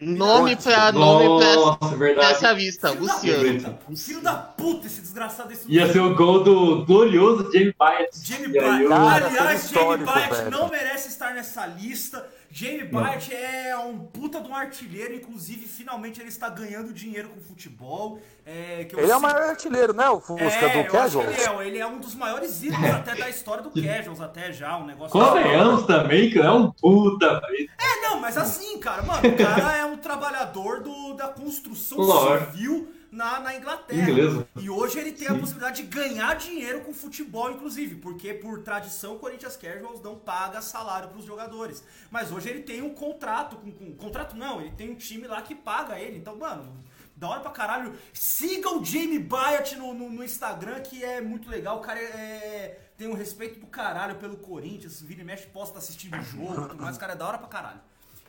Nome 0.00 0.54
pra 0.54 0.92
nome 0.92 1.28
Nossa, 1.56 1.78
pra 1.78 1.88
verdade. 1.96 2.32
essa 2.34 2.52
lista, 2.52 2.88
Filho 2.90 3.06
da 3.06 3.12
Luciano. 3.14 3.78
Filho 3.96 4.20
da 4.22 4.34
puta, 4.34 4.86
esse 4.86 5.00
desgraçado 5.00 5.48
desse 5.48 5.68
Ia 5.68 5.92
ser 5.92 5.98
o 6.00 6.14
gol 6.14 6.44
do 6.44 6.84
glorioso 6.84 7.50
Jamie 7.52 7.74
Bytes. 7.76 8.22
Jamie 8.24 8.52
Cara, 8.88 9.26
Aliás, 9.26 9.68
Jamie 9.70 10.04
velho. 10.04 10.50
não 10.52 10.68
merece 10.68 11.08
estar 11.08 11.34
nessa 11.34 11.66
lista. 11.66 12.24
Jamie 12.50 12.84
Byard 12.84 13.34
é 13.34 13.76
um 13.76 13.98
puta 13.98 14.40
de 14.40 14.48
um 14.48 14.54
artilheiro, 14.54 15.14
inclusive, 15.14 15.66
finalmente 15.66 16.18
ele 16.18 16.30
está 16.30 16.48
ganhando 16.48 16.92
dinheiro 16.94 17.28
com 17.28 17.40
futebol. 17.40 18.18
É, 18.46 18.88
Ele 18.90 19.00
é 19.02 19.04
o 19.04 19.08
sei- 19.08 19.18
maior 19.18 19.42
artilheiro, 19.50 19.92
né? 19.92 20.08
O 20.08 20.18
Fusca 20.18 20.44
É, 20.46 20.68
do 20.70 20.78
eu 20.78 20.80
acho 20.82 20.90
Casual. 20.90 21.24
que 21.26 21.30
ele 21.30 21.42
é, 21.42 21.66
ele 21.66 21.78
é 21.78 21.86
um 21.86 21.98
dos 21.98 22.14
maiores 22.14 22.62
ídolos 22.62 22.90
até 22.90 23.14
da 23.14 23.28
história 23.28 23.62
do 23.62 23.70
Casuals, 23.70 24.20
até 24.22 24.50
já, 24.50 24.78
um 24.78 24.86
negócio... 24.86 25.12
Convenhamos 25.12 25.84
também 25.86 26.30
que 26.30 26.38
é 26.38 26.50
um 26.50 26.70
puta. 26.72 27.42
É, 27.78 28.00
não, 28.02 28.18
mas 28.18 28.38
assim, 28.38 28.78
cara, 28.80 29.02
mano, 29.02 29.28
o 29.28 29.36
cara 29.36 29.76
é 29.76 29.84
um 29.84 29.98
trabalhador 29.98 30.80
do, 30.80 31.12
da 31.14 31.28
construção 31.28 31.98
Lógico. 31.98 32.50
civil 32.52 32.88
na, 33.10 33.40
na 33.40 33.56
Inglaterra. 33.56 34.10
Inglesa. 34.10 34.46
E 34.56 34.68
hoje 34.68 34.98
ele 34.98 35.12
tem 35.12 35.28
a 35.28 35.34
possibilidade 35.38 35.82
de 35.82 35.88
ganhar 35.88 36.34
dinheiro 36.36 36.80
com 36.82 36.92
futebol, 36.92 37.50
inclusive, 37.50 37.96
porque 37.96 38.34
por 38.34 38.62
tradição 38.62 39.16
o 39.16 39.18
Corinthians 39.18 39.56
Casuals 39.56 40.00
não 40.02 40.16
paga 40.18 40.60
salário 40.62 41.08
pros 41.08 41.24
jogadores. 41.24 41.82
Mas 42.10 42.30
hoje 42.30 42.48
ele 42.50 42.62
tem 42.62 42.82
um 42.82 42.94
contrato 42.94 43.56
com, 43.56 43.70
com- 43.72 43.94
Contrato 43.96 44.36
não, 44.36 44.60
ele 44.60 44.72
tem 44.72 44.90
um 44.90 44.94
time 44.94 45.26
lá 45.26 45.40
que 45.42 45.54
paga 45.54 45.98
ele. 45.98 46.18
Então, 46.18 46.36
mano, 46.36 46.84
da 47.16 47.28
hora 47.28 47.40
pra 47.40 47.50
caralho. 47.50 47.94
Siga 48.12 48.70
o 48.70 48.84
Jamie 48.84 49.18
Byatt 49.18 49.74
no, 49.76 49.92
no, 49.94 50.08
no 50.10 50.22
Instagram, 50.24 50.80
que 50.80 51.02
é 51.04 51.20
muito 51.20 51.50
legal. 51.50 51.78
O 51.78 51.80
cara 51.80 51.98
é, 51.98 52.02
é- 52.04 52.80
tem 52.96 53.08
um 53.08 53.14
respeito 53.14 53.58
do 53.60 53.66
caralho 53.66 54.16
pelo 54.16 54.36
Corinthians. 54.36 55.00
Vira 55.00 55.22
e 55.22 55.24
mexe, 55.24 55.46
posta 55.46 55.78
assistindo 55.78 56.16
o 56.16 56.22
jogo 56.22 56.74
e 56.74 56.80
mais. 56.80 56.96
O 56.96 57.00
cara 57.00 57.12
é 57.14 57.16
da 57.16 57.26
hora 57.26 57.38
pra 57.38 57.48
caralho. 57.48 57.80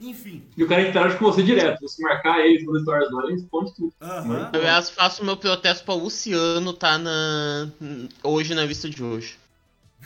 Enfim. 0.02 0.44
E 0.56 0.64
o 0.64 0.68
cara 0.68 0.88
interage 0.88 1.18
com 1.18 1.26
você 1.26 1.44
direto. 1.44 1.88
Se 1.88 1.98
você 1.98 2.04
marcar 2.04 2.40
ele 2.40 2.66
nas 2.66 2.80
histórias 2.80 3.10
dele, 3.10 3.22
ele 3.28 3.34
responde 3.34 3.74
tudo. 3.76 3.94
Aham. 4.02 4.50
Aliás, 4.54 4.90
faço 4.90 5.24
meu 5.26 5.36
protesto 5.36 5.84
pra 5.84 5.94
Luciano 5.94 6.72
tá 6.74 6.98
na. 6.98 7.70
hoje 8.24 8.56
na 8.56 8.64
lista 8.66 8.90
de 8.90 9.04
hoje. 9.04 9.38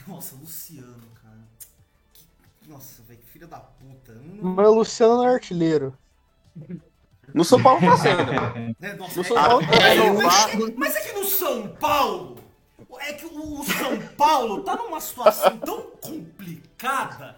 Nossa, 0.06 0.34
Luciano, 0.36 1.02
cara. 1.22 1.38
Que- 2.12 2.68
Nossa, 2.70 3.02
velho, 3.04 3.20
que 3.20 3.26
filho 3.26 3.46
da 3.46 3.58
puta. 3.58 4.12
Eu 4.12 4.42
não- 4.42 4.54
Mas 4.54 4.68
o 4.68 4.74
Luciano 4.74 5.16
não 5.18 5.28
é 5.28 5.34
artilheiro. 5.34 5.96
No 7.32 7.44
São 7.44 7.62
Paulo 7.62 7.80
tá 7.80 7.96
sendo. 7.96 8.26
né, 8.80 8.94
nossa, 8.94 9.14
No 9.16 9.20
é- 9.22 9.24
São 9.24 9.36
Paulo 9.36 9.66
tá 9.66 9.76
é- 9.76 9.96
sendo. 9.96 10.22
mas, 10.22 10.74
mas 10.76 10.96
é 10.96 11.00
que 11.00 11.12
no 11.18 11.24
São 11.24 11.68
Paulo, 11.68 12.36
é 13.00 13.12
que 13.12 13.26
o 13.26 13.64
São 13.64 13.98
Paulo 14.16 14.62
tá 14.62 14.76
numa 14.76 15.00
situação 15.00 15.56
tão 15.58 15.82
complicada 16.00 17.36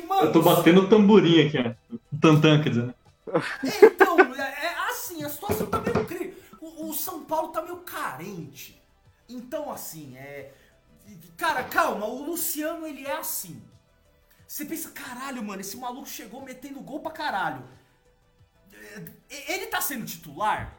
que, 0.00 0.06
mano. 0.06 0.22
Eu 0.22 0.32
tô 0.32 0.42
batendo 0.42 0.82
o 0.82 0.88
tamborim 0.88 1.46
aqui, 1.46 1.58
ó. 1.58 1.94
O 2.12 2.20
tantã, 2.20 2.60
quer 2.62 2.68
dizer. 2.70 2.86
né? 2.86 2.94
É, 3.64 3.86
então, 3.86 4.18
é, 4.34 4.40
é 4.66 4.90
assim, 4.90 5.22
a 5.24 5.28
situação 5.28 5.66
tá 5.66 5.80
meio 5.80 6.04
cri... 6.06 6.36
o, 6.60 6.88
o 6.88 6.94
São 6.94 7.24
Paulo 7.24 7.48
tá 7.48 7.62
meio 7.62 7.78
carente. 7.78 8.80
Então, 9.28 9.70
assim, 9.70 10.16
é. 10.16 10.52
Cara, 11.36 11.62
calma, 11.64 12.06
o 12.06 12.22
Luciano 12.24 12.86
ele 12.86 13.06
é 13.06 13.16
assim. 13.16 13.62
Você 14.46 14.64
pensa, 14.64 14.90
caralho, 14.90 15.42
mano, 15.42 15.60
esse 15.60 15.76
maluco 15.76 16.08
chegou 16.08 16.42
metendo 16.42 16.80
gol 16.80 17.00
pra 17.00 17.12
caralho. 17.12 17.62
É, 19.30 19.54
Ele 19.54 19.66
tá 19.66 19.80
sendo 19.80 20.06
titular? 20.06 20.72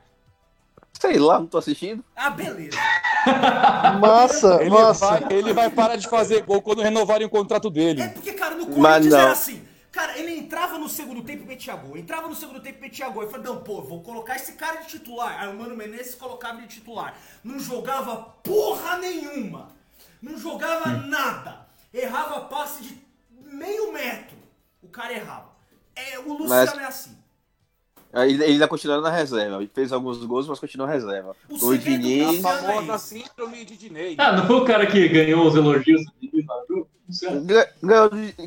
Sei 0.99 1.17
lá, 1.17 1.39
não 1.39 1.45
tô 1.47 1.57
assistindo. 1.59 2.03
Ah, 2.15 2.30
beleza. 2.32 2.78
Nossa, 4.01 4.59
Ele, 4.61 4.70
nossa. 4.70 5.05
vai, 5.20 5.34
ele 5.34 5.53
vai 5.53 5.70
parar 5.70 5.95
de 5.95 6.07
fazer 6.09 6.41
gol 6.43 6.61
quando 6.61 6.82
renovarem 6.82 7.28
o 7.28 7.30
contrato 7.30 7.70
dele. 7.70 8.01
É 8.01 8.07
porque, 8.09 8.34
no 8.60 8.68
Corinthians 8.68 9.14
era 9.14 9.32
assim. 9.32 9.68
Cara, 9.91 10.18
ele 10.20 10.36
entrava 10.38 10.78
no 10.78 10.88
segundo 10.88 11.24
tempo 11.24 11.43
e 11.43 11.47
metia 11.47 11.76
gol. 11.76 11.97
Entrava 11.97 12.28
no 12.28 12.36
segundo 12.36 12.62
tempo 12.62 12.78
e 12.78 12.82
metia 12.82 13.10
gol. 13.10 13.24
Eu 13.24 13.30
falei, 13.32 13.45
não, 13.47 13.64
pô, 13.64 13.82
vou 13.82 14.03
colocar 14.03 14.36
esse 14.36 14.53
cara 14.53 14.82
de 14.82 14.88
titular. 14.88 15.41
Aí 15.41 15.49
o 15.49 15.57
Mano 15.57 15.76
Menezes 15.76 16.14
colocava 16.16 16.60
ele 16.60 16.68
de 16.68 16.76
titular. 16.76 17.18
Não 17.43 17.60
jogava 17.60 18.16
porra 18.43 18.97
nenhuma. 18.99 19.70
Não 20.22 20.38
jogava 20.38 20.91
nada. 20.91 21.68
Errava 21.93 22.41
passe 22.41 22.84
de 22.84 23.01
meio 23.51 23.91
metro. 23.91 24.38
O 24.82 24.88
cara 24.88 25.12
errava. 25.14 25.49
É, 25.95 26.20
o 26.20 26.34
Luciano 26.34 26.47
Mas- 26.47 26.78
é 26.78 26.86
assim. 26.86 27.18
Ele 28.14 28.34
ele 28.43 28.53
ainda 28.53 28.68
continua 28.68 28.99
na 29.01 29.10
reserva. 29.12 29.57
Ele 29.57 29.70
fez 29.74 29.91
alguns 29.93 30.18
gols, 30.26 30.47
mas 30.47 30.60
continua 30.60 30.88
na 30.88 30.93
reserva. 30.93 31.36
O 31.49 31.68
O, 31.68 31.78
Diniz. 31.78 32.41
da 32.41 32.49
A 32.49 32.57
famosa 32.62 32.93
é 32.93 32.97
síndrome 32.97 33.64
de 33.66 33.78
Dinei. 33.78 34.16
Ah, 34.18 34.32
não 34.32 34.47
foi 34.47 34.55
o 34.57 34.66
cara 34.66 34.86
que 34.88 35.07
ganhou 35.07 35.45
os 35.45 35.55
elogios 35.55 36.01
do 36.05 36.12
Diniz 36.20 36.45
jogo? 37.10 37.45
Ga- 37.45 37.70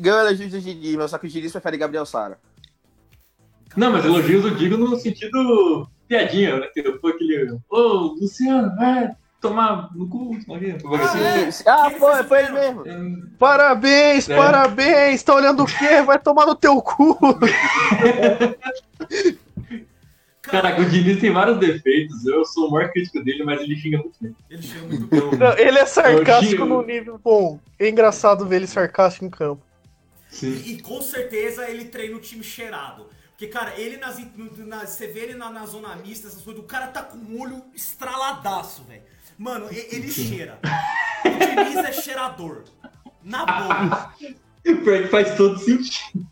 Ganhou 0.01 0.29
justiça 0.35 0.59
de 0.59 0.73
Diniz, 0.73 0.95
mas 0.97 1.11
só 1.11 1.17
que 1.17 1.27
o 1.27 1.29
Diniz 1.29 1.51
prefere 1.51 1.77
Gabriel 1.77 2.05
Sara. 2.05 2.37
Não, 3.75 3.91
mas 3.91 4.03
elogios 4.05 4.43
eu 4.45 4.53
digo 4.55 4.77
no 4.77 4.95
sentido 4.97 5.87
piadinha, 6.07 6.59
né? 6.59 6.67
Que 6.73 6.83
foi 6.99 7.11
aquele. 7.13 7.57
Ô, 7.69 8.15
Luciano, 8.19 8.75
vai 8.75 9.15
tomar 9.41 9.89
no 9.95 10.07
cu. 10.07 10.37
Ah, 10.49 11.03
assim. 11.05 11.19
é? 11.23 11.51
Sim, 11.51 11.63
Ah, 11.67 11.89
Quem 11.89 11.99
foi, 11.99 12.23
foi 12.23 12.39
ele 12.43 12.51
mesmo. 12.51 12.83
Parabéns, 13.39 14.29
É. 14.29 14.35
parabéns. 14.37 15.23
Tá 15.23 15.33
olhando 15.35 15.63
o 15.63 15.65
quê? 15.65 16.01
Vai 16.05 16.19
tomar 16.19 16.45
no 16.45 16.53
teu 16.55 16.81
cu. 16.81 17.17
Caraca, 20.43 20.81
o 20.81 20.85
Diniz 20.85 21.19
tem 21.21 21.31
vários 21.31 21.57
defeitos. 21.57 22.25
Eu 22.25 22.43
sou 22.45 22.67
o 22.67 22.71
maior 22.71 22.91
crítico 22.91 23.23
dele, 23.23 23.43
mas 23.43 23.61
ele 23.61 23.75
xinga 23.77 23.97
muito 23.97 24.15
bem. 24.21 24.35
Ele 24.49 24.61
chama 24.61 24.87
muito 24.87 25.07
bem. 25.07 25.39
Não, 25.39 25.57
ele 25.57 25.79
é 25.79 25.85
sarcástico 25.85 26.65
no 26.65 26.81
nível 26.81 27.17
bom. 27.17 27.59
É 27.79 27.87
engraçado 27.89 28.45
ver 28.45 28.57
ele 28.57 28.67
sarcástico 28.67 29.25
em 29.25 29.29
campo. 29.29 29.61
sim. 30.29 30.51
E, 30.65 30.73
e 30.73 30.81
com 30.81 31.01
certeza 31.01 31.69
ele 31.69 31.85
treina 31.85 32.17
o 32.17 32.19
time 32.19 32.43
cheirado. 32.43 33.07
Porque, 33.29 33.47
cara, 33.47 33.73
ele 33.79 33.97
nas, 33.97 34.17
na- 34.57 34.85
Você 34.85 35.07
vê 35.07 35.21
ele 35.21 35.33
na, 35.35 35.49
na 35.49 35.65
zona 35.65 35.95
mista, 35.95 36.27
essas 36.27 36.41
coisas, 36.41 36.61
o 36.61 36.67
cara 36.67 36.87
tá 36.87 37.01
com 37.01 37.17
o 37.17 37.41
olho 37.41 37.63
estraladaço, 37.73 38.83
velho. 38.83 39.01
Mano, 39.37 39.67
ele 39.71 40.11
cheira. 40.11 40.59
O 41.25 41.29
Diniz 41.65 41.77
é 41.77 41.91
cheirador. 41.93 42.63
Na 43.23 43.45
boa. 43.45 44.13
Pior 44.63 45.01
que 45.03 45.07
faz 45.07 45.35
todo 45.35 45.59
sentido. 45.59 46.25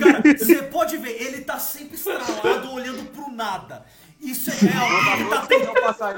Cara, 0.00 0.38
você 0.38 0.62
pode 0.62 0.96
ver, 0.96 1.20
ele 1.20 1.42
tá 1.42 1.58
sempre 1.58 1.96
estralado, 1.96 2.72
olhando 2.72 3.04
pro 3.10 3.30
nada. 3.30 3.84
Isso 4.20 4.50
é, 4.50 4.54
é 4.70 4.76
alguém 4.76 5.60
que 5.60 5.80
tá, 5.80 5.94
tá 5.94 6.10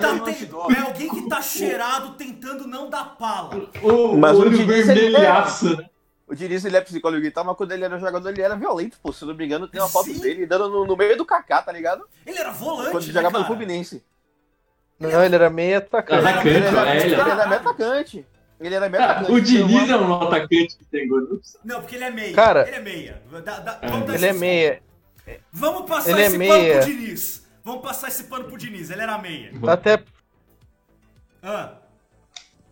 é 0.74 0.80
alguém 0.80 1.08
que 1.08 1.28
tá 1.28 1.42
cheirado 1.42 2.14
tentando 2.14 2.66
não 2.66 2.88
dar 2.88 3.16
pala. 3.16 3.68
O 3.82 4.16
Mas 4.16 4.38
o 4.38 4.42
olho 4.42 4.54
ele 4.54 4.64
vermelhaço, 4.64 5.76
né? 5.76 5.86
O 6.26 6.34
Diniz 6.34 6.64
ele 6.64 6.76
é 6.76 6.80
psicólogo 6.80 7.26
e 7.26 7.30
tal, 7.30 7.44
mas 7.44 7.56
quando 7.56 7.72
ele 7.72 7.84
era 7.84 7.98
jogador, 7.98 8.28
ele 8.28 8.40
era 8.40 8.54
violento, 8.54 8.98
pô. 9.02 9.12
Se 9.12 9.24
não 9.24 9.34
me 9.34 9.44
engano, 9.44 9.66
tem 9.66 9.80
uma 9.80 9.88
foto 9.88 10.06
Sim. 10.06 10.20
dele 10.20 10.46
dando 10.46 10.68
no, 10.68 10.86
no 10.86 10.96
meio 10.96 11.16
do 11.16 11.26
Kaká, 11.26 11.60
tá 11.60 11.72
ligado? 11.72 12.06
Ele 12.24 12.38
era 12.38 12.52
volante, 12.52 12.92
Quando 12.92 13.06
né, 13.06 13.12
jogava 13.12 13.38
no? 13.40 13.46
Fluminense. 13.46 14.02
Não, 14.96 15.24
ele 15.24 15.34
era 15.34 15.50
meio 15.50 15.78
atacante. 15.78 16.24
Atacante, 16.24 16.48
Ele 16.48 16.66
era, 16.66 16.88
é, 16.88 16.96
ele 16.98 17.04
ele 17.06 17.14
é. 17.14 17.30
era 17.30 17.46
meio 17.48 17.60
atacante. 17.60 18.26
Ele 18.60 18.74
era 18.74 18.88
meio 18.90 19.02
Ah, 19.02 19.24
o 19.28 19.40
Diniz 19.40 19.88
é 19.88 19.96
um 19.96 20.14
atacante 20.14 20.76
que 20.76 20.84
tem 20.90 21.08
gol. 21.08 21.20
Não. 21.20 21.40
Não, 21.64 21.80
porque 21.80 21.96
ele 21.96 22.04
é 22.04 22.10
meia. 22.10 22.34
Cara, 22.34 22.66
ele 22.68 22.76
é 22.76 22.80
meia. 22.80 23.22
Dá- 23.44 23.58
dá- 23.60 23.78
É, 23.80 23.88
vamos 23.88 24.06
dar 24.06 24.14
Ele 24.14 24.26
é 24.26 24.32
meia. 24.34 24.82
Vamos 25.52 25.88
passar 25.88 26.10
Ele 26.10 26.22
é 26.22 26.26
esse 26.26 26.38
meia. 26.38 26.74
pano 26.74 26.82
pro 26.84 26.92
Diniz. 26.92 27.46
Vamos 27.64 27.82
passar 27.82 28.08
esse 28.08 28.24
pano 28.24 28.44
pro 28.44 28.58
Diniz. 28.58 28.90
Ele 28.90 29.00
era 29.02 29.16
meia. 29.18 29.50
Até, 29.68 30.02
Ah, 31.42 31.74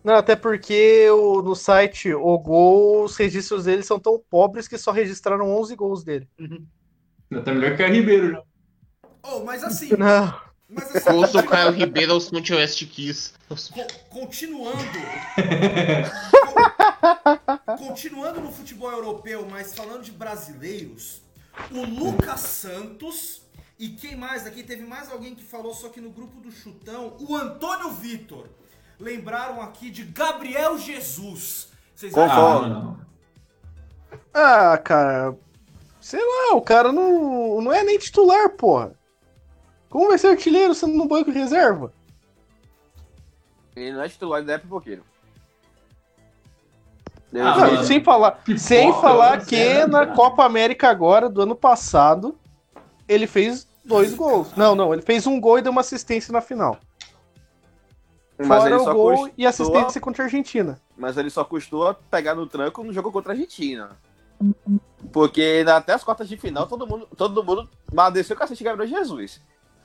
não, 0.03 0.13
até 0.15 0.35
porque 0.35 1.09
o, 1.09 1.41
no 1.41 1.55
site 1.55 2.13
o 2.13 2.37
gol, 2.37 3.03
os 3.03 3.15
registros 3.17 3.65
dele 3.65 3.81
são 3.83 3.99
tão 3.99 4.21
pobres 4.29 4.67
que 4.67 4.77
só 4.77 4.91
registraram 4.91 5.49
11 5.59 5.75
gols 5.75 6.03
dele. 6.03 6.27
Tá 7.43 7.51
melhor 7.53 7.75
que 7.75 7.83
a 7.83 7.87
Ribeiro 7.87 8.31
já. 8.31 8.43
Oh, 9.23 9.39
mas 9.43 9.63
assim, 9.63 9.89
Não. 9.97 10.48
Mas 10.69 10.95
assim, 10.95 11.31
do 11.31 11.43
Caio 11.43 11.71
Ribeiro 11.71 12.13
aos 12.13 12.31
Monte 12.31 12.53
West 12.53 12.85
Kiss. 12.87 13.33
co- 13.47 13.87
continuando. 14.09 14.83
co- 16.45 17.75
continuando 17.77 18.41
no 18.41 18.51
futebol 18.51 18.91
europeu, 18.91 19.47
mas 19.49 19.73
falando 19.73 20.03
de 20.03 20.11
brasileiros, 20.11 21.21
o 21.71 21.83
Lucas 21.83 22.39
Santos 22.41 23.41
e 23.77 23.89
quem 23.89 24.15
mais 24.15 24.45
aqui? 24.45 24.61
Teve 24.63 24.83
mais 24.83 25.11
alguém 25.11 25.33
que 25.35 25.43
falou, 25.43 25.73
só 25.73 25.89
que 25.89 26.01
no 26.01 26.09
grupo 26.09 26.39
do 26.41 26.51
Chutão, 26.51 27.15
o 27.19 27.35
Antônio 27.35 27.91
Vitor. 27.91 28.47
Lembraram 28.99 29.61
aqui 29.61 29.89
de 29.89 30.03
Gabriel 30.03 30.77
Jesus. 30.77 31.69
Vocês 31.95 32.13
Concordo. 32.13 32.65
Ah, 32.65 32.69
não. 32.69 32.99
Ah, 34.33 34.77
cara. 34.77 35.37
Sei 36.01 36.19
lá, 36.19 36.55
o 36.55 36.61
cara 36.61 36.91
não, 36.91 37.61
não 37.61 37.71
é 37.73 37.81
nem 37.81 37.97
titular, 37.97 38.49
porra. 38.49 38.93
Como 39.89 40.07
vai 40.07 40.17
ser 40.17 40.27
artilheiro 40.27 40.73
sendo 40.75 40.93
no 40.93 41.07
banco 41.07 41.31
de 41.31 41.39
reserva? 41.39 41.91
Ele 43.75 43.93
não 43.93 44.03
é 44.03 44.09
titular 44.09 44.43
da 44.43 44.53
época 44.53 44.67
Boqueiro. 44.69 45.03
Ah, 47.35 47.57
Não, 47.71 47.83
sem 47.83 48.03
falar, 48.03 48.31
Pipoca, 48.31 48.57
sem 48.59 48.91
falar 48.93 49.45
que 49.45 49.55
sério, 49.55 49.87
na 49.91 49.99
cara. 50.05 50.15
Copa 50.15 50.43
América 50.43 50.89
agora, 50.89 51.29
do 51.29 51.43
ano 51.43 51.55
passado, 51.55 52.35
ele 53.07 53.27
fez 53.27 53.67
dois 53.85 54.13
gols. 54.15 54.55
Não, 54.57 54.73
não, 54.75 54.91
ele 54.93 55.03
fez 55.03 55.27
um 55.27 55.39
gol 55.39 55.59
e 55.59 55.61
deu 55.61 55.71
uma 55.71 55.81
assistência 55.81 56.31
na 56.31 56.41
final. 56.41 56.77
Mas 58.37 58.47
Fora 58.47 58.65
ele 58.69 58.75
o 58.75 58.83
só 58.83 58.93
gol 58.93 59.11
custou- 59.11 59.33
e 59.37 59.45
assistência 59.45 60.01
contra 60.01 60.23
a 60.23 60.25
Argentina. 60.25 60.79
Mas 60.97 61.17
ele 61.17 61.29
só 61.29 61.43
custou 61.43 61.93
pegar 62.09 62.33
no 62.35 62.47
tranco 62.47 62.83
no 62.83 62.91
jogo 62.93 63.11
contra 63.11 63.31
a 63.31 63.35
Argentina. 63.35 63.91
Porque 65.11 65.63
até 65.67 65.93
as 65.93 66.03
quartas 66.03 66.27
de 66.27 66.37
final, 66.37 66.65
todo 66.65 66.87
mundo, 66.87 67.07
todo 67.15 67.43
mundo 67.43 67.69
desceu 68.13 68.35
o 68.35 68.39
cacete 68.39 68.63
Gabriel 68.63 68.89
Jesus. 68.89 69.39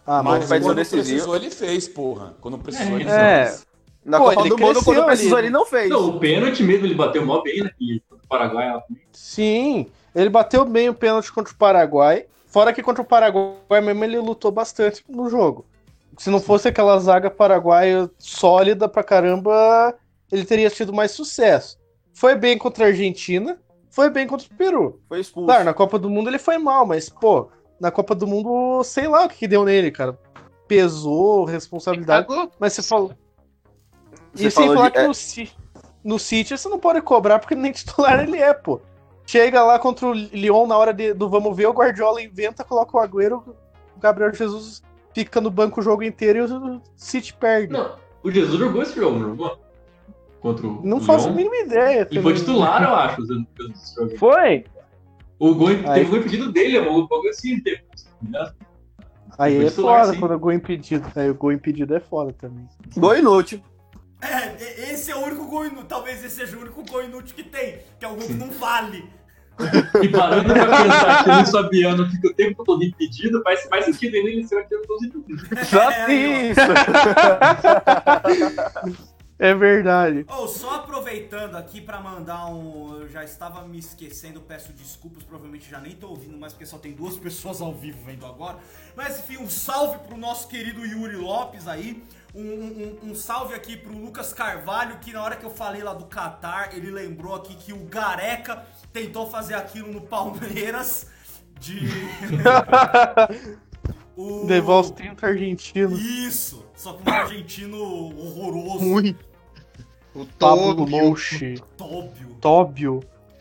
Ah, 0.07 0.23
Mas 0.23 0.49
mas 0.49 0.63
quando 0.63 0.77
decisivo. 0.77 1.03
precisou, 1.05 1.37
ele 1.37 1.51
fez, 1.51 1.89
porra. 1.89 2.35
Quando 2.41 2.59
precisou, 2.59 2.99
ele 2.99 3.09
É. 3.09 3.47
fez. 3.47 3.67
Na 4.05 4.19
Pô, 4.19 4.25
Copa 4.27 4.41
ele 4.43 4.49
do 4.51 4.59
Mundo, 4.59 4.85
quando 4.85 5.05
precisou, 5.07 5.39
ele 5.39 5.49
não 5.51 5.65
fez. 5.65 5.89
Não, 5.89 6.09
o 6.11 6.19
pênalti 6.21 6.63
mesmo 6.63 6.85
ele 6.87 6.95
bateu 6.95 7.25
mó 7.25 7.41
bem 7.41 7.63
naquele 7.63 8.03
do 8.11 8.19
Paraguai 8.29 8.71
lá 8.75 8.81
também. 8.83 9.03
Sim. 9.13 9.87
Ele 10.15 10.29
bateu 10.29 10.65
bem 10.67 10.91
o 10.91 10.95
pênalti 10.95 11.33
contra 11.33 11.53
o 11.53 11.57
Paraguai. 11.57 12.27
Fora 12.47 12.73
que 12.73 12.83
contra 12.83 13.01
o 13.01 13.05
Paraguai 13.05 13.81
mesmo 13.83 14.05
ele 14.05 14.19
lutou 14.19 14.51
bastante 14.51 15.03
no 15.09 15.31
jogo. 15.31 15.65
Se 16.19 16.29
não 16.31 16.39
fosse 16.39 16.69
aquela 16.69 16.97
zaga 17.01 17.29
paraguaia 17.31 18.09
sólida 18.19 18.89
pra 18.89 19.03
caramba, 19.03 19.95
ele 20.31 20.45
teria 20.45 20.71
tido 20.71 20.93
mais 20.93 21.11
sucesso. 21.11 21.77
Foi 22.13 22.37
bem 22.37 22.57
contra 22.57 22.85
a 22.85 22.89
Argentina, 22.89 23.59
foi 23.91 24.09
bem 24.11 24.27
contra 24.27 24.47
o 24.47 24.55
Peru. 24.57 25.01
Foi 25.09 25.19
expulso. 25.19 25.47
Claro, 25.47 25.65
na 25.65 25.75
Copa 25.75 25.99
do 25.99 26.09
Mundo 26.11 26.31
ele 26.31 26.39
foi 26.39 26.57
mal, 26.59 26.87
mas, 26.87 27.09
pô, 27.09 27.49
na 27.85 27.91
Copa 27.91 28.15
do 28.15 28.27
Mundo, 28.27 28.83
sei 28.83 29.07
lá 29.07 29.27
o 29.27 29.29
que, 29.29 29.37
que 29.37 29.47
deu 29.49 29.63
nele, 29.63 29.91
cara. 29.91 30.19
Pesou, 30.67 31.45
responsabilidade. 31.45 32.27
Mas 32.59 32.73
você 32.73 32.83
falou. 32.83 33.13
Você 34.33 34.47
e 34.47 34.51
sem 34.51 34.63
falou 34.69 34.75
falar 34.75 34.89
de- 34.89 34.95
que 34.95 35.51
no, 36.05 36.15
no 36.15 36.19
City 36.19 36.57
você 36.57 36.69
não 36.69 36.79
pode 36.79 37.03
cobrar 37.03 37.39
porque 37.39 37.55
nem 37.55 37.71
titular 37.73 38.21
ele 38.23 38.39
é, 38.39 38.55
pô. 38.55 38.81
Chega 39.27 39.63
lá 39.63 39.79
contra 39.79 40.07
o 40.07 40.13
Lyon 40.13 40.67
na 40.67 40.77
hora 40.79 40.95
de- 40.95 41.13
do 41.13 41.29
vamos 41.29 41.55
ver, 41.55 41.67
o 41.67 41.73
Guardiola 41.73 42.23
inventa, 42.23 42.65
coloca 42.65 42.97
o 42.97 43.01
Agüero, 43.01 43.45
o 43.95 44.01
Gabriel 44.01 44.33
Jesus 44.33 44.83
fica 45.15 45.39
no 45.41 45.51
banco 45.51 45.81
o 45.81 45.83
jogo 45.83 46.03
inteiro 46.03 46.39
e 46.39 46.43
o 46.43 46.81
City 46.97 47.35
perde. 47.35 47.71
Não, 47.73 47.83
Não, 47.85 47.97
o 48.23 48.31
Jesus 48.31 48.59
jogou 48.59 48.83
esse 48.83 48.97
jogo, 48.97 49.19
não 49.19 49.29
jogou? 49.31 49.59
Contra 50.41 50.67
o. 50.67 50.97
o 50.97 51.01
faço 51.01 51.29
a 51.29 51.33
mínima 51.33 51.57
ideia. 51.57 52.09
Ele 52.11 52.23
foi 52.23 52.33
titular, 52.35 52.83
eu 52.83 52.95
acho. 52.95 53.23
Foi? 54.19 54.65
O 55.39 55.55
gol, 55.55 55.69
Aí- 55.69 55.83
teve 55.83 56.05
gol 56.11 56.19
impedido 56.19 56.53
dele, 56.53 56.79
o 56.79 57.07
bagulho 57.09 57.31
assim, 57.31 57.61
teve. 57.61 57.83
Aí 59.37 59.57
Foi 59.57 59.67
é 59.67 59.69
titular, 59.69 60.01
foda 60.03 60.13
sim. 60.15 60.21
quando 60.21 60.35
o 60.35 60.39
gol 60.39 60.53
impedido. 60.53 61.11
Aí 61.17 61.29
o 61.31 61.35
gol 61.35 61.53
impedido 61.53 61.95
é 61.95 62.01
foda 62.01 62.33
também. 62.33 62.67
Gol 62.97 63.17
inútil. 63.17 63.61
É, 64.23 64.93
esse 64.93 65.11
é 65.11 65.17
o 65.17 65.25
único 65.25 65.45
gol 65.47 65.67
inútil. 65.67 65.85
Talvez 65.87 66.25
esse 66.25 66.37
seja 66.37 66.57
o 66.57 66.61
único 66.61 66.83
gol 66.85 67.03
inútil 67.03 67.35
que 67.35 67.43
tem. 67.43 67.79
Que 67.99 68.05
é 68.07 68.09
o 68.09 68.15
gol 68.15 68.27
que 68.27 68.33
não 68.35 68.51
vale. 68.53 69.05
E 70.03 70.09
parando 70.09 70.53
pra 70.53 70.67
pensar 70.83 71.25
que 71.25 71.31
o 71.31 71.35
Luiz 71.35 71.51
Fabiano 71.51 72.11
fica 72.11 72.29
o 72.29 72.35
tempo 72.35 72.65
todo 72.65 72.83
impedido, 72.83 73.41
faz 73.43 73.69
mais 73.71 73.85
sentido 73.85 74.17
ainda 74.17 74.31
ele 74.31 74.47
ser 74.49 74.61
o 74.61 74.65
tempo 74.69 74.83
todo 74.87 75.05
impedido. 75.05 75.65
Só 75.67 75.91
É, 75.91 76.13
isso. 76.13 76.61
É 79.39 79.53
verdade. 79.53 80.25
Oh, 80.29 80.47
só 80.47 80.77
aproveitando 80.77 81.57
aqui 81.57 81.81
pra 81.81 82.01
mandar 82.01 82.47
um. 82.47 83.01
Eu 83.01 83.09
já 83.09 83.25
estava 83.25 83.67
me 83.67 83.79
esquecendo, 83.79 84.41
peço 84.41 84.73
desculpas, 84.73 85.25
provavelmente 85.25 85.69
já 85.69 85.81
nem 85.81 85.93
tô 85.93 86.09
ouvindo 86.09 86.39
mais 86.39 86.53
porque 86.53 86.67
só 86.67 86.79
tem 86.79 86.93
duas 86.93 87.17
pessoas 87.19 87.61
ao 87.61 87.75
vivo 87.75 87.99
vendo 88.05 88.25
agora. 88.25 88.59
Mas 88.97 89.19
enfim, 89.19 89.39
um 89.39 89.49
salve 89.51 89.99
pro 90.07 90.17
nosso 90.17 90.47
querido 90.49 90.87
Yuri 90.87 91.17
Lopes 91.17 91.67
aí. 91.67 92.03
Um, 92.35 92.41
um- 92.43 93.11
um 93.11 93.15
salve 93.15 93.55
aqui 93.55 93.77
pro 93.77 93.93
Lucas 93.97 94.33
Carvalho, 94.33 94.99
que 94.99 95.13
na 95.13 95.23
hora 95.23 95.37
que 95.37 95.45
eu 95.45 95.51
falei 95.51 95.83
lá 95.83 95.95
do 95.95 96.07
Qatar, 96.07 96.71
ele 96.73 96.91
lembrou 96.91 97.35
aqui 97.35 97.55
que 97.57 97.73
o 97.73 97.85
Gareca 97.85 98.65
tentou 98.93 99.29
fazer 99.29 99.55
aquilo 99.55 99.93
no 99.93 100.01
Palmeiras. 100.01 101.09
De. 101.61 101.81
o... 104.17 104.47
Devolve 104.47 104.91
os 104.91 104.95
30 104.97 105.27
argentinos. 105.27 106.01
Isso! 106.01 106.64
Só 106.75 106.93
que 106.95 107.09
um 107.09 107.13
argentino 107.13 107.79
horroroso. 107.83 108.79
Ruim. 108.93 109.17
O 110.15 110.25
Pablo. 110.39 110.87
Mouche, 110.89 111.55
Tóbio. 111.77 112.37
Tóbio, 112.41 113.01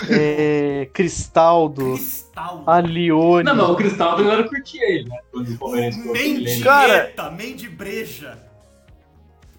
é, 0.10 0.88
Cristaldo, 0.94 1.94
Cristal. 1.94 2.64
Alione. 2.66 3.44
Não, 3.44 3.56
mas 3.56 3.70
o 3.70 3.76
Cristal 3.76 4.12
a 4.14 4.18
galera 4.22 4.50
curtia 4.50 4.84
ele, 4.90 5.10
né? 5.10 5.18
O 5.34 5.68
O. 5.68 5.72
Mendieta, 6.14 7.30
Mendibreja. 7.32 8.40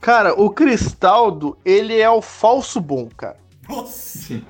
Cara, 0.00 0.34
o 0.34 0.50
Cristaldo, 0.50 1.56
ele 1.64 1.98
é 2.00 2.10
o 2.10 2.20
falso 2.20 2.80
bom, 2.80 3.08
cara. 3.16 3.36
Nossa. 3.68 4.42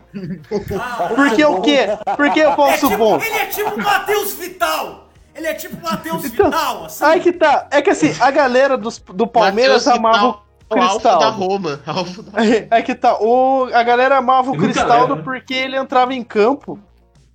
Caralho. 0.67 1.15
Por 1.17 1.37
que 1.37 1.45
o 1.45 1.61
quê? 1.61 1.87
Por 2.17 2.33
que 2.33 2.41
o 2.45 2.49
É 2.51 2.57
falso 2.57 2.89
tipo- 2.89 2.99
bom? 2.99 3.21
Ele 3.21 3.35
é 3.37 3.47
tipo 3.47 3.77
Matheus 3.81 4.35
Vital. 4.35 5.04
Ele 5.35 5.47
é 5.47 5.55
tipo 5.55 5.83
Matheus 5.83 6.25
Então, 6.25 6.47
Vital, 6.47 6.85
assim. 6.85 7.05
Aí 7.05 7.21
que 7.21 7.33
tá. 7.33 7.67
É 7.71 7.83
que 7.83 7.91
assim, 7.91 8.15
a 8.21 8.31
galera 8.31 8.77
dos, 8.77 8.99
do 8.99 9.27
Palmeiras 9.27 9.87
Matheus 9.87 9.99
amava 9.99 10.17
Vital, 10.17 10.45
o 10.71 10.75
o 10.77 10.83
alfa 10.83 11.09
da 11.09 11.17
Cristaldo. 11.17 11.39
Roma. 11.45 11.81
Alfa 11.87 12.23
da... 12.23 12.41
Aí, 12.41 12.67
aí 12.71 12.83
que 12.83 12.95
tá. 12.95 13.19
O, 13.21 13.65
a 13.73 13.83
galera 13.83 14.17
amava 14.19 14.51
o 14.51 14.57
Cristaldo 14.57 15.17
né? 15.17 15.23
porque 15.23 15.55
ele 15.55 15.77
entrava 15.77 16.15
em 16.15 16.23
campo 16.23 16.79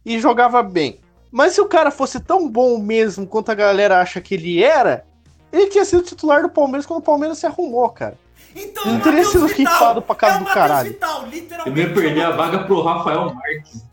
e 0.05 0.19
jogava 0.19 0.63
bem. 0.63 0.99
Mas 1.31 1.53
se 1.53 1.61
o 1.61 1.65
cara 1.67 1.91
fosse 1.91 2.19
tão 2.19 2.49
bom 2.49 2.79
mesmo 2.79 3.27
quanto 3.27 3.51
a 3.51 3.55
galera 3.55 3.99
acha 4.01 4.19
que 4.19 4.33
ele 4.33 4.63
era, 4.63 5.05
ele 5.51 5.67
tinha 5.67 5.85
sido 5.85 6.01
titular 6.03 6.41
do 6.41 6.49
Palmeiras 6.49 6.85
quando 6.85 7.01
o 7.01 7.03
Palmeiras 7.03 7.37
se 7.37 7.45
arrumou, 7.45 7.87
cara. 7.89 8.17
Então, 8.55 8.83
Não 8.85 8.95
é 8.95 8.97
o 8.97 9.01
teria 9.01 9.23
sido 9.25 9.47
Vital. 9.47 9.73
rifado 9.73 10.01
pra 10.01 10.15
casa 10.15 10.37
é 10.37 10.39
do 10.39 10.45
caralho. 10.45 10.89
Vital, 10.89 11.21
Ele 11.27 11.39
literalmente. 11.39 11.79
ia 11.79 11.93
perder 11.93 12.23
a 12.23 12.31
vaga 12.31 12.59
pro 12.63 12.81
Rafael 12.81 13.33
Marques. 13.33 13.85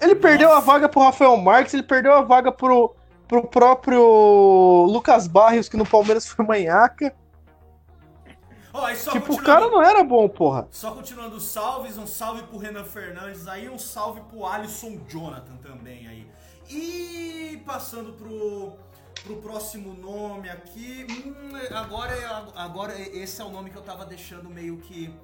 Ele 0.00 0.14
perdeu 0.14 0.52
a 0.52 0.60
vaga 0.60 0.88
pro 0.88 1.00
Rafael 1.02 1.36
Marques, 1.36 1.74
ele 1.74 1.82
perdeu 1.82 2.12
a 2.14 2.20
vaga 2.20 2.52
pro, 2.52 2.94
pro 3.26 3.46
próprio 3.46 4.86
Lucas 4.88 5.26
Barrios, 5.26 5.68
que 5.68 5.76
no 5.76 5.86
Palmeiras 5.86 6.26
foi 6.26 6.44
manhaca. 6.44 7.14
Só 8.94 9.12
tipo, 9.12 9.32
o 9.32 9.42
cara 9.42 9.68
não 9.68 9.82
era 9.82 10.04
bom, 10.04 10.28
porra. 10.28 10.68
Só 10.70 10.92
continuando 10.92 11.40
salves, 11.40 11.96
um 11.96 12.06
salve 12.06 12.42
pro 12.42 12.58
Renan 12.58 12.84
Fernandes 12.84 13.48
aí, 13.48 13.70
um 13.70 13.78
salve 13.78 14.20
pro 14.22 14.44
Alisson 14.44 14.98
Jonathan 15.08 15.56
também 15.62 16.06
aí. 16.06 16.30
E 16.68 17.62
passando 17.64 18.12
pro, 18.12 18.72
pro 19.24 19.36
próximo 19.36 19.94
nome 19.94 20.50
aqui, 20.50 21.06
hum, 21.10 21.52
agora, 21.74 22.12
é- 22.12 22.60
agora 22.60 23.00
esse 23.00 23.40
é 23.40 23.44
o 23.44 23.48
nome 23.50 23.70
que 23.70 23.76
eu 23.76 23.82
tava 23.82 24.04
deixando 24.04 24.50
meio 24.50 24.76
que. 24.78 25.14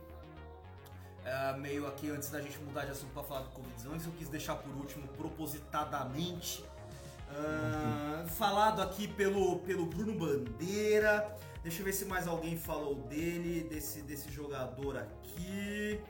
é, 1.25 1.53
meio 1.59 1.87
aqui 1.87 2.11
antes 2.11 2.31
da 2.31 2.41
gente 2.41 2.59
mudar 2.61 2.87
de 2.87 2.93
assunto 2.93 3.13
pra 3.13 3.23
falar 3.23 3.43
do 3.43 3.51
Covid-19, 3.51 4.07
eu 4.07 4.13
quis 4.13 4.29
deixar 4.31 4.55
por 4.57 4.75
último 4.75 5.07
propositadamente. 5.09 6.65
Ah, 7.35 8.25
falado 8.27 8.83
aqui 8.83 9.09
pelo, 9.09 9.59
pelo 9.61 9.87
Bruno 9.87 10.15
Bandeira. 10.15 11.37
Deixa 11.63 11.81
eu 11.81 11.85
ver 11.85 11.93
se 11.93 12.05
mais 12.05 12.27
alguém 12.27 12.59
falou 12.59 12.95
dele, 12.97 13.67
desse, 13.69 14.03
desse 14.03 14.31
jogador 14.31 14.97
aqui. 14.99 16.01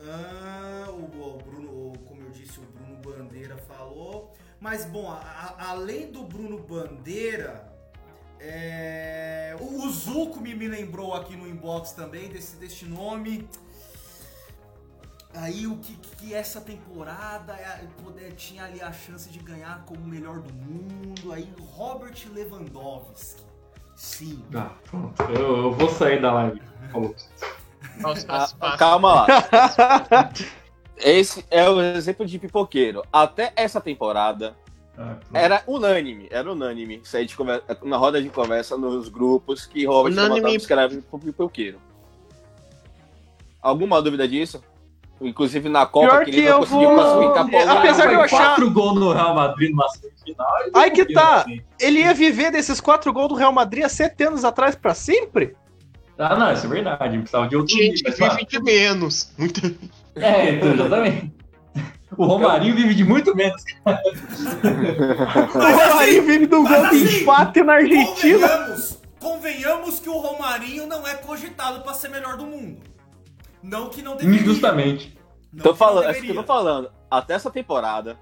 Ah, 0.00 0.86
o, 0.90 1.34
o 1.34 1.38
Bruno, 1.38 1.92
como 2.06 2.22
eu 2.22 2.30
disse, 2.30 2.58
o 2.58 2.62
Bruno 2.62 2.96
Bandeira 2.96 3.56
falou. 3.56 4.32
Mas 4.60 4.84
bom, 4.84 5.10
a- 5.10 5.16
a- 5.58 5.70
além 5.70 6.10
do 6.12 6.22
Bruno 6.24 6.58
Bandeira, 6.58 7.72
é, 8.38 9.56
o, 9.60 9.86
o 9.86 9.90
me, 10.40 10.54
me 10.54 10.68
lembrou 10.68 11.14
aqui 11.14 11.36
no 11.36 11.46
inbox 11.48 11.92
também 11.92 12.28
desse, 12.28 12.56
deste 12.56 12.84
nome. 12.84 13.48
Aí 15.34 15.66
o 15.66 15.76
que, 15.78 15.94
que 16.18 16.34
essa 16.34 16.60
temporada 16.60 17.54
é, 17.54 17.86
poder- 18.04 18.32
tinha 18.34 18.64
ali 18.64 18.80
a 18.82 18.92
chance 18.92 19.30
de 19.30 19.38
ganhar 19.38 19.82
como 19.86 20.00
o 20.00 20.06
melhor 20.06 20.40
do 20.40 20.52
mundo. 20.52 21.32
Aí 21.32 21.48
Robert 21.74 22.14
Lewandowski. 22.32 23.42
Sim. 23.96 24.44
Ah, 24.54 24.70
pronto. 24.90 25.22
Eu, 25.24 25.56
eu 25.56 25.72
vou 25.72 25.88
sair 25.88 26.20
da 26.20 26.32
live. 26.32 26.60
Falou. 26.90 27.14
Ah, 28.28 28.76
calma 28.76 29.14
lá. 29.14 29.26
Esse 30.96 31.44
é 31.50 31.68
o 31.68 31.80
exemplo 31.80 32.26
de 32.26 32.38
pipoqueiro. 32.38 33.02
Até 33.12 33.52
essa 33.56 33.80
temporada 33.80 34.54
Ah, 34.96 35.16
era 35.32 35.62
unânime, 35.66 36.28
era 36.30 36.50
unânime. 36.52 37.00
Isso 37.02 37.16
aí 37.16 37.24
de 37.26 37.34
conversa, 37.34 37.64
na 37.82 37.96
roda 37.96 38.22
de 38.22 38.28
conversa 38.28 38.76
nos 38.76 39.08
grupos 39.08 39.66
que 39.66 39.84
Robert 39.86 40.12
Unânime. 40.12 40.34
Lewandowski 40.34 40.56
escreve 40.58 41.00
pro 41.02 41.18
pipoqueiro. 41.18 41.80
Alguma 43.60 44.00
dúvida 44.02 44.26
disso? 44.28 44.62
Inclusive 45.22 45.68
na 45.68 45.86
Copa 45.86 46.08
Pior 46.08 46.24
que 46.24 46.30
que 46.32 46.36
ele 46.38 46.48
não 46.48 46.54
eu 46.54 46.58
conseguiu 46.60 46.88
vou- 46.88 47.32
classificar. 47.32 47.76
Apesar 47.76 48.06
de 48.08 48.14
eu 48.14 48.20
achar- 48.22 48.36
quatro 48.46 48.70
gols 48.70 48.98
no 49.00 49.12
Real 49.12 49.34
Madrid 49.34 49.70
numa 49.70 49.88
semifinal. 49.88 50.48
Aí 50.74 50.90
que 50.90 51.04
tá. 51.12 51.36
assim. 51.42 51.60
Ele 51.80 52.00
ia 52.00 52.12
viver 52.14 52.50
desses 52.50 52.80
quatro 52.80 53.12
gols 53.12 53.28
do 53.28 53.34
Real 53.34 53.52
Madrid 53.52 53.84
há 53.84 53.88
sete 53.88 54.24
anos 54.24 54.44
atrás 54.44 54.74
pra 54.74 54.94
sempre? 54.94 55.54
Ah, 56.18 56.36
não, 56.36 56.52
isso 56.52 56.66
é 56.66 56.68
verdade. 56.68 57.16
Precisava 57.18 57.48
de 57.48 57.56
outro 57.56 57.74
Gente 57.76 58.04
nível, 58.04 58.28
vive 58.30 58.46
de 58.46 58.62
menos. 58.62 59.32
Muita... 59.38 59.72
É, 60.16 60.50
então, 60.50 60.72
exatamente. 60.74 61.32
O 62.16 62.26
Romarinho 62.26 62.74
vive 62.76 62.94
de 62.94 63.02
muito 63.04 63.34
menos. 63.34 63.62
O 63.84 65.58
Romarinho 65.58 66.22
vive 66.24 66.46
do 66.46 66.62
gol 66.62 66.88
de 66.90 67.22
empate 67.22 67.62
na 67.62 67.72
Argentina. 67.74 68.48
Convenhamos, 68.48 68.98
convenhamos 69.18 70.00
que 70.00 70.08
o 70.10 70.18
Romarinho 70.18 70.86
não 70.86 71.06
é 71.06 71.14
cogitado 71.14 71.80
pra 71.80 71.94
ser 71.94 72.08
melhor 72.10 72.36
do 72.36 72.44
mundo. 72.46 72.76
Não 73.62 73.88
que 73.88 74.02
não 74.02 74.16
deveria. 74.16 74.40
Injustamente. 74.40 75.16
Não 75.52 75.62
Tô 75.62 75.74
falando, 75.74 76.06
é 76.06 76.12
isso 76.12 76.22
que 76.22 76.30
eu 76.30 76.34
tô 76.34 76.42
falando. 76.42 76.90
Até 77.10 77.34
essa 77.34 77.50
temporada, 77.50 78.18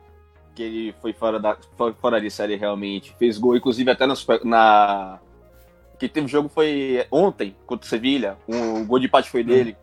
que 0.54 0.62
ele 0.62 0.94
foi 1.00 1.12
fora, 1.12 1.38
da, 1.38 1.56
foi 1.76 1.92
fora 1.94 2.20
de 2.20 2.30
série 2.30 2.56
realmente, 2.56 3.14
fez 3.18 3.38
gol, 3.38 3.56
inclusive 3.56 3.90
até 3.90 4.06
na, 4.06 4.14
na 4.44 5.20
que 5.98 6.08
teve 6.08 6.26
jogo 6.26 6.48
foi 6.48 7.06
ontem 7.10 7.54
contra 7.66 7.86
o 7.86 7.88
Sevilha, 7.88 8.38
o 8.48 8.84
gol 8.84 8.98
de 8.98 9.06
empate 9.06 9.30
foi 9.30 9.44
dele. 9.44 9.76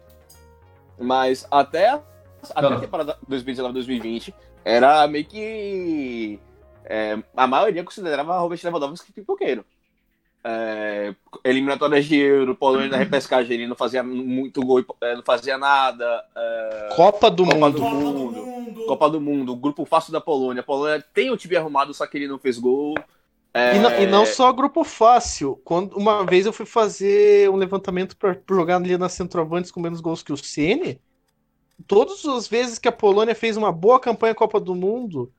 Mas 0.99 1.47
até, 1.51 2.01
até 2.55 2.67
a 2.67 2.79
temporada 2.79 3.17
2019-2020 3.29 4.33
era 4.65 5.07
meio 5.07 5.25
que 5.25 6.39
é, 6.83 7.17
a 7.35 7.45
maioria 7.45 7.83
considerava 7.83 8.39
Robert 8.39 8.59
Lewandowski 8.63 9.11
pipoqueiro. 9.11 9.63
É, 10.43 11.13
eliminatórias 11.43 12.05
de 12.05 12.15
Euro, 12.15 12.55
Polônia 12.55 12.87
na 12.87 12.97
repescagem, 12.97 13.57
ele 13.57 13.67
não 13.67 13.75
fazia 13.75 14.01
muito 14.01 14.61
gol, 14.61 14.83
é, 15.01 15.15
não 15.15 15.23
fazia 15.23 15.57
nada. 15.57 16.23
é, 16.35 16.89
Copa 16.95 17.29
do 17.29 17.43
Copa 17.43 17.55
Mundo. 17.55 17.71
do 17.73 17.81
Copa 17.81 17.95
do 17.99 18.13
Mundo. 18.13 18.85
Copa 18.87 19.09
do 19.09 19.21
Mundo, 19.21 19.53
o 19.53 19.55
grupo 19.57 19.85
fácil 19.85 20.13
da 20.13 20.21
Polônia. 20.21 20.61
A 20.61 20.63
Polônia 20.63 21.03
tem 21.13 21.29
o 21.31 21.37
time 21.37 21.55
arrumado, 21.57 21.93
só 21.93 22.07
que 22.07 22.17
ele 22.17 22.27
não 22.27 22.39
fez 22.39 22.57
gol. 22.57 22.95
É, 23.53 23.75
E, 23.75 23.79
não, 23.79 23.91
e 23.99 24.05
não 24.05 24.25
só 24.25 24.51
grupo 24.53 24.83
fácil. 24.83 25.59
Quando 25.65 25.93
uma 25.97 26.25
vez 26.25 26.45
eu 26.45 26.53
fui 26.53 26.65
fazer 26.65 27.49
um 27.49 27.55
levantamento 27.55 28.15
para 28.15 28.37
jogar 28.49 28.77
ali 28.77 28.97
na 28.97 29.09
centroavantes 29.09 29.71
com 29.71 29.81
menos 29.81 29.99
gols 29.99 30.23
que 30.23 30.31
o 30.31 30.37
Ceni, 30.37 31.01
todas 31.87 32.23
as 32.25 32.47
vezes 32.47 32.79
que 32.79 32.87
a 32.87 32.91
Polônia 32.91 33.35
fez 33.35 33.57
uma 33.57 33.71
boa 33.71 33.99
campanha 33.99 34.35
Copa 34.35 34.59
do 34.59 34.75
Mundo, 34.75 35.31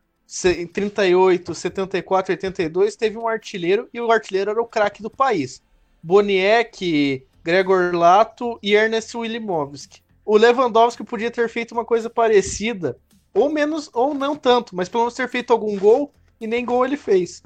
em 0.44 0.66
38, 0.66 1.54
74, 1.54 2.32
82, 2.32 2.96
teve 2.96 3.16
um 3.16 3.26
artilheiro 3.26 3.88
e 3.92 4.00
o 4.00 4.12
artilheiro 4.12 4.50
era 4.50 4.60
o 4.60 4.66
craque 4.66 5.02
do 5.02 5.08
país. 5.08 5.62
Boniek, 6.02 7.26
Gregor 7.42 7.94
Lato 7.94 8.58
e 8.62 8.74
Ernest 8.74 9.16
Wilimovski. 9.16 10.02
O 10.24 10.36
Lewandowski 10.36 11.02
podia 11.02 11.30
ter 11.30 11.48
feito 11.48 11.72
uma 11.72 11.84
coisa 11.84 12.10
parecida, 12.10 12.98
ou 13.32 13.48
menos, 13.48 13.88
ou 13.94 14.12
não 14.12 14.36
tanto, 14.36 14.76
mas 14.76 14.88
pelo 14.88 15.04
menos 15.04 15.14
ter 15.14 15.28
feito 15.28 15.52
algum 15.52 15.78
gol 15.78 16.12
e 16.38 16.46
nem 16.46 16.64
gol 16.64 16.84
ele 16.84 16.98
fez. 16.98 17.42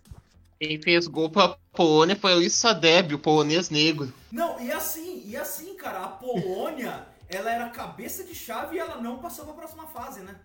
Quem 0.59 0.80
fez 0.80 1.07
gol 1.07 1.30
pra 1.30 1.57
Polônia 1.72 2.16
foi 2.16 2.35
o 2.35 2.51
Sadeb, 2.51 3.14
o 3.14 3.18
polonês 3.18 3.70
negro. 3.70 4.12
Não, 4.30 4.61
e 4.61 4.72
assim, 4.72 5.22
e 5.26 5.37
assim, 5.37 5.74
cara, 5.74 6.01
a 6.01 6.09
Polônia, 6.09 7.07
ela 7.28 7.53
era 7.53 7.68
cabeça 7.68 8.24
de 8.24 8.35
chave 8.35 8.76
e 8.76 8.78
ela 8.80 9.01
não 9.01 9.18
passou 9.18 9.45
pra 9.45 9.55
próxima 9.55 9.87
fase, 9.87 10.20
né? 10.20 10.37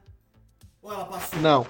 Ou 0.81 0.91
ela 0.93 1.05
passou? 1.05 1.39
Não. 1.39 1.65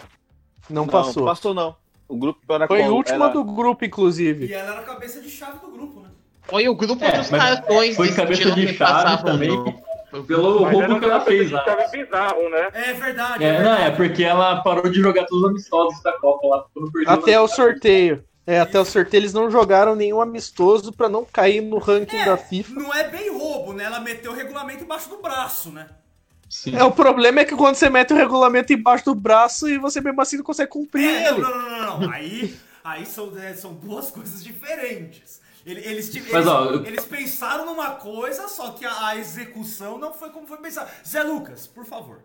Não, 0.70 0.84
Não, 0.84 0.88
passou. 0.88 1.26
passou 1.26 1.54
não. 1.54 1.76
O 2.08 2.16
grupo 2.16 2.40
era 2.54 2.68
Foi 2.68 2.82
a 2.82 2.86
qual? 2.86 2.96
última 2.96 3.26
Era- 3.26 3.34
do 3.34 3.44
grupo, 3.44 3.84
E 3.84 3.88
inclusive. 3.88 4.54
ela 4.54 4.74
era 4.74 4.82
cabeça 4.84 5.20
de 5.22 5.30
chave 5.30 5.60
do 5.60 5.68
grupo, 5.72 6.00
né? 6.02 6.10
Foi 6.44 6.68
o 6.70 6.76
grupo 6.76 7.04
É, 7.04 7.18
dos 7.18 7.30
cartões 7.30 7.96
foi 7.96 8.14
cabeça 8.14 8.52
de 8.52 8.74
chave 8.74 9.24
também. 9.26 9.50
não. 9.50 9.88
Pelo 10.26 10.62
Mas 10.62 10.74
roubo 10.74 11.00
que 11.00 11.06
ela 11.06 11.20
fez 11.20 11.52
lá. 11.52 11.66
bizarro, 11.92 12.50
né? 12.50 12.70
É 12.74 12.94
verdade. 12.94 13.44
É, 13.44 13.52
não, 13.52 13.58
verdade. 13.60 13.84
é 13.84 13.92
porque 13.92 14.24
ela 14.24 14.62
parou 14.64 14.90
de 14.90 15.02
jogar 15.02 15.26
todos 15.26 15.44
os 15.44 15.50
amistosos 15.50 16.02
da 16.02 16.14
Copa 16.14 16.48
lá. 16.48 16.66
Até 17.08 17.40
o 17.40 17.48
sorteio. 17.48 18.24
É, 18.48 18.62
até 18.62 18.80
o 18.80 18.86
sorteio 18.86 19.20
eles 19.20 19.34
não 19.34 19.52
jogaram 19.52 19.94
nenhum 19.94 20.22
amistoso 20.22 20.94
pra 20.94 21.10
não 21.10 21.26
cair 21.26 21.60
no 21.60 21.78
ranking 21.78 22.24
da 22.24 22.38
FIFA. 22.38 22.80
Não 22.80 22.94
é 22.94 23.10
bem 23.10 23.38
roubo, 23.38 23.74
né? 23.74 23.84
Ela 23.84 24.00
meteu 24.00 24.32
o 24.32 24.36
regulamento 24.36 24.86
embaixo 24.86 25.10
do 25.10 25.18
braço, 25.22 25.70
né? 25.70 25.88
Sim. 26.50 26.76
É, 26.76 26.84
o 26.84 26.92
problema 26.92 27.42
é 27.42 27.46
que 27.46 27.56
quando 27.56 27.76
você 27.76 27.90
mete 27.90 28.14
o 28.14 28.16
regulamento 28.16 28.72
embaixo 28.72 29.06
do 29.06 29.16
braço 29.16 29.68
e 29.70 29.78
você 29.78 30.00
mesmo 30.02 30.22
assim 30.22 30.38
não 30.38 30.44
consegue 30.44 30.70
cumprir 30.72 31.04
É, 31.06 31.32
não, 31.32 31.40
não, 31.40 31.50
não, 31.52 31.70
não, 31.70 32.00
não. 32.02 32.12
Aí, 32.12 32.58
aí 32.84 33.06
são, 33.06 33.38
é, 33.38 33.54
são 33.54 33.74
duas 33.74 34.10
coisas 34.12 34.44
diferentes. 34.44 35.42
Ele- 35.66 35.82
Eles, 35.82 36.10
tive- 36.10 36.32
Mas, 36.32 36.46
eles, 36.46 36.48
ó, 36.48 36.66
eu- 36.66 36.86
eles 36.86 37.04
pensaram 37.06 37.66
numa 37.66 37.92
coisa, 37.92 38.48
só 38.48 38.72
que 38.72 38.86
a, 38.86 39.08
a 39.08 39.18
execução 39.18 39.98
não 39.98 40.14
foi 40.14 40.30
como 40.30 40.48
foi 40.48 40.58
pensado. 40.58 40.90
Zé 41.06 41.22
Lucas, 41.24 41.68
por 41.68 41.86
favor. 41.86 42.22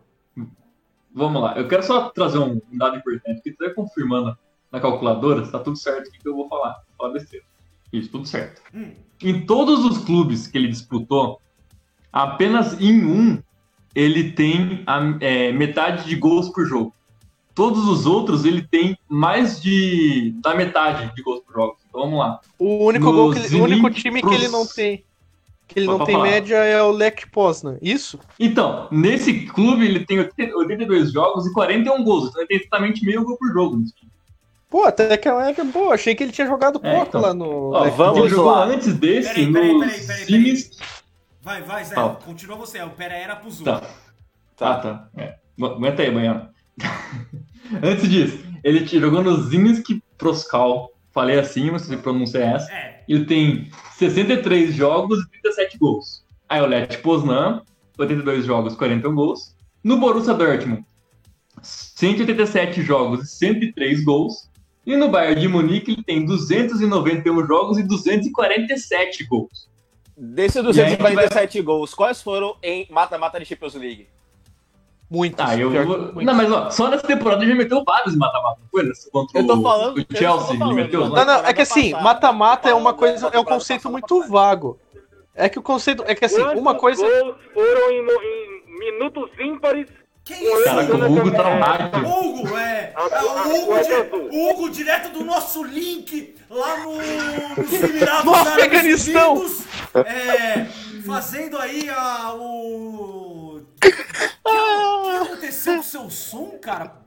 Vamos 1.15 1.43
lá, 1.43 1.59
eu 1.59 1.69
quero 1.69 1.83
só 1.83 2.09
trazer 2.09 2.39
um 2.39 2.59
dado 2.73 2.97
importante, 2.97 3.43
que 3.43 3.51
você 3.53 3.67
vai 3.67 3.75
confirmando 3.75 4.39
na 4.71 4.81
calculadora, 4.81 5.45
se 5.45 5.53
tá 5.53 5.59
tudo 5.59 5.77
certo 5.77 6.09
o 6.09 6.11
que 6.11 6.27
eu 6.27 6.35
vou 6.35 6.49
falar. 6.49 6.73
Vou 6.89 6.97
falar 6.97 7.13
besteira. 7.13 7.45
Isso, 7.93 8.09
tudo 8.11 8.27
certo. 8.27 8.63
Hum. 8.73 8.93
Em 9.21 9.45
todos 9.45 9.85
os 9.85 9.99
clubes 10.05 10.47
que 10.47 10.57
ele 10.57 10.69
disputou, 10.69 11.39
apenas 12.11 12.81
em 12.81 13.05
um 13.05 13.43
ele 13.95 14.33
tem 14.33 14.83
a, 14.87 15.01
é, 15.21 15.53
metade 15.53 16.09
de 16.09 16.17
gols 16.17 16.49
por 16.51 16.67
jogo. 16.67 16.95
Todos 17.55 17.87
os 17.87 18.07
outros 18.07 18.45
ele 18.47 18.63
tem 18.63 18.97
mais 19.09 19.61
de 19.61 20.35
da 20.43 20.55
metade 20.55 21.15
de 21.15 21.23
gols 21.23 21.41
por 21.45 21.53
jogo. 21.53 21.77
Então 21.89 22.01
vamos 22.03 22.19
lá. 22.19 22.41
O 22.59 22.85
único, 22.87 23.13
gol 23.13 23.33
que 23.33 23.39
ele- 23.41 23.61
o 23.61 23.65
único 23.65 23.91
time 23.91 24.21
que 24.23 24.27
pros- 24.27 24.41
ele 24.43 24.49
não 24.49 24.67
tem. 24.67 25.05
Que 25.69 25.79
ele 25.79 25.87
não 25.87 26.05
tem 26.05 26.15
falar. 26.15 26.29
média 26.31 26.57
é 26.57 26.83
o 26.83 26.91
Lech 26.91 27.27
Poznan. 27.31 27.79
Isso? 27.81 28.19
Então, 28.39 28.89
nesse 28.91 29.47
clube 29.47 29.85
ele 29.87 30.05
tem 30.05 30.19
80 30.19 30.57
82 30.57 31.13
jogos 31.13 31.47
e 31.47 31.53
41 31.53 32.03
gols. 32.03 32.29
Então 32.29 32.41
ele 32.41 32.49
tem 32.49 32.57
exatamente 32.59 33.05
meio 33.05 33.25
gol 33.25 33.37
por 33.37 33.53
jogo. 33.53 33.77
nesse 33.77 33.95
time. 33.95 34.11
Pô, 34.71 34.85
até 34.85 35.15
que 35.19 35.29
é 35.29 35.53
que 35.53 35.63
boa. 35.65 35.93
Achei 35.95 36.15
que 36.15 36.23
ele 36.23 36.33
tinha 36.33 36.47
jogado 36.47 36.81
É, 36.83 36.91
pouco 36.95 37.09
então. 37.09 37.21
lá 37.21 37.35
no. 37.35 37.73
Ó, 37.73 37.91
vamos 37.91 38.19
ele 38.21 38.29
jogou 38.31 38.51
lá. 38.53 38.65
antes 38.65 38.95
desse 38.95 39.29
Peraí, 39.29 39.53
peraí, 39.53 39.73
nos 39.75 39.87
peraí, 39.87 40.07
peraí, 40.07 40.25
times. 40.27 40.71
Vai, 41.43 41.61
vai, 41.63 41.85
Zé. 41.85 41.95
Tá. 41.95 42.09
Continua 42.11 42.57
você. 42.57 42.81
O 42.83 42.91
Pera 42.91 43.15
era 43.15 43.37
pro 43.37 43.51
Zoom. 43.51 43.65
Tá. 43.65 43.81
Tá. 44.57 44.73
Ah, 44.73 44.77
tá. 44.77 45.09
É. 45.17 45.35
Gu- 45.59 45.67
Aguenta 45.67 46.03
aí, 46.03 46.11
Baiano. 46.11 46.49
Antes 47.83 48.09
disso, 48.09 48.45
ele 48.63 48.85
te- 48.87 48.99
jogou 49.01 49.23
no 49.23 49.37
Zinski 49.43 50.03
Proskal. 50.17 50.91
Falei 51.11 51.39
assim, 51.39 51.71
mas 51.71 51.83
se 51.83 51.97
pronuncia 51.99 52.41
é 52.41 52.47
essa. 52.55 52.73
É. 52.73 53.05
Ele 53.09 53.25
tem 53.27 53.71
63 53.97 54.75
jogos 54.75 55.19
e 55.21 55.29
37 55.43 55.77
gols. 55.79 56.25
Aí 56.49 56.61
o 56.63 56.67
Lech 56.67 56.97
Poznan, 56.99 57.63
82 57.99 58.47
jogos, 58.47 58.75
41 58.75 59.15
gols. 59.15 59.55
No 59.85 59.99
Borussia 59.99 60.33
Dortmund, 60.33 60.85
187 61.61 62.83
jogos 62.83 63.25
e 63.25 63.27
103 63.37 64.05
gols. 64.05 64.49
E 64.87 64.97
no 64.97 65.09
Bayern 65.11 65.41
de 65.41 65.49
Munique 65.49 65.93
ele 65.93 66.03
tem 66.03 66.25
291 66.25 67.47
jogos 67.47 67.79
e 67.79 67.83
247 67.83 69.25
gols. 69.27 69.69
Desses 70.25 70.55
E 70.77 70.81
aí, 70.81 70.97
247 70.97 71.61
gols, 71.63 71.93
quais 71.95 72.23
foram 72.23 72.57
em 72.63 72.87
mata-mata 72.89 73.41
de 73.41 73.45
Champions 73.45 73.75
League? 73.75 74.09
Muitos. 75.11 75.45
Ah, 75.45 75.57
eu 75.59 75.69
muitos. 75.69 76.25
Não, 76.25 76.33
mas 76.35 76.51
ó, 76.53 76.71
só 76.71 76.89
nessa 76.89 77.05
temporada 77.07 77.43
ele 77.43 77.51
já 77.51 77.59
meteu 77.59 77.83
vários 77.85 78.15
mata-mata, 78.15 78.61
não 78.63 78.69
foi? 78.71 78.85
Nesse- 78.85 79.11
Contra 79.11 79.41
Eu 79.41 79.47
tô 79.49 79.61
falando- 79.61 79.99
o 79.99 80.17
Chelsea, 80.17 80.57
falando, 80.57 80.63
ele 80.73 80.75
meteu. 80.85 81.01
Não, 81.01 81.09
mata 81.11 81.25
não, 81.25 81.45
é 81.45 81.53
que 81.53 81.61
assim, 81.63 81.93
mata-mata 81.95 82.71
é 82.71 82.75
uma 82.75 82.95
coisa, 82.95 83.29
é 83.33 83.39
um 83.39 83.45
conceito 83.45 83.91
muito 83.91 84.23
vago. 84.29 84.79
É 85.35 85.49
que 85.49 85.59
o 85.59 85.63
conceito, 85.63 86.05
é 86.07 86.15
que 86.15 86.25
assim, 86.25 86.41
uma 86.41 86.77
coisa, 86.77 87.05
foram 87.53 87.91
em, 87.91 88.07
em 88.07 88.79
minutos 88.79 89.29
ímpares? 89.41 89.89
Que 90.25 90.35
isso? 90.35 90.65
Caraca, 90.65 90.95
o 90.97 91.13
Hugo 91.19 91.31
tá 91.33 91.43
no 91.43 91.61
rádio. 91.61 92.09
Hugo, 92.09 92.57
é. 92.57 92.93
É 92.95 92.95
a- 92.97 93.25
o, 93.45 93.63
Hugo 93.63 93.81
di- 93.83 94.37
Hugo, 94.39 94.71
direto 94.71 95.09
do 95.13 95.25
nosso 95.25 95.65
link 95.65 96.37
lá 96.49 96.77
no, 96.79 96.93
nos 96.95 97.73
Emirados 97.73 98.25
No 98.25 98.35
Árabes 98.35 98.53
Afeganistão. 98.53 99.33
Unidos, 99.35 99.63
é, 100.07 100.67
fazendo 101.05 101.59
aí 101.59 101.89
a, 101.91 102.35
o. 102.35 103.57
O 103.59 103.63
que, 103.83 103.89
o 103.89 105.03
que 105.11 105.17
aconteceu 105.31 105.75
com 105.75 105.81
o 105.81 105.83
seu 105.83 106.11
som, 106.11 106.59
cara? 106.61 107.02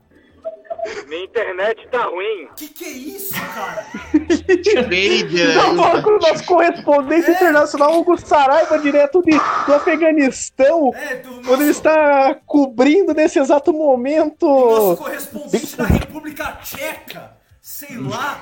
Minha 1.08 1.24
internet 1.24 1.88
tá 1.90 2.04
ruim. 2.04 2.48
Que 2.56 2.68
que 2.68 2.84
é 2.84 2.88
isso, 2.90 3.34
cara? 3.34 3.86
Tá 3.92 4.80
ainda. 4.90 5.76
falando 5.76 6.02
com 6.02 6.10
o 6.10 6.18
nosso 6.18 6.44
correspondente 6.44 7.30
internacional, 7.30 7.98
Hugo 7.98 8.16
Saraiva, 8.18 8.78
direto 8.78 9.22
de, 9.22 9.30
do 9.32 9.74
Afeganistão, 9.74 10.92
É, 10.94 11.16
do 11.16 11.30
onde 11.38 11.48
ele 11.48 11.56
nosso, 11.56 11.70
está 11.70 12.34
cobrindo 12.46 13.12
nesse 13.14 13.38
exato 13.38 13.72
momento. 13.72 14.46
nosso 14.46 14.96
correspondente 15.02 15.76
da 15.76 15.84
República 15.86 16.58
Tcheca. 16.62 17.36
Sei 17.60 17.96
lá. 17.98 18.40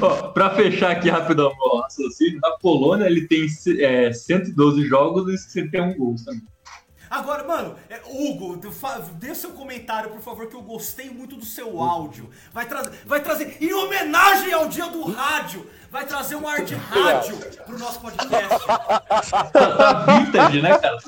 Ó, 0.00 0.28
pra 0.28 0.50
fechar 0.54 0.92
aqui 0.92 1.10
rapidão 1.10 1.52
o 1.60 1.80
raciocínio, 1.82 2.40
na 2.40 2.52
Polônia 2.52 3.04
ele 3.06 3.26
tem 3.26 3.46
é, 3.80 4.12
112 4.12 4.86
jogos 4.86 5.28
e 5.32 5.36
61 5.36 5.94
gols 5.94 6.24
também. 6.24 6.42
Agora, 7.12 7.44
mano, 7.44 7.76
é, 7.90 8.00
Hugo, 8.06 8.58
dê 9.16 9.34
seu 9.34 9.50
comentário, 9.50 10.08
por 10.08 10.22
favor, 10.22 10.46
que 10.46 10.56
eu 10.56 10.62
gostei 10.62 11.10
muito 11.10 11.36
do 11.36 11.44
seu 11.44 11.78
áudio. 11.78 12.30
Vai, 12.54 12.64
trazer, 12.66 12.90
vai 13.04 13.22
trazer, 13.22 13.58
em 13.62 13.70
homenagem 13.74 14.50
ao 14.50 14.66
dia 14.66 14.86
do 14.86 15.02
rádio, 15.04 15.70
vai 15.90 16.06
trazer 16.06 16.36
um 16.36 16.48
ar 16.48 16.64
de 16.64 16.74
rádio 16.74 17.36
pro 17.66 17.78
nosso 17.78 18.00
podcast. 18.00 18.66
Tá, 18.66 19.50
tá 19.52 19.92
vintage, 20.06 20.62
né, 20.62 20.78
cara? 20.78 20.98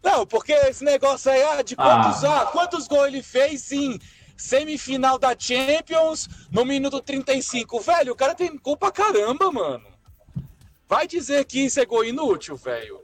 Não, 0.00 0.24
porque 0.24 0.52
esse 0.52 0.84
negócio 0.84 1.28
aí, 1.32 1.42
ah, 1.42 1.62
de 1.62 1.74
Ah. 1.76 1.82
quantos, 1.82 2.24
ah. 2.24 2.46
quantos 2.52 2.86
gols 2.86 3.08
ele 3.08 3.24
fez 3.24 3.72
em 3.72 3.98
semifinal 4.36 5.18
da 5.18 5.34
Champions 5.36 6.28
no 6.52 6.64
minuto 6.64 7.00
35. 7.00 7.80
Velho, 7.80 8.12
o 8.12 8.16
cara 8.16 8.36
tem 8.36 8.56
gol 8.58 8.76
pra 8.76 8.92
caramba, 8.92 9.50
mano. 9.50 9.88
Vai 10.88 11.08
dizer 11.08 11.44
que 11.46 11.58
isso 11.64 11.80
é 11.80 11.84
gol 11.84 12.04
inútil, 12.04 12.54
velho. 12.54 13.02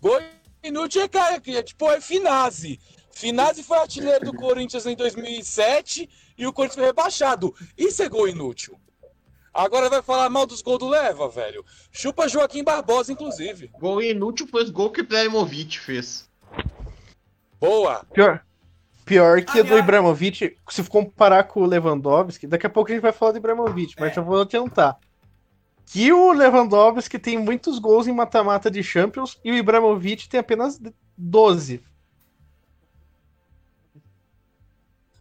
Gol 0.00 0.18
inútil 0.66 1.02
é, 1.02 1.08
cara, 1.08 1.40
que 1.40 1.56
é 1.56 1.62
tipo, 1.62 1.90
é 1.90 2.00
Finazzi. 2.00 2.78
Finazzi 3.12 3.62
foi 3.62 3.78
artilheiro 3.78 4.26
do 4.26 4.32
Corinthians 4.34 4.84
em 4.86 4.94
2007 4.94 6.08
e 6.36 6.46
o 6.46 6.52
Corinthians 6.52 6.76
foi 6.76 6.86
rebaixado. 6.86 7.54
Isso 7.76 8.02
é 8.02 8.08
gol 8.08 8.28
inútil. 8.28 8.78
Agora 9.54 9.88
vai 9.88 10.02
falar 10.02 10.28
mal 10.28 10.44
dos 10.44 10.60
gols 10.60 10.78
do 10.78 10.88
Leva, 10.88 11.28
velho. 11.30 11.64
Chupa 11.90 12.28
Joaquim 12.28 12.62
Barbosa, 12.62 13.10
inclusive. 13.10 13.70
Gol 13.80 14.02
inútil 14.02 14.46
foi 14.46 14.64
os 14.64 14.70
gols 14.70 14.92
que 14.92 15.00
o 15.00 15.04
Ibrahimovic 15.04 15.78
fez. 15.80 16.28
Boa. 17.58 18.04
Pior, 18.12 18.44
pior 19.04 19.40
que 19.42 19.52
o 19.52 19.64
do 19.64 19.68
Aliás- 19.68 19.80
Ibrahimovic, 19.82 20.56
se 20.68 20.84
comparar 20.84 21.44
com 21.44 21.62
o 21.62 21.66
Lewandowski, 21.66 22.46
daqui 22.46 22.66
a 22.66 22.70
pouco 22.70 22.90
a 22.90 22.94
gente 22.94 23.02
vai 23.02 23.12
falar 23.12 23.32
do 23.32 23.38
Ibrahimovic, 23.38 23.94
mas 23.98 24.12
É. 24.12 24.14
já 24.16 24.20
vou 24.22 24.40
adiantar. 24.42 24.98
Que 25.86 26.12
o 26.12 26.32
Lewandowski 26.32 27.18
tem 27.18 27.38
muitos 27.38 27.78
gols 27.78 28.06
em 28.08 28.12
mata-mata 28.12 28.70
de 28.70 28.82
Champions 28.82 29.38
e 29.44 29.52
o 29.52 29.54
Ibrahimovic 29.54 30.28
tem 30.28 30.40
apenas 30.40 30.80
12. 31.16 31.80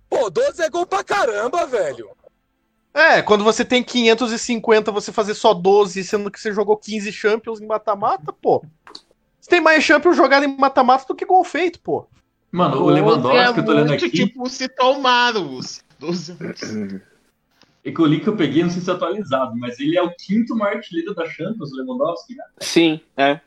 Pô, 0.10 0.30
12 0.30 0.62
é 0.62 0.70
gol 0.70 0.86
pra 0.86 1.04
caramba, 1.04 1.66
velho. 1.68 2.10
É, 2.94 3.22
quando 3.22 3.44
você 3.44 3.66
tem 3.66 3.84
550, 3.84 4.92
você 4.92 5.12
fazer 5.12 5.34
só 5.34 5.54
12, 5.54 6.04
sendo 6.04 6.32
que 6.32 6.40
você 6.40 6.52
jogou 6.54 6.78
15 6.78 7.12
Champions 7.12 7.62
em 7.62 7.68
mata-mata, 7.68 8.34
pô. 8.34 8.64
Você 9.40 9.50
tem 9.50 9.62
mais 9.62 9.84
Champions 9.84 10.18
jogado 10.18 10.46
em 10.46 10.58
mata-mata 10.58 11.06
do 11.06 11.14
que 11.14 11.26
gol 11.26 11.44
feito, 11.44 11.80
pô. 11.80 12.08
Mano, 12.52 12.78
o 12.78 12.80
Doze 12.80 12.94
Lewandowski, 12.94 13.54
que 13.54 13.60
eu 13.60 13.66
tô 13.66 13.72
olhando 13.72 13.94
aqui, 13.94 14.10
Tipo, 14.10 14.50
se 14.50 14.70
tomaram 14.70 15.56
os 15.56 15.84
12 16.00 16.36
é 17.86 17.92
que 17.92 18.02
o 18.02 18.06
link 18.06 18.24
que 18.24 18.30
eu 18.30 18.36
peguei, 18.36 18.64
não 18.64 18.70
sei 18.70 18.82
se 18.82 18.90
é 18.90 18.94
atualizado, 18.94 19.56
mas 19.58 19.80
ele 19.80 19.98
é 19.98 20.02
o 20.02 20.12
quinto 20.16 20.56
maior 20.56 20.78
artilheiro 20.78 21.14
da 21.14 21.26
Champions, 21.30 21.72
o 21.72 21.76
Lewandowski, 21.76 22.36
né? 22.36 22.44
Sim, 22.60 23.00
é. 23.16 23.40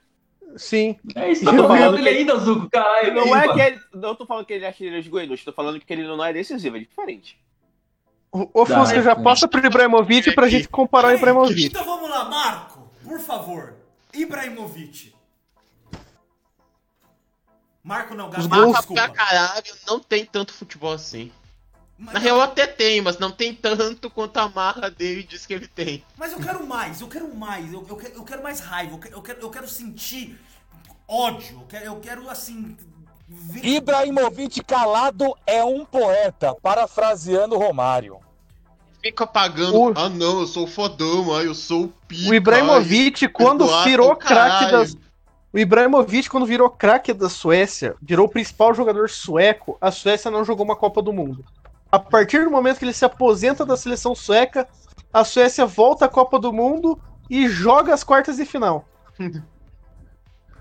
Sim. 0.56 0.96
É 1.14 1.30
isso 1.30 1.42
Eu 1.44 1.50
tô 1.50 1.56
eu 1.56 1.62
tô 1.62 1.68
falando 1.68 1.94
que- 1.96 2.08
ele 2.08 2.18
ainda, 2.20 2.36
Zuko, 2.38 2.70
caralho. 2.70 3.14
Não 3.14 3.36
é 3.36 3.52
que 3.52 3.60
ele. 3.60 3.80
Não 3.94 4.14
tô 4.14 4.24
falando 4.24 4.46
que 4.46 4.52
ele 4.54 4.64
é 4.64 4.68
artilheiro 4.68 5.02
de 5.02 5.08
Goiânia, 5.10 5.36
tô 5.44 5.52
falando 5.52 5.78
que 5.78 5.92
ele 5.92 6.04
não 6.04 6.24
é 6.24 6.32
decisivo, 6.32 6.76
é 6.76 6.80
diferente. 6.80 7.38
O, 8.32 8.48
o 8.62 8.66
Fusca 8.66 9.02
já 9.02 9.12
é. 9.12 9.14
passa 9.14 9.46
pro 9.48 9.64
Ibrahimovic 9.64 10.32
pra 10.34 10.48
gente 10.48 10.68
comparar 10.68 11.08
o 11.08 11.16
Ibrahimovic. 11.16 11.66
Então 11.66 11.84
vamos 11.84 12.08
lá, 12.08 12.24
Marco, 12.26 12.90
por 13.04 13.18
favor. 13.20 13.74
Ibrahimovic. 14.14 15.14
Marco 17.82 18.14
não, 18.14 18.28
Os 18.28 18.46
Gabriel, 18.46 18.72
gols- 18.72 18.86
pra 18.86 19.08
caralho, 19.08 19.64
não 19.86 19.98
tem 20.00 20.24
tanto 20.24 20.52
futebol 20.52 20.92
assim. 20.92 21.30
Mas, 21.98 22.14
Na 22.14 22.20
real 22.20 22.40
até 22.40 22.64
tem, 22.66 23.00
mas 23.00 23.18
não 23.18 23.30
tem 23.32 23.52
tanto 23.52 24.08
quanto 24.08 24.36
a 24.36 24.48
marra 24.48 24.88
dele 24.88 25.24
diz 25.24 25.44
que 25.44 25.52
ele 25.52 25.66
tem. 25.66 26.04
mas 26.16 26.32
eu 26.32 26.38
quero 26.38 26.64
mais, 26.64 27.00
eu 27.00 27.08
quero 27.08 27.34
mais, 27.34 27.72
eu, 27.72 27.84
eu 27.88 27.96
quero, 27.96 28.14
eu 28.14 28.22
quero 28.22 28.42
mais 28.42 28.60
raiva, 28.60 28.94
eu 28.94 28.98
quero, 28.98 29.14
eu 29.16 29.22
quero, 29.22 29.40
eu 29.40 29.50
quero 29.50 29.68
sentir 29.68 30.38
ódio, 31.08 31.58
eu 31.60 31.66
quero, 31.68 31.84
eu 31.86 31.96
quero 31.96 32.30
assim. 32.30 32.76
ver- 33.28 33.64
Ibrahimovic 33.66 34.62
calado 34.62 35.34
é 35.44 35.64
um 35.64 35.84
poeta, 35.84 36.54
parafraseando 36.62 37.58
Romário. 37.58 38.18
Fica 39.02 39.26
pagando. 39.26 39.76
O- 39.76 39.92
Ah 39.96 40.08
não, 40.08 40.40
eu 40.40 40.46
sou 40.46 40.66
fodão, 40.68 41.34
ai, 41.34 41.46
eu 41.46 41.54
sou 41.54 41.84
o 41.84 41.88
pica. 42.06 42.30
O 42.30 42.34
Ibrahimovic, 42.34 43.26
quando 43.28 43.64
Eduardo, 43.64 43.88
virou 43.90 44.14
craque 44.16 44.70
das. 44.70 44.96
O 45.52 45.58
Ibrahimovic, 45.58 46.28
quando 46.28 46.44
virou 46.46 46.68
craque 46.70 47.12
da 47.12 47.28
Suécia, 47.28 47.96
virou 48.02 48.26
o 48.26 48.28
principal 48.28 48.74
jogador 48.74 49.08
sueco, 49.08 49.76
a 49.80 49.90
Suécia 49.90 50.30
não 50.30 50.44
jogou 50.44 50.64
uma 50.64 50.76
Copa 50.76 51.00
do 51.02 51.12
Mundo. 51.12 51.44
A 51.90 51.98
partir 51.98 52.44
do 52.44 52.50
momento 52.50 52.78
que 52.78 52.84
ele 52.84 52.92
se 52.92 53.04
aposenta 53.04 53.64
da 53.64 53.76
seleção 53.76 54.14
sueca, 54.14 54.68
a 55.12 55.24
Suécia 55.24 55.64
volta 55.64 56.04
à 56.04 56.08
Copa 56.08 56.38
do 56.38 56.52
Mundo 56.52 57.00
e 57.30 57.48
joga 57.48 57.94
as 57.94 58.04
quartas 58.04 58.36
de 58.36 58.44
final. 58.44 58.86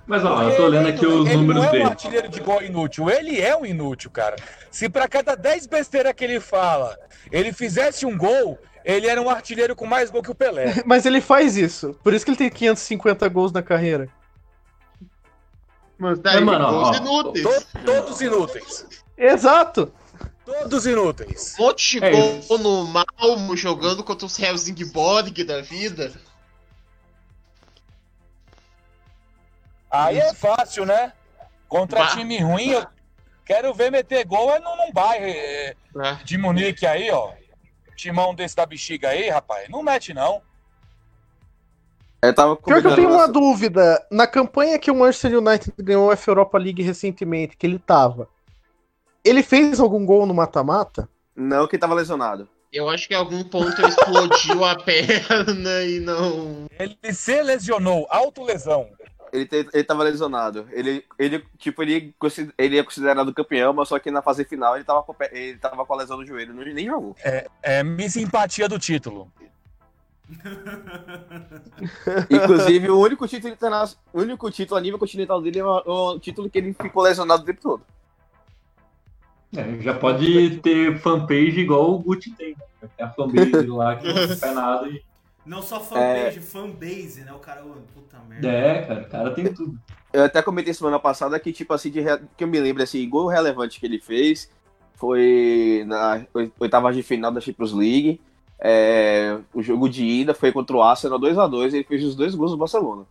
Mas 0.05 0.23
ó, 0.23 0.41
eu 0.43 0.55
tô 0.55 0.63
olhando 0.65 0.87
aqui 0.87 1.05
os 1.05 1.27
ele 1.27 1.35
números 1.37 1.63
não 1.63 1.65
é 1.65 1.67
um 1.67 1.71
dele. 1.73 1.83
artilheiro 1.83 2.29
de 2.29 2.39
gol 2.39 2.61
inútil, 2.61 3.09
ele 3.09 3.41
é 3.41 3.55
um 3.57 3.65
inútil, 3.65 4.09
cara. 4.09 4.37
Se 4.71 4.87
pra 4.87 5.05
cada 5.07 5.35
10 5.35 5.67
besteiras 5.67 6.13
que 6.13 6.23
ele 6.23 6.39
fala, 6.39 6.97
ele 7.29 7.51
fizesse 7.51 8.05
um 8.05 8.17
gol, 8.17 8.57
ele 8.85 9.07
era 9.07 9.21
um 9.21 9.29
artilheiro 9.29 9.75
com 9.75 9.85
mais 9.85 10.09
gol 10.09 10.23
que 10.23 10.31
o 10.31 10.35
Pelé. 10.35 10.81
Mas 10.87 11.05
ele 11.05 11.19
faz 11.19 11.57
isso. 11.57 11.93
Por 12.01 12.13
isso 12.13 12.23
que 12.23 12.31
ele 12.31 12.37
tem 12.37 12.49
550 12.49 13.27
gols 13.27 13.51
na 13.51 13.61
carreira. 13.61 14.07
Mas 15.97 16.19
daí, 16.19 16.35
Mas, 16.35 16.45
mano, 16.45 16.69
gols 16.69 16.89
ó, 16.89 16.93
inúteis. 17.01 17.43
To- 17.45 17.79
todos 17.85 18.21
inúteis. 18.21 18.85
Exato! 19.17 19.91
Todos 20.47 20.85
inúteis. 20.85 21.55
Um 21.59 21.63
monte 21.63 21.99
de 21.99 22.05
É 22.05 22.57
no 22.57 22.85
Malmo 22.87 23.57
jogando 23.57 24.01
contra 24.01 24.25
os 24.25 24.39
Helsingborg 24.39 25.43
da 25.43 25.61
vida. 25.61 26.13
Aí 29.91 30.17
é 30.17 30.33
fácil, 30.33 30.85
né? 30.85 31.11
Contra 31.67 31.99
Bah. 31.99 32.07
time 32.15 32.39
ruim, 32.39 32.69
eu 32.69 32.87
quero 33.43 33.73
ver 33.73 33.91
meter 33.91 34.25
gol 34.25 34.49
é 34.49 34.59
num, 34.59 34.77
num 34.77 34.91
bairro 34.93 35.25
é, 35.25 35.75
É. 36.01 36.13
de 36.23 36.37
Munique 36.37 36.85
aí, 36.85 37.11
ó. 37.11 37.33
Timão 37.97 38.33
desse 38.33 38.55
da 38.55 38.65
bexiga 38.65 39.09
aí, 39.09 39.29
rapaz. 39.29 39.67
Não 39.67 39.83
mete, 39.83 40.13
não. 40.13 40.41
Eu 42.21 42.33
tava 42.33 42.55
Pior 42.55 42.81
que 42.81 42.87
eu 42.87 42.95
tenho 42.95 43.11
uma 43.11 43.27
dúvida. 43.27 44.05
Na 44.09 44.25
campanha 44.25 44.79
que 44.79 44.89
o 44.89 44.95
Manchester 44.95 45.39
United 45.39 45.73
ganhou 45.77 46.09
a 46.09 46.13
F 46.13 46.29
Europa 46.29 46.57
League 46.57 46.81
recentemente, 46.81 47.57
que 47.57 47.65
ele 47.67 47.79
tava, 47.79 48.29
ele 49.27 49.43
fez 49.43 49.79
algum 49.79 50.05
gol 50.05 50.25
no 50.25 50.33
mata-mata? 50.33 51.07
Não, 51.35 51.67
que 51.67 51.77
tava 51.77 51.93
lesionado. 51.93 52.47
Eu 52.71 52.89
acho 52.89 53.07
que 53.07 53.13
em 53.13 53.17
algum 53.17 53.43
ponto 53.43 53.79
ele 53.81 53.89
explodiu 53.89 54.63
a 54.65 54.75
perna 54.83 55.83
e 55.83 55.99
não. 55.99 56.65
Ele 56.77 56.97
se 57.13 57.41
lesionou, 57.41 58.05
autolesão. 58.09 58.87
Ele, 59.31 59.45
te- 59.45 59.69
ele 59.73 59.83
tava 59.83 60.03
lesionado. 60.03 60.67
Ele, 60.71 61.03
ele, 61.19 61.43
tipo, 61.57 61.81
ele, 61.83 62.13
ele 62.57 62.77
é 62.79 62.83
considerado 62.83 63.33
campeão, 63.33 63.73
mas 63.73 63.87
só 63.89 63.99
que 63.99 64.09
na 64.11 64.21
fase 64.21 64.43
final 64.45 64.75
ele 64.75 64.85
tava 64.85 65.03
com, 65.03 65.13
ele 65.31 65.57
tava 65.57 65.85
com 65.85 65.93
a 65.93 65.97
lesão 65.97 66.17
no 66.17 66.25
joelho, 66.25 66.53
não, 66.53 66.63
nem 66.63 66.85
jogou. 66.85 67.15
É 67.61 67.83
missimpatia 67.83 68.67
do 68.69 68.79
título. 68.79 69.31
Inclusive, 72.29 72.89
o 72.89 72.99
único 72.99 73.27
título 73.27 73.53
internacional, 73.53 74.03
o 74.13 74.21
único 74.21 74.49
título 74.51 74.77
a 74.77 74.81
nível 74.81 74.99
continental 74.99 75.41
dele 75.41 75.59
é 75.59 75.63
o, 75.65 75.83
o 76.15 76.19
título 76.19 76.49
que 76.49 76.57
ele 76.57 76.73
ficou 76.73 77.03
lesionado 77.03 77.43
o 77.43 77.45
tempo 77.45 77.61
todo. 77.61 77.83
É, 79.55 79.81
já 79.81 79.93
pode 79.93 80.57
ter 80.59 80.97
fanpage 80.99 81.59
igual 81.59 81.93
o 81.93 81.99
Gucci 81.99 82.31
tem. 82.31 82.49
né? 82.81 82.89
Tem 82.97 83.05
a 83.05 83.09
fanpage 83.09 83.67
lá 83.67 83.95
que 83.95 84.07
não 84.07 84.27
faz 84.37 84.55
nada. 84.55 84.87
E... 84.89 85.01
Não 85.45 85.61
só 85.61 85.79
fanpage, 85.79 86.41
fanbase, 86.41 87.21
né? 87.21 87.31
O 87.33 87.39
cara, 87.39 87.61
puta 87.93 88.17
merda. 88.27 88.47
É, 88.49 88.81
cara, 88.83 89.01
o 89.01 89.05
cara 89.09 89.31
tem 89.31 89.53
tudo. 89.53 89.79
Eu 90.11 90.23
até 90.25 90.41
comentei 90.41 90.73
semana 90.73 90.99
passada 90.99 91.39
que, 91.39 91.53
tipo 91.53 91.73
assim, 91.73 91.89
de 91.89 92.01
re- 92.01 92.21
que 92.35 92.43
eu 92.43 92.47
me 92.47 92.59
lembro, 92.59 92.83
assim, 92.83 93.07
gol 93.09 93.27
relevante 93.27 93.79
que 93.79 93.85
ele 93.85 93.99
fez 93.99 94.49
foi 94.95 95.83
na 95.87 96.25
oi- 96.33 96.51
oitava 96.59 96.91
de 96.91 97.03
final 97.03 97.31
da 97.31 97.39
Champions 97.39 97.71
League. 97.71 98.19
É, 98.59 99.37
o 99.53 99.61
jogo 99.61 99.87
de 99.87 100.03
ida 100.03 100.33
foi 100.33 100.51
contra 100.51 100.75
o 100.75 100.81
Arsenal 100.81 101.19
2x2 101.19 101.73
ele 101.73 101.83
fez 101.83 102.03
os 102.03 102.15
dois 102.15 102.33
gols 102.35 102.51
do 102.51 102.57
Barcelona. 102.57 103.03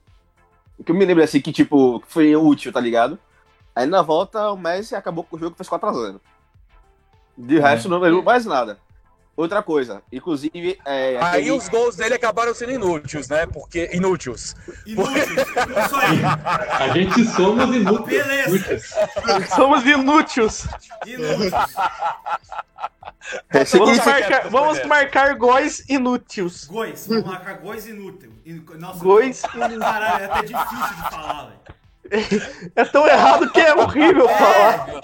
O 0.79 0.83
que 0.85 0.91
eu 0.91 0.97
me 0.97 1.05
lembro, 1.05 1.23
assim, 1.23 1.41
que, 1.41 1.53
tipo, 1.53 2.03
foi 2.09 2.35
útil, 2.37 2.73
tá 2.73 2.81
ligado? 2.81 3.19
Aí 3.77 3.87
na 3.87 4.01
volta 4.01 4.51
o 4.51 4.57
Messi 4.57 4.95
acabou 4.97 5.23
com 5.23 5.37
o 5.37 5.39
jogo 5.39 5.55
e 5.55 5.57
fez 5.59 5.69
4x0. 5.69 6.19
De 7.37 7.61
resto, 7.61 7.89
não 7.91 7.99
lembro 7.99 8.23
mais 8.25 8.47
nada. 8.47 8.79
Outra 9.37 9.63
coisa, 9.63 10.03
inclusive. 10.11 10.79
É, 10.83 11.09
Aí 11.09 11.43
aquele- 11.43 11.51
os 11.51 11.69
gols 11.69 11.95
dele 11.95 12.15
acabaram 12.15 12.55
sendo 12.55 12.73
inúteis, 12.73 13.29
né? 13.29 13.45
Porque. 13.45 13.91
Inúteis. 13.93 14.57
Inútil. 14.87 15.23
Isso 15.23 15.97
aí. 15.97 16.25
A 16.81 16.89
gente 16.95 17.23
somos 17.27 17.77
inúteis. 17.77 18.27
Beleza. 18.27 19.09
Somos 19.55 19.85
inúteis. 19.85 20.67
Inútil. 21.05 21.51
Esse 23.53 23.77
Vamos 23.79 23.99
é 23.99 24.05
marcar, 24.07 24.49
vamos 24.49 24.87
marcar 24.87 25.35
góis 25.35 25.85
inúteis. 25.89 26.65
Gois. 26.65 27.07
Vamos 27.07 27.25
marcar 27.27 27.59
gois 27.59 27.87
inútil. 27.87 28.33
In- 28.47 28.65
Nossa, 28.79 29.05
Góis 29.05 29.43
Caralho, 29.43 30.23
é 30.23 30.27
até 30.27 30.41
difícil 30.43 30.95
de 30.97 31.11
falar, 31.11 31.45
velho. 31.47 31.76
É 32.75 32.85
tão 32.85 33.07
errado 33.07 33.51
que 33.51 33.61
é 33.61 33.75
horrível 33.75 34.29
falar. 34.29 35.01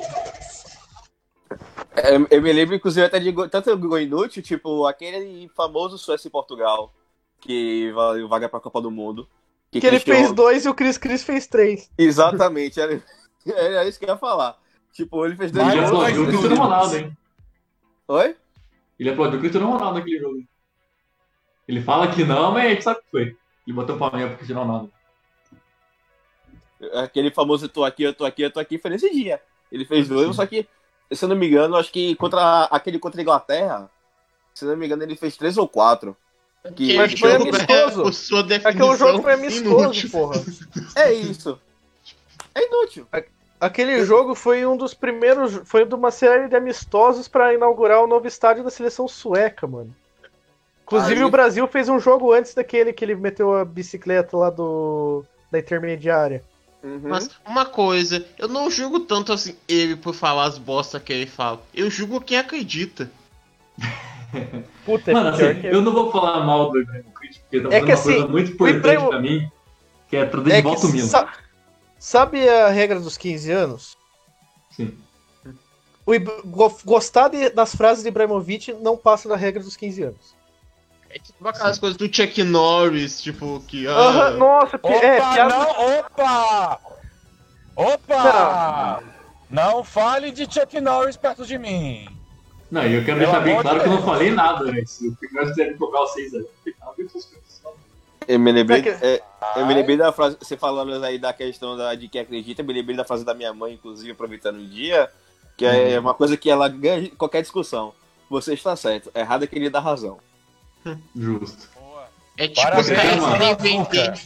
É, 1.94 2.14
eu 2.30 2.42
me 2.42 2.52
lembro, 2.52 2.74
inclusive, 2.74 3.04
até 3.04 3.18
de 3.18 3.32
tanto 3.50 3.76
gol 3.76 3.98
inútil, 4.00 4.42
tipo 4.42 4.86
aquele 4.86 5.48
famoso 5.54 5.98
Suécia 5.98 6.28
e 6.28 6.30
Portugal, 6.30 6.92
que 7.40 7.90
valeu 7.92 8.28
vaga 8.28 8.48
pra 8.48 8.60
Copa 8.60 8.80
do 8.80 8.90
Mundo. 8.90 9.28
Que 9.70 9.78
ele 9.78 9.88
Cristiano- 10.00 10.18
fez 10.20 10.32
dois 10.32 10.64
e 10.64 10.68
o 10.68 10.74
Cris 10.74 10.98
Cris 10.98 11.22
fez 11.22 11.46
três. 11.46 11.90
Exatamente, 11.96 12.80
era, 12.80 13.02
era 13.46 13.86
isso 13.86 13.98
que 13.98 14.04
eu 14.04 14.10
ia 14.10 14.16
falar. 14.16 14.56
Tipo, 14.92 15.24
ele 15.24 15.36
fez 15.36 15.50
dois 15.52 15.64
Mas 15.66 15.74
Ele 15.74 15.82
gols. 15.82 15.92
aplaudiu 15.94 16.22
o. 16.22 16.26
Cristiano 16.26 16.56
Ronaldo, 16.56 16.96
hein? 16.96 17.16
Oi? 18.08 18.36
Ele 18.98 19.10
aplaudiu 19.10 19.38
o 19.38 19.40
Cristiano 19.40 19.70
Ronaldo 19.70 19.98
naquele 19.98 20.18
jogo. 20.18 20.42
Ele 21.66 21.80
fala 21.82 22.08
que 22.08 22.24
não, 22.24 22.52
mas 22.52 22.66
a 22.66 22.68
gente 22.70 22.84
sabe 22.84 23.00
que 23.00 23.10
foi. 23.10 23.22
Ele 23.66 23.74
botou 23.76 23.96
palminha 23.96 24.26
pro 24.28 24.36
Cristiano 24.36 24.62
Ronaldo. 24.62 24.92
Aquele 26.94 27.30
famoso 27.30 27.66
eu 27.66 27.68
tô 27.68 27.84
aqui, 27.84 28.02
eu 28.02 28.14
tô 28.14 28.24
aqui, 28.24 28.42
eu 28.42 28.50
tô 28.50 28.58
aqui, 28.60 28.78
foi 28.78 28.90
nesse 28.90 29.10
dia. 29.12 29.40
Ele 29.70 29.84
fez 29.84 30.08
dois, 30.08 30.34
só 30.36 30.44
que, 30.46 30.66
se 31.10 31.24
eu 31.24 31.28
não 31.28 31.36
me 31.36 31.46
engano, 31.48 31.76
acho 31.76 31.90
que 31.92 32.14
contra 32.16 32.64
aquele 32.64 32.98
contra 32.98 33.20
a 33.20 33.22
Inglaterra, 33.22 33.90
se 34.54 34.64
eu 34.64 34.70
não 34.70 34.76
me 34.76 34.86
engano, 34.86 35.02
ele 35.02 35.16
fez 35.16 35.36
três 35.36 35.56
ou 35.56 35.68
quatro. 35.68 36.16
Que 36.76 36.96
Mas 36.96 37.18
foi 37.18 37.34
amistoso. 37.34 38.52
É, 38.52 38.68
Aquele 38.68 38.96
jogo 38.96 39.22
foi 39.22 39.32
amistoso, 39.32 39.80
inútil. 39.84 40.10
porra. 40.10 40.40
É 40.94 41.12
isso. 41.12 41.58
É 42.54 42.66
inútil. 42.66 43.06
Aquele 43.60 44.04
jogo 44.04 44.34
foi 44.34 44.64
um 44.66 44.76
dos 44.76 44.92
primeiros. 44.94 45.60
Foi 45.64 45.84
de 45.84 45.94
uma 45.94 46.10
série 46.10 46.48
de 46.48 46.54
amistosos 46.56 47.26
pra 47.28 47.54
inaugurar 47.54 48.02
o 48.02 48.06
novo 48.06 48.26
estádio 48.28 48.62
da 48.62 48.70
seleção 48.70 49.08
sueca, 49.08 49.66
mano. 49.66 49.94
Inclusive 50.84 51.20
Aí- 51.20 51.24
o 51.24 51.30
Brasil 51.30 51.66
fez 51.66 51.88
um 51.88 51.98
jogo 51.98 52.32
antes 52.32 52.54
daquele 52.54 52.92
que 52.92 53.04
ele 53.04 53.14
meteu 53.14 53.54
a 53.56 53.64
bicicleta 53.64 54.36
lá 54.36 54.50
do. 54.50 55.24
da 55.50 55.58
intermediária. 55.58 56.42
Uhum. 56.82 57.00
Mas 57.04 57.30
uma 57.46 57.64
coisa, 57.64 58.26
eu 58.38 58.48
não 58.48 58.68
julgo 58.70 59.00
tanto 59.00 59.32
assim 59.32 59.56
ele 59.68 59.94
por 59.94 60.14
falar 60.14 60.44
as 60.46 60.58
bosta 60.58 60.98
que 60.98 61.12
ele 61.12 61.26
fala. 61.26 61.62
Eu 61.72 61.88
julgo 61.90 62.20
quem 62.20 62.36
acredita. 62.38 63.10
Puta, 64.84 65.12
Mano, 65.12 65.28
é 65.40 65.50
assim, 65.50 65.60
que 65.60 65.66
eu 65.68 65.80
não 65.82 65.92
vou 65.92 66.10
falar 66.10 66.44
mal 66.44 66.70
do 66.70 66.80
Ibrahimovic, 66.80 67.38
porque 67.40 67.60
tá 67.60 67.68
É 67.68 67.80
que, 67.80 67.86
uma 67.86 67.86
coisa 67.86 67.92
assim, 67.94 68.28
muito 68.28 68.48
o 68.50 68.52
importante 68.54 68.76
Ibrahimo- 68.78 69.08
pra 69.10 69.20
mim, 69.20 69.50
que 70.08 70.16
é 70.16 70.24
trazer 70.24 70.50
de 70.50 70.56
É 70.56 70.62
volta 70.62 70.86
o 70.86 70.90
Milan. 70.90 71.06
sa- 71.06 71.32
sabe 71.98 72.48
a 72.48 72.68
regra 72.68 72.98
dos 72.98 73.16
15 73.16 73.50
anos? 73.52 73.96
Sim. 74.70 74.96
O 76.04 76.14
Ib- 76.14 76.28
go- 76.46 76.76
gostar 76.84 77.28
de- 77.28 77.50
das 77.50 77.76
frases 77.76 78.02
de 78.02 78.08
Ibrahimovic 78.08 78.72
não 78.72 78.96
passa 78.96 79.28
da 79.28 79.36
regra 79.36 79.62
dos 79.62 79.76
15 79.76 80.02
anos. 80.02 80.34
É 81.14 81.18
tipo 81.18 81.46
aquelas 81.46 81.78
coisas 81.78 81.96
do 81.98 82.06
Chuck 82.12 82.42
Norris, 82.42 83.20
tipo, 83.20 83.62
que. 83.68 83.86
Ah, 83.86 83.90
Aham, 83.92 84.30
nossa, 84.38 84.78
pi- 84.78 84.88
Opa, 84.88 85.04
é, 85.04 85.16
piada. 85.20 85.54
não, 85.54 85.98
opa! 85.98 86.80
Opa! 87.76 89.02
Não 89.50 89.84
fale 89.84 90.30
de 90.30 90.44
Chuck 90.50 90.80
Norris 90.80 91.16
perto 91.16 91.44
de 91.46 91.58
mim. 91.58 92.08
Não, 92.70 92.86
e 92.86 92.94
eu 92.94 93.04
quero 93.04 93.18
Pelo 93.18 93.30
deixar 93.30 93.40
bem 93.44 93.60
claro 93.60 93.78
de 93.78 93.84
que 93.84 93.90
eu 93.90 93.94
não 93.94 94.02
falei 94.02 94.30
nada, 94.30 94.64
velho. 94.64 94.88
Se 94.88 95.06
o 95.08 95.14
Figueiredo 95.16 95.50
quiser 95.54 95.76
cobrar 95.76 96.00
o 96.00 96.06
6 96.06 96.34
aí, 96.34 96.46
eu 98.28 98.38
me 98.38 98.52
lembrei, 98.52 98.80
que- 98.82 98.88
é, 98.88 99.20
eu 99.56 99.66
me 99.66 99.74
lembrei 99.74 99.96
da 99.96 100.12
frase, 100.12 100.38
você 100.40 100.56
falando 100.56 101.04
aí 101.04 101.18
da 101.18 101.32
questão 101.34 101.76
da, 101.76 101.94
de 101.94 102.08
quem 102.08 102.20
acredita, 102.22 102.62
eu 102.62 102.66
me 102.66 102.72
lembrei 102.72 102.96
da 102.96 103.04
frase 103.04 103.24
da 103.24 103.34
minha 103.34 103.52
mãe, 103.52 103.74
inclusive, 103.74 104.12
aproveitando 104.12 104.56
o 104.60 104.66
dia, 104.66 105.10
que 105.56 105.66
é 105.66 105.98
uma 106.00 106.14
coisa 106.14 106.36
que 106.36 106.48
ela 106.48 106.68
ganha 106.68 107.10
qualquer 107.16 107.42
discussão. 107.42 107.92
Você 108.30 108.54
está 108.54 108.74
certo, 108.76 109.10
errado 109.14 109.42
é 109.44 109.46
quem 109.46 109.58
lhe 109.58 109.68
dá 109.68 109.80
razão. 109.80 110.18
Justo. 111.16 111.68
É 112.36 112.48
tipo 112.48 112.62
Parabéns, 112.62 112.86
os 112.88 112.96
caras 112.96 113.56
querem 113.56 113.56
vender. 113.84 114.20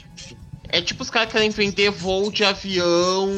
É 0.69 0.81
tipo 0.83 1.03
os 1.03 1.11
caras 1.11 1.33
querem 1.33 1.51
vender 1.51 1.91
voo 1.91 2.31
de 2.31 2.45
avião 2.45 3.29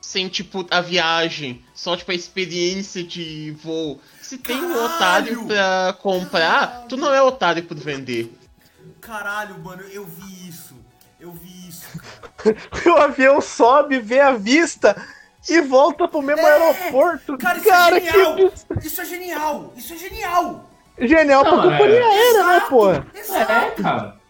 sem, 0.00 0.28
tipo, 0.28 0.66
a 0.70 0.80
viagem. 0.80 1.64
Só, 1.72 1.96
tipo, 1.96 2.10
a 2.10 2.14
experiência 2.14 3.04
de 3.04 3.52
voo. 3.62 4.00
Se 4.20 4.36
tem 4.38 4.56
um 4.56 4.68
Caralho! 4.74 4.84
otário 4.96 5.46
pra 5.46 5.96
comprar, 6.02 6.86
tu 6.88 6.96
não 6.96 7.14
é 7.14 7.22
otário 7.22 7.62
por 7.62 7.76
vender. 7.76 8.32
Caralho, 9.00 9.58
mano, 9.60 9.82
eu 9.82 10.04
vi 10.04 10.48
isso. 10.48 10.74
Eu 11.20 11.32
vi 11.32 11.68
isso. 11.68 11.86
O 12.86 12.96
avião 12.96 13.40
sobe, 13.40 13.98
vê 14.00 14.18
a 14.20 14.32
vista 14.32 14.96
e 15.48 15.60
volta 15.60 16.08
pro 16.08 16.22
mesmo 16.22 16.40
É, 16.40 16.52
aeroporto. 16.52 17.36
Cara, 17.36 17.58
isso 17.58 17.68
Cara, 17.68 17.96
é 17.98 18.00
genial! 18.00 18.36
que 18.80 18.86
Isso 18.86 19.00
é 19.00 19.04
genial! 19.04 19.74
Isso 19.76 19.92
é 19.92 19.96
genial! 19.98 20.69
Genial 21.00 21.42
pra 21.42 21.56
Não, 21.56 21.62
companhia 21.62 22.00
é. 22.00 22.02
aérea, 22.02 22.44
né, 22.44 22.60
porra? 22.68 23.06
Exato! 23.14 23.52
É, 23.52 23.70
cara. 23.82 24.20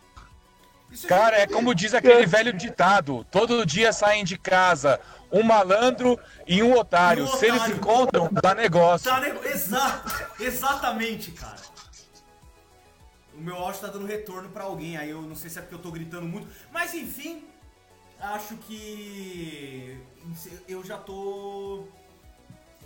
É 0.93 1.07
Cara, 1.07 1.39
é 1.39 1.47
como 1.47 1.75
diz 1.75 1.95
aquele 1.95 2.27
velho 2.27 2.53
ditado: 2.53 3.25
todo 3.31 3.65
dia 3.65 3.93
saem 3.93 4.25
de 4.25 4.37
casa 4.37 5.01
um 5.33 5.43
malandro 5.43 6.19
e 6.47 6.63
um 6.63 6.77
otário. 6.77 7.25
Um 7.25 7.27
Se 7.29 7.47
eles 7.47 7.63
se 7.63 7.73
encontram, 7.73 8.29
dá 8.31 8.55
negócio. 8.55 9.13
Nego... 9.21 9.45
Exato, 9.45 10.43
exatamente, 10.43 11.31
cara. 11.31 11.61
O 13.35 13.41
meu 13.41 13.55
áudio 13.55 13.81
tá 13.81 13.87
dando 13.87 14.07
retorno 14.07 14.49
pra 14.51 14.65
alguém, 14.65 14.97
aí 14.97 15.11
eu 15.11 15.23
não 15.23 15.37
sei 15.37 15.49
se 15.49 15.59
é 15.59 15.63
porque 15.63 15.75
eu 15.75 15.79
tô 15.79 15.91
gritando 15.91 16.27
muito, 16.27 16.49
mas 16.71 16.93
enfim, 16.93 17.45
acho 18.21 18.55
que 18.57 19.99
eu 20.69 20.85
já 20.85 20.99
tô 20.99 21.85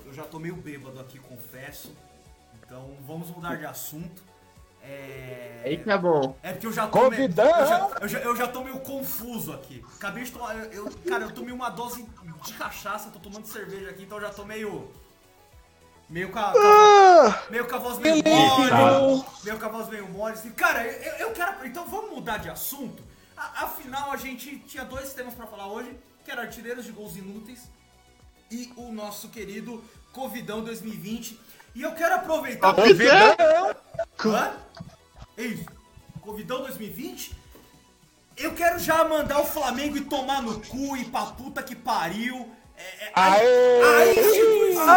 eu 0.06 0.12
já 0.12 0.22
tô 0.22 0.38
meio 0.38 0.54
bêbado 0.54 1.00
aqui, 1.00 1.18
confesso. 1.18 1.92
Então, 2.64 2.96
vamos 3.06 3.28
mudar 3.30 3.56
de 3.56 3.66
assunto. 3.66 4.22
É... 4.82 5.62
Aí 5.64 5.78
tá 5.78 5.96
bom. 5.96 6.36
É 6.42 6.52
porque 6.52 6.66
eu 6.66 6.72
já 6.72 6.86
tô 6.86 6.98
meio, 7.10 7.12
eu, 7.12 7.28
Convidão! 7.28 7.66
já, 7.66 7.90
eu, 8.00 8.08
já, 8.08 8.18
eu 8.20 8.36
já 8.36 8.48
tô 8.48 8.62
meio 8.64 8.78
confuso 8.80 9.52
aqui. 9.52 9.84
Acabei 9.96 10.24
de 10.24 10.32
tomar. 10.32 10.54
Eu, 10.56 10.86
eu- 10.86 10.92
cara, 11.08 11.24
eu 11.24 11.32
tomei 11.32 11.52
uma 11.54 11.70
dose 11.70 12.06
de 12.44 12.52
cachaça, 12.54 13.10
tô 13.10 13.18
tomando 13.18 13.46
cerveja 13.46 13.90
aqui, 13.90 14.02
então 14.02 14.18
eu 14.18 14.22
já 14.24 14.30
tô 14.30 14.44
meio. 14.44 14.90
Meio 16.08 16.30
com 16.30 16.38
a, 16.38 16.52
com 16.52 16.58
a- 16.58 17.28
Ah, 17.28 17.42
meio 17.50 17.66
com 17.66 17.74
a 17.76 17.78
voz 17.78 17.98
meio 17.98 18.16
mole. 18.16 19.24
Meio 19.42 19.58
com 19.58 19.64
a 19.64 19.68
voz 19.70 19.88
meio 19.88 20.08
mole. 20.08 20.34
Assim. 20.34 20.50
Cara, 20.50 20.86
eu, 20.86 21.28
eu 21.28 21.32
quero. 21.32 21.66
Então 21.66 21.86
vamos 21.86 22.10
mudar 22.10 22.36
de 22.38 22.50
assunto. 22.50 23.02
A- 23.34 23.64
afinal, 23.64 24.12
a 24.12 24.16
gente 24.18 24.58
tinha 24.60 24.84
dois 24.84 25.14
temas 25.14 25.32
pra 25.32 25.46
falar 25.46 25.66
hoje, 25.68 25.98
que 26.22 26.30
era 26.30 26.42
artilheiros 26.42 26.84
de 26.84 26.92
gols 26.92 27.16
inúteis 27.16 27.70
e 28.50 28.70
o 28.76 28.92
nosso 28.92 29.30
querido 29.30 29.82
Covidão 30.12 30.62
2020. 30.62 31.40
E 31.74 31.82
eu 31.82 31.92
quero 31.92 32.14
aproveitar. 32.14 32.72
Convidão! 32.74 33.74
Hã? 34.26 34.52
Isso. 35.36 35.64
Covidão 36.20 36.62
2020? 36.62 37.34
Eu 38.36 38.52
quero 38.54 38.78
já 38.78 39.04
mandar 39.04 39.40
o 39.40 39.44
Flamengo 39.44 39.96
e 39.96 40.00
tomar 40.02 40.42
no 40.42 40.60
cu 40.60 40.96
e 40.96 41.04
pra 41.04 41.22
puta 41.26 41.62
que 41.62 41.74
pariu. 41.74 42.48
É, 42.76 43.04
é, 43.04 43.12
a, 43.14 43.32
Aê! 43.32 43.82
a 43.82 44.10
instituição. 44.10 44.90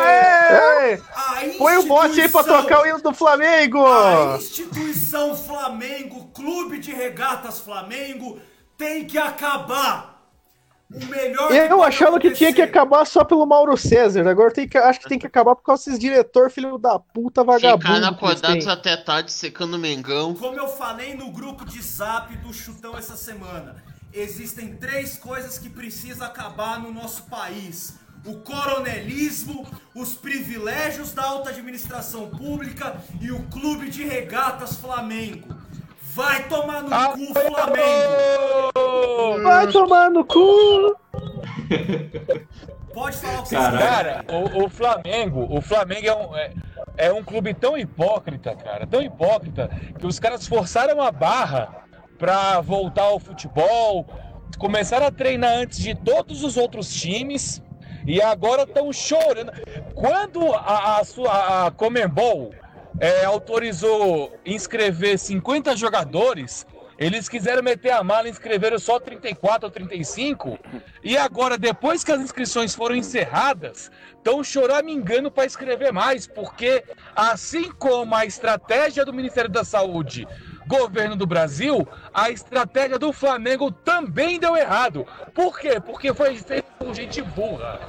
é. 0.00 1.00
A 1.14 1.32
Põe 1.58 1.76
o 1.78 1.82
bote 1.84 2.20
aí 2.20 2.28
pra 2.28 2.40
instituição- 2.42 2.62
tocar 2.62 2.82
o 2.82 2.86
hino 2.86 3.00
do 3.00 3.12
Flamengo! 3.14 3.84
A 3.84 4.36
instituição 4.36 5.34
Flamengo, 5.36 6.26
Clube 6.34 6.78
de 6.78 6.92
Regatas 6.92 7.58
Flamengo, 7.58 8.40
tem 8.78 9.04
que 9.04 9.18
acabar. 9.18 10.11
O 10.94 11.06
melhor 11.06 11.54
Eu 11.54 11.82
achando 11.82 12.20
que 12.20 12.30
tinha 12.32 12.52
que 12.52 12.60
acabar 12.60 13.04
só 13.06 13.24
pelo 13.24 13.46
Mauro 13.46 13.76
César. 13.76 14.28
Agora 14.28 14.52
tem 14.52 14.68
que, 14.68 14.76
acho 14.76 15.00
que 15.00 15.08
tem 15.08 15.18
que 15.18 15.26
acabar 15.26 15.54
por 15.54 15.62
causa 15.62 15.84
desses 15.84 15.98
diretor 15.98 16.50
filho 16.50 16.76
da 16.76 16.98
puta 16.98 17.42
vagabundo. 17.42 17.82
Ficaram 17.82 18.08
acordados 18.08 18.66
até 18.66 18.96
tarde 18.96 19.32
secando 19.32 19.74
o 19.74 19.78
Mengão. 19.78 20.34
Como 20.34 20.58
eu 20.58 20.68
falei 20.68 21.14
no 21.14 21.30
grupo 21.30 21.64
de 21.64 21.80
zap 21.82 22.34
do 22.36 22.52
Chutão 22.52 22.96
essa 22.96 23.16
semana, 23.16 23.82
existem 24.12 24.76
três 24.76 25.16
coisas 25.16 25.58
que 25.58 25.70
precisa 25.70 26.26
acabar 26.26 26.78
no 26.78 26.92
nosso 26.92 27.24
país: 27.24 27.94
o 28.26 28.36
coronelismo, 28.36 29.66
os 29.94 30.14
privilégios 30.14 31.12
da 31.12 31.24
alta 31.24 31.50
administração 31.50 32.28
pública 32.28 32.96
e 33.20 33.32
o 33.32 33.42
clube 33.44 33.88
de 33.88 34.04
regatas 34.04 34.76
Flamengo. 34.76 35.48
Vai 36.14 36.46
tomar 36.46 36.82
no 36.82 36.90
cu, 36.90 37.34
Flamengo! 37.34 38.72
Vai 39.42 39.66
tomar 39.72 40.10
no 40.10 40.24
cu! 40.26 40.96
Pode 42.92 43.16
falar 43.16 43.38
o 43.38 43.42
que 43.42 43.48
vocês 43.48 43.60
Caralho. 43.62 43.78
Cara, 43.78 44.24
o, 44.30 44.64
o 44.64 44.68
Flamengo, 44.68 45.46
o 45.50 45.62
Flamengo 45.62 46.06
é 46.06 46.14
um, 46.14 46.36
é, 46.36 46.52
é 46.98 47.12
um 47.12 47.24
clube 47.24 47.54
tão 47.54 47.78
hipócrita, 47.78 48.54
cara, 48.54 48.86
tão 48.86 49.00
hipócrita, 49.00 49.70
que 49.98 50.06
os 50.06 50.20
caras 50.20 50.46
forçaram 50.46 51.00
a 51.00 51.10
barra 51.10 51.86
pra 52.18 52.60
voltar 52.60 53.04
ao 53.04 53.18
futebol, 53.18 54.06
começaram 54.58 55.06
a 55.06 55.10
treinar 55.10 55.54
antes 55.54 55.78
de 55.78 55.94
todos 55.94 56.44
os 56.44 56.58
outros 56.58 56.92
times 56.92 57.62
e 58.06 58.20
agora 58.20 58.64
estão 58.64 58.92
chorando. 58.92 59.50
Quando 59.94 60.52
a, 60.52 60.98
a, 60.98 61.04
sua, 61.04 61.66
a 61.66 61.70
Comembol 61.70 62.52
é, 63.00 63.24
autorizou 63.24 64.38
inscrever 64.44 65.18
50 65.18 65.76
jogadores, 65.76 66.66
eles 66.98 67.28
quiseram 67.28 67.62
meter 67.62 67.90
a 67.90 68.04
mala 68.04 68.28
e 68.28 68.30
inscreveram 68.30 68.78
só 68.78 69.00
34 69.00 69.66
ou 69.66 69.72
35. 69.72 70.58
E 71.02 71.16
agora, 71.16 71.58
depois 71.58 72.04
que 72.04 72.12
as 72.12 72.20
inscrições 72.20 72.74
foram 72.74 72.94
encerradas, 72.94 73.90
estão 74.16 74.44
choramingando 74.44 75.30
para 75.30 75.44
escrever 75.44 75.92
mais, 75.92 76.28
porque 76.28 76.84
assim 77.16 77.72
como 77.72 78.14
a 78.14 78.24
estratégia 78.24 79.04
do 79.04 79.12
Ministério 79.12 79.50
da 79.50 79.64
Saúde, 79.64 80.28
governo 80.66 81.16
do 81.16 81.26
Brasil, 81.26 81.86
a 82.14 82.30
estratégia 82.30 82.98
do 82.98 83.12
Flamengo 83.12 83.72
também 83.72 84.38
deu 84.38 84.56
errado. 84.56 85.04
Por 85.34 85.58
quê? 85.58 85.80
Porque 85.80 86.14
foi 86.14 86.36
feito 86.36 86.66
por 86.78 86.94
gente 86.94 87.20
burra. 87.20 87.80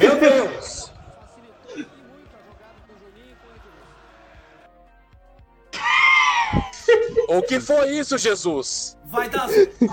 Meu 0.00 0.18
Deus! 0.18 0.89
O 7.28 7.42
que 7.42 7.60
foi 7.60 7.90
isso, 7.90 8.18
Jesus? 8.18 8.96
Vai 9.04 9.28
dar. 9.28 9.48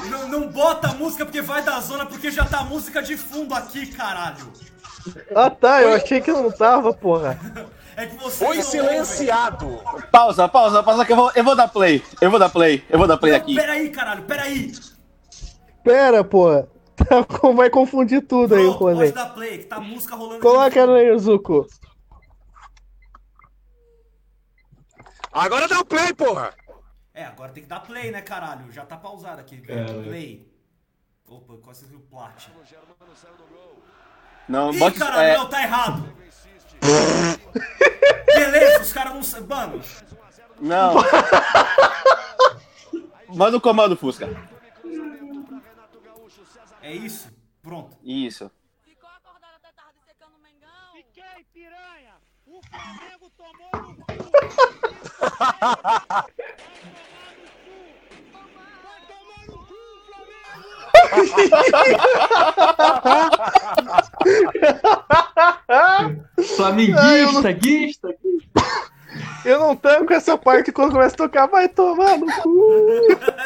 Não, 0.10 0.28
não 0.28 0.48
bota 0.48 0.90
a 0.90 0.94
música 0.94 1.26
porque 1.26 1.42
vai 1.42 1.62
dar 1.64 1.80
zona, 1.82 2.06
porque 2.06 2.32
já 2.32 2.46
tá 2.46 2.64
música 2.64 3.02
de 3.02 3.18
fundo 3.18 3.54
aqui, 3.54 3.88
caralho. 3.88 4.52
Ah 5.36 5.50
tá, 5.50 5.82
eu 5.82 5.94
achei 5.94 6.20
que 6.20 6.32
não 6.32 6.52
tava, 6.52 6.94
porra. 6.94 7.40
É 7.96 8.06
que 8.06 8.16
você. 8.16 8.46
Foi 8.46 8.62
silenciado. 8.62 9.80
Pausa, 10.12 10.48
pausa, 10.48 10.84
pausa 10.84 11.06
que 11.06 11.12
eu 11.14 11.16
vou, 11.16 11.32
eu 11.36 11.44
vou 11.44 11.56
dar 11.56 11.68
play. 11.68 12.04
Eu 12.22 12.30
vou 12.30 12.40
dar 12.40 12.50
play, 12.50 12.84
eu 12.90 12.98
vou 12.98 13.08
dar 13.08 13.18
play 13.18 13.34
aqui. 13.34 13.56
Peraí, 13.56 13.90
caralho, 13.90 14.24
peraí. 14.24 14.72
Pera, 15.84 16.24
porra. 16.24 16.68
Tá, 16.98 17.24
vai 17.54 17.70
confundir 17.70 18.24
tudo 18.26 18.56
aí, 18.56 18.64
Pronto, 18.64 18.80
Rony. 18.80 18.98
pode 18.98 19.12
dar 19.12 19.28
play, 19.28 19.60
que 19.60 19.66
tá 19.66 19.76
a 19.76 19.80
música 19.80 20.16
rolando. 20.16 20.42
Coloca 20.42 20.84
aí, 20.96 21.20
Zuko. 21.20 21.68
Agora 25.38 25.68
dá 25.68 25.80
o 25.80 25.86
play, 25.86 26.14
porra! 26.14 26.54
É, 27.14 27.24
agora 27.26 27.52
tem 27.52 27.64
que 27.64 27.70
dar 27.70 27.80
play, 27.82 28.12
né, 28.12 28.22
caralho? 28.22 28.72
Já 28.72 28.86
tá 28.86 28.98
pausado 28.98 29.40
aqui. 29.42 29.64
É. 29.68 29.84
Play. 30.04 30.52
Opa, 31.28 31.58
quase 31.64 31.86
que 31.88 31.96
o 31.96 32.00
plat. 32.00 32.48
Não, 34.48 34.72
Ih, 34.74 34.80
bote. 34.80 34.98
caralho, 34.98 35.28
É, 35.28 35.38
não, 35.38 35.50
tá 35.50 35.62
errado. 35.62 36.14
Beleza, 38.34 38.82
os 38.82 38.94
caras 38.94 39.14
não 39.14 39.24
sabem. 39.24 39.48
Mano, 39.48 39.82
não. 40.60 40.96
Manda 43.36 43.58
o 43.58 43.62
comando, 43.62 43.98
Fusca. 43.98 44.28
é 46.82 46.94
isso? 46.94 47.30
Pronto. 47.62 47.98
Isso. 48.04 48.50
Ficou 48.84 49.10
acordado 49.10 49.56
até 49.58 49.72
tarde 49.74 50.00
secando 50.06 50.36
o 50.36 50.40
Mengão? 50.40 50.94
Fiquei, 50.94 51.44
piranha! 51.54 52.16
O 52.46 52.62
Flamengo 52.64 53.30
tomou 53.36 53.70
no 53.84 53.96
cu! 53.96 54.04
Vai 54.08 54.18
tomar 54.18 54.42
no 54.44 54.50
cu, 54.50 55.10
Flamengo! 55.10 55.27
Flamenguista, 66.56 67.52
guista, 67.52 68.10
guista. 68.10 68.66
Eu 69.46 69.60
não 69.60 69.76
tanco 69.76 70.14
essa 70.14 70.38
parte 70.38 70.72
quando 70.72 70.92
começa 70.92 71.16
a 71.16 71.18
tocar, 71.18 71.48
vai 71.48 71.70
tomar 71.70 72.18
no 72.18 72.26
cu. 72.42 73.02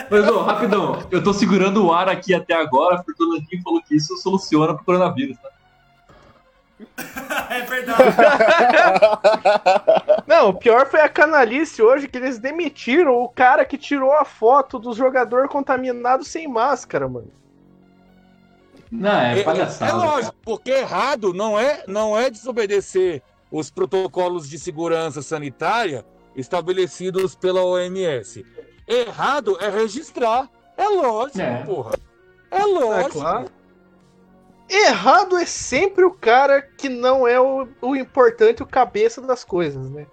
Mas, 0.10 0.28
ô, 0.28 0.42
rapidão, 0.42 1.08
eu 1.12 1.24
tô 1.24 1.34
segurando 1.34 1.86
o 1.86 1.94
ar 1.94 2.10
aqui 2.10 2.34
até 2.34 2.54
agora 2.54 3.04
porque 3.04 3.24
o 3.24 3.28
Landinho 3.28 3.62
falou 3.62 3.82
que 3.84 3.96
isso 3.96 4.18
soluciona 4.18 4.74
pro 4.74 4.84
coronavírus, 4.84 5.38
tá? 5.38 5.50
É 7.50 7.62
verdade. 7.62 8.04
Não, 10.28 10.50
o 10.50 10.54
pior 10.54 10.88
foi 10.88 11.02
a 11.02 11.10
canalice 11.10 11.82
hoje 11.82 12.08
que 12.08 12.18
eles 12.18 12.40
demitiram 12.40 13.16
o 13.22 13.28
cara 13.30 13.66
que 13.66 13.78
tirou 13.78 14.12
a 14.14 14.24
foto 14.24 14.80
do 14.80 14.94
jogador 14.94 15.48
contaminado 15.50 16.24
sem 16.24 16.48
máscara, 16.48 17.08
mano. 17.10 17.32
Não, 18.92 19.12
é 19.12 19.40
É, 19.40 19.44
palhaçada. 19.44 19.92
é 19.92 19.94
lógico, 19.94 20.36
porque 20.44 20.72
errado 20.72 21.34
não 21.34 21.60
é, 21.60 21.84
não 21.88 22.18
é 22.18 22.30
desobedecer 22.30 23.22
os 23.52 23.70
protocolos 23.70 24.50
de 24.50 24.58
segurança 24.58 25.22
sanitária 25.22 26.06
estabelecidos 26.36 27.36
pela 27.36 27.64
OMS. 27.64 28.46
Errado 28.88 29.58
é 29.62 29.70
registrar. 29.70 30.50
É 30.78 30.88
lógico, 30.88 31.42
É. 31.42 31.64
porra. 31.64 31.92
É 32.50 32.64
lógico. 32.66 33.20
claro. 33.20 33.46
Errado 34.74 35.38
é 35.38 35.46
sempre 35.46 36.06
o 36.06 36.12
cara 36.12 36.62
que 36.62 36.88
não 36.88 37.28
é 37.28 37.38
o, 37.38 37.68
o 37.82 37.94
importante, 37.94 38.64
o 38.64 38.66
cabeça 38.66 39.22
das 39.22 39.44
coisas, 39.44 39.90
né? 39.92 40.08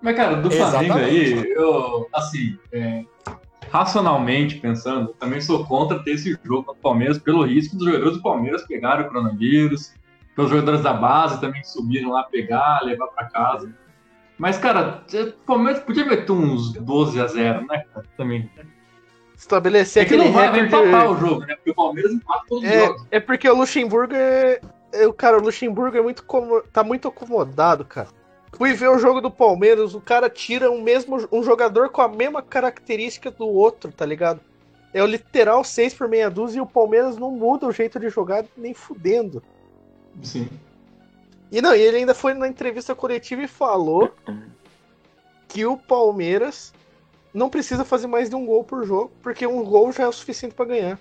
Mas, 0.00 0.16
cara, 0.16 0.36
do 0.36 0.48
Flamengo 0.48 0.94
aí, 0.94 1.50
eu, 1.50 2.08
assim, 2.14 2.56
é, 2.72 3.04
racionalmente 3.70 4.60
pensando, 4.60 5.08
também 5.18 5.40
sou 5.40 5.66
contra 5.66 6.02
ter 6.02 6.12
esse 6.12 6.30
jogo 6.44 6.62
contra 6.62 6.78
o 6.78 6.82
Palmeiras 6.82 7.18
pelo 7.18 7.44
risco 7.44 7.76
dos 7.76 7.86
jogadores 7.86 8.16
do 8.16 8.22
Palmeiras 8.22 8.62
pegarem 8.62 9.04
o 9.04 9.08
coronavírus, 9.08 9.92
que 10.32 10.40
os 10.40 10.48
jogadores 10.48 10.80
da 10.80 10.92
base 10.92 11.40
também 11.40 11.64
subiram 11.64 12.10
lá 12.10 12.22
pegar, 12.22 12.82
levar 12.84 13.08
pra 13.08 13.28
casa. 13.28 13.74
Mas, 14.38 14.56
cara, 14.58 15.04
o 15.12 15.44
Palmeiras 15.44 15.82
podia 15.82 16.06
meter 16.06 16.30
uns 16.32 16.72
12 16.72 17.20
a 17.20 17.26
0, 17.26 17.66
né, 17.66 17.84
cara? 17.92 18.06
Também. 18.16 18.48
Estabelecer 19.40 20.02
É 20.02 20.06
que 20.06 20.14
aquele 20.14 20.28
não 20.28 20.32
vai, 20.34 20.50
vai 20.50 20.60
recorde. 20.60 20.88
empatar 20.88 21.10
o 21.10 21.16
jogo, 21.16 21.40
né? 21.46 21.54
Porque 21.56 21.70
o 21.70 21.74
Palmeiras 21.74 22.12
empata 22.12 22.44
todos 22.46 22.64
os 22.64 22.70
É, 22.70 22.86
jogos. 22.86 23.06
é 23.10 23.20
porque 23.20 23.48
o 23.48 23.54
Luxemburgo 23.56 24.14
é. 24.14 24.60
é, 24.92 25.06
o 25.06 25.12
Cara, 25.14 25.38
o 25.38 25.42
Luxemburgo 25.42 25.96
é 25.96 26.02
muito 26.02 26.22
como, 26.24 26.60
tá 26.62 26.84
muito 26.84 27.08
acomodado, 27.08 27.84
cara. 27.84 28.08
Fui 28.52 28.74
ver 28.74 28.88
o 28.88 28.98
jogo 28.98 29.20
do 29.20 29.30
Palmeiras, 29.30 29.94
o 29.94 30.00
cara 30.00 30.28
tira 30.28 30.70
um 30.70 30.82
mesmo 30.82 31.26
um 31.32 31.42
jogador 31.42 31.88
com 31.88 32.02
a 32.02 32.08
mesma 32.08 32.42
característica 32.42 33.30
do 33.30 33.46
outro, 33.48 33.90
tá 33.92 34.04
ligado? 34.04 34.40
É 34.92 35.02
o 35.02 35.06
literal 35.06 35.62
6 35.64 35.94
por 35.94 36.08
meia 36.08 36.28
dúzia 36.28 36.58
e 36.58 36.60
o 36.60 36.66
Palmeiras 36.66 37.16
não 37.16 37.30
muda 37.30 37.66
o 37.66 37.72
jeito 37.72 37.98
de 37.98 38.10
jogar 38.10 38.44
nem 38.56 38.74
fudendo. 38.74 39.42
Sim. 40.22 40.48
E 41.50 41.62
não, 41.62 41.74
e 41.74 41.80
ele 41.80 41.98
ainda 41.98 42.12
foi 42.14 42.34
na 42.34 42.46
entrevista 42.48 42.94
coletiva 42.94 43.42
e 43.42 43.48
falou 43.48 44.12
que 45.48 45.64
o 45.64 45.76
Palmeiras 45.76 46.72
não 47.32 47.48
precisa 47.48 47.84
fazer 47.84 48.06
mais 48.06 48.28
de 48.28 48.36
um 48.36 48.44
gol 48.44 48.64
por 48.64 48.86
jogo, 48.86 49.10
porque 49.22 49.46
um 49.46 49.62
gol 49.64 49.92
já 49.92 50.04
é 50.04 50.08
o 50.08 50.12
suficiente 50.12 50.54
pra 50.54 50.64
ganhar. 50.66 50.98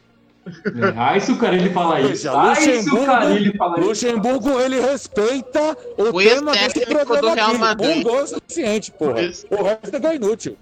É, 0.48 0.94
Ai, 0.96 1.20
se 1.20 1.32
o 1.32 1.38
Carilli 1.38 1.70
falar 1.70 2.02
isso. 2.02 2.10
Veja, 2.10 2.34
Ai, 2.34 2.56
se 2.56 2.90
o 2.90 3.06
Carilli 3.06 3.58
falar 3.58 3.80
isso. 3.80 3.88
Luxemburgo, 3.90 4.60
ele 4.60 4.80
respeita 4.80 5.78
o, 5.98 6.04
O 6.04 6.14
tema 6.24 6.54
desse 6.54 6.86
programa 6.86 7.34
aqui. 7.34 7.58
Madrid. 7.58 7.98
Um 7.98 8.04
gol 8.04 8.22
é 8.22 8.28
suficiente, 8.28 8.92
porra. 8.92 9.22
Isso. 9.22 9.46
O 9.52 9.64
resto 9.64 9.96
é 9.96 10.00
gol 10.00 10.14
inútil. 10.14 10.58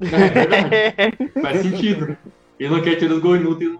É 0.00 0.06
verdade. 0.06 1.30
Faz 1.42 1.60
sentido. 1.62 2.16
Ele 2.58 2.70
não 2.74 2.82
quer 2.82 2.96
tirar 2.96 3.14
os 3.14 3.20
gols 3.20 3.40
inúteis. 3.40 3.78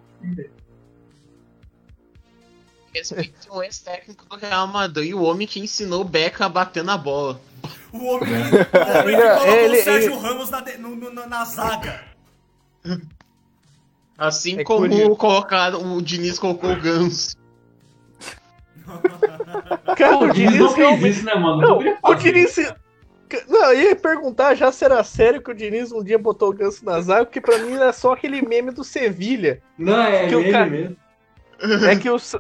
Respeite 2.95 3.33
o 3.51 3.63
ex-técnico 3.63 4.25
do 4.27 4.37
Real 4.37 4.67
Madrid, 4.67 5.13
o 5.15 5.23
homem 5.23 5.47
que 5.47 5.61
ensinou 5.61 6.01
o 6.01 6.05
Beca 6.05 6.47
a 6.47 6.49
bater 6.49 6.83
na 6.83 6.99
bola. 6.99 7.41
O 7.93 8.05
homem 8.05 8.29
que, 8.29 8.33
o 8.77 8.99
homem 9.01 9.17
que 9.17 9.23
colocou 9.23 9.53
Ele- 9.55 9.79
o 9.81 9.85
Sérgio 9.85 10.13
ele- 10.13 10.21
Ramos 10.21 10.51
na, 10.51 10.61
de- 10.61 10.79
no- 10.79 10.97
no- 10.97 11.13
na- 11.13 11.27
na 11.27 11.45
zaga. 11.45 12.05
Assim 14.19 14.59
É 14.61 14.65
como 14.65 14.81
curioso. 14.89 15.17
colocaram, 15.17 15.97
o 15.97 16.03
Diniz 16.03 16.39
colocou 16.39 16.73
o 16.73 16.81
Ganso. 16.81 17.37
Cara, 19.97 20.17
o 20.19 20.25
o 20.25 20.33
Diniz 20.33 20.53
Diniz 20.53 20.59
não 20.61 20.69
fez 20.75 20.77
realmente- 20.79 21.09
isso, 21.11 21.25
né, 21.25 21.35
mano? 21.35 21.63
Não, 21.63 21.79
o. 22.03 22.15
Diniz. 22.15 22.57
Não, 23.49 23.73
eu 23.73 23.91
ia 23.91 23.97
perguntar 23.97 24.55
já 24.57 24.73
se 24.73 24.85
era 24.85 25.03
sério 25.05 25.41
que 25.41 25.51
o 25.51 25.55
Diniz 25.55 25.93
um 25.93 26.03
dia 26.03 26.19
botou 26.19 26.51
o 26.51 26.53
ganso 26.53 26.85
na 26.85 27.01
zaga, 27.01 27.25
porque 27.27 27.41
pra 27.41 27.59
mim 27.59 27.75
era 27.75 27.93
só 27.93 28.13
aquele 28.13 28.43
meme 28.43 28.73
do 28.73 28.83
Sevilha. 28.83 29.63
Não, 29.79 30.01
é 30.03 30.27
que 30.29 30.35
o 30.35 30.41
ele 30.41 30.51
cara- 30.51 30.67
mesmo. 30.67 30.97
É 31.91 31.97
que 31.97 32.09
os. 32.09 32.35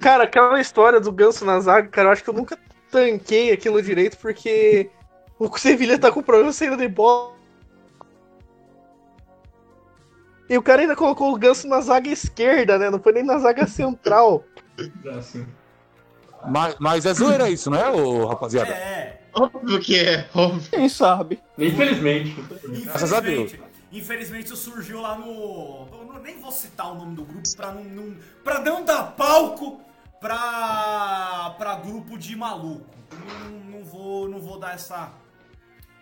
Cara, 0.00 0.24
aquela 0.24 0.60
história 0.60 1.00
do 1.00 1.12
ganso 1.12 1.44
na 1.44 1.60
zaga, 1.60 1.88
cara, 1.88 2.08
eu 2.08 2.12
acho 2.12 2.24
que 2.24 2.30
eu 2.30 2.34
nunca 2.34 2.58
tanquei 2.90 3.52
aquilo 3.52 3.82
direito, 3.82 4.16
porque 4.18 4.90
o 5.38 5.58
Sevilha 5.58 5.98
tá 5.98 6.10
com 6.10 6.22
problema 6.22 6.52
saindo 6.52 6.76
de 6.76 6.88
bola. 6.88 7.34
E 10.48 10.58
o 10.58 10.62
cara 10.62 10.82
ainda 10.82 10.96
colocou 10.96 11.32
o 11.32 11.38
ganso 11.38 11.66
na 11.66 11.80
zaga 11.80 12.10
esquerda, 12.10 12.78
né? 12.78 12.90
Não 12.90 13.00
foi 13.00 13.12
nem 13.12 13.22
na 13.22 13.38
zaga 13.38 13.66
central. 13.66 14.44
Assim. 15.18 15.46
Mas, 16.46 16.76
mas 16.78 17.06
é 17.06 17.14
zoeira 17.14 17.48
isso, 17.48 17.70
não 17.70 17.78
é, 17.78 17.90
ô, 17.90 18.26
rapaziada? 18.26 18.70
É, 18.70 19.22
Óbvio 19.34 19.80
que 19.80 19.98
é, 19.98 20.28
óbvio. 20.34 20.70
Quem 20.70 20.88
sabe? 20.88 21.40
Infelizmente. 21.56 22.36
Graças 22.84 23.12
a 23.12 23.20
Deus. 23.20 23.54
Infelizmente. 23.92 24.46
Isso 24.46 24.56
surgiu 24.56 25.00
lá 25.00 25.16
no. 25.16 25.86
eu 25.92 26.20
nem 26.22 26.40
vou 26.40 26.50
citar 26.50 26.90
o 26.90 26.94
nome 26.94 27.14
do 27.14 27.24
grupo 27.24 27.42
pra 27.56 27.72
não, 27.72 27.84
não, 27.84 28.16
pra 28.42 28.60
não 28.60 28.84
dar 28.84 29.12
palco 29.12 29.80
pra, 30.20 31.54
pra 31.58 31.74
grupo 31.76 32.16
de 32.16 32.34
maluco. 32.34 32.86
Não, 33.12 33.50
não 33.78 33.84
vou, 33.84 34.28
não 34.28 34.40
vou 34.40 34.58
dar 34.58 34.74
essa, 34.74 35.12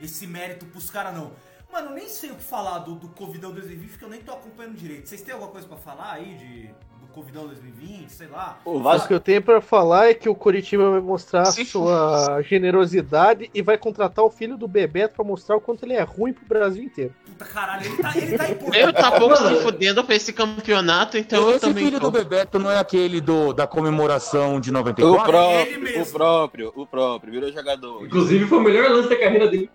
esse 0.00 0.26
mérito 0.26 0.66
pros 0.66 0.90
caras, 0.90 1.14
não. 1.14 1.32
Mano, 1.72 1.90
eu 1.90 1.94
nem 1.94 2.08
sei 2.08 2.30
o 2.30 2.36
que 2.36 2.42
falar 2.42 2.80
do, 2.80 2.94
do 2.96 3.08
Covidão 3.08 3.52
2020, 3.52 3.90
porque 3.90 4.04
eu 4.04 4.08
nem 4.08 4.22
tô 4.22 4.32
acompanhando 4.32 4.76
direito. 4.76 5.08
Vocês 5.08 5.22
têm 5.22 5.32
alguma 5.32 5.52
coisa 5.52 5.66
pra 5.66 5.76
falar 5.76 6.12
aí 6.12 6.36
de, 6.36 6.74
Covidão 7.10 7.46
2020? 7.46 8.08
Sei 8.10 8.26
lá. 8.28 8.58
O 8.64 8.76
O 8.76 8.82
Vasco 8.82 9.08
que 9.08 9.14
eu 9.14 9.20
tenho 9.20 9.42
pra 9.42 9.60
falar 9.60 10.08
é 10.08 10.14
que 10.14 10.28
o 10.28 10.34
Curitiba 10.34 10.90
vai 10.90 11.00
mostrar 11.00 11.46
Se 11.46 11.64
sua 11.64 12.40
generosidade 12.42 13.50
e 13.54 13.62
vai 13.62 13.76
contratar 13.76 14.24
o 14.24 14.30
filho 14.30 14.56
do 14.56 14.66
Bebeto 14.68 15.14
pra 15.16 15.24
mostrar 15.24 15.56
o 15.56 15.60
quanto 15.60 15.84
ele 15.84 15.94
é 15.94 16.02
ruim 16.02 16.32
pro 16.32 16.44
Brasil 16.46 16.82
inteiro. 16.82 17.14
Puta 17.26 17.44
caralho, 17.44 17.84
ele 17.86 17.96
tá, 18.02 18.16
ele 18.16 18.38
tá 18.38 18.48
em 18.50 18.76
Eu 18.76 18.92
tá 18.92 19.12
pouco 19.12 19.36
se 19.36 19.54
fudendo 19.56 20.04
pra 20.04 20.14
esse 20.14 20.32
campeonato, 20.32 21.18
então 21.18 21.42
eu 21.42 21.50
Esse 21.56 21.60
também 21.60 21.84
filho 21.84 22.00
tô. 22.00 22.10
do 22.10 22.18
Bebeto 22.18 22.58
não 22.58 22.70
é 22.70 22.78
aquele 22.78 23.20
do, 23.20 23.52
da 23.52 23.66
comemoração 23.66 24.60
de 24.60 24.70
O 24.70 24.74
94? 24.74 25.20
Ele 25.20 25.32
próprio, 25.32 25.80
mesmo. 25.82 26.02
o 26.02 26.06
próprio, 26.06 26.72
o 26.76 26.86
próprio, 26.86 27.32
virou 27.32 27.52
jogador. 27.52 28.04
Inclusive, 28.04 28.46
foi 28.46 28.58
o 28.58 28.62
melhor 28.62 28.90
lance 28.90 29.08
da 29.08 29.16
carreira 29.18 29.48
dele. 29.48 29.70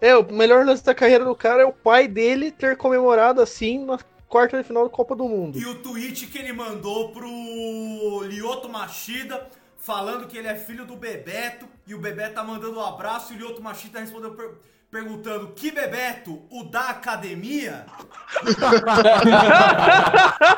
É, 0.00 0.16
o 0.16 0.24
melhor 0.32 0.64
lance 0.64 0.82
da 0.82 0.94
carreira 0.94 1.24
do 1.26 1.34
cara 1.34 1.62
é 1.62 1.66
o 1.66 1.72
pai 1.72 2.08
dele 2.08 2.50
ter 2.50 2.74
comemorado 2.76 3.40
assim 3.42 3.84
na 3.84 3.98
quarta 4.30 4.56
de 4.56 4.64
final 4.64 4.84
da 4.84 4.90
Copa 4.90 5.14
do 5.16 5.28
Mundo. 5.28 5.58
E 5.58 5.66
o 5.66 5.74
tweet 5.82 6.26
que 6.28 6.38
ele 6.38 6.52
mandou 6.52 7.10
pro 7.12 8.22
Lioto 8.24 8.68
Machida, 8.68 9.48
falando 9.76 10.26
que 10.26 10.38
ele 10.38 10.48
é 10.48 10.54
filho 10.54 10.86
do 10.86 10.96
Bebeto, 10.96 11.66
e 11.86 11.94
o 11.94 11.98
Bebeto 11.98 12.34
tá 12.36 12.44
mandando 12.44 12.78
um 12.78 12.84
abraço, 12.84 13.32
e 13.32 13.36
o 13.36 13.38
Lioto 13.40 13.60
Machida 13.62 13.98
respondeu 14.00 14.32
per- 14.34 14.52
perguntando, 14.90 15.48
que 15.52 15.70
Bebeto? 15.70 16.42
O 16.50 16.64
da 16.64 16.90
academia? 16.90 17.86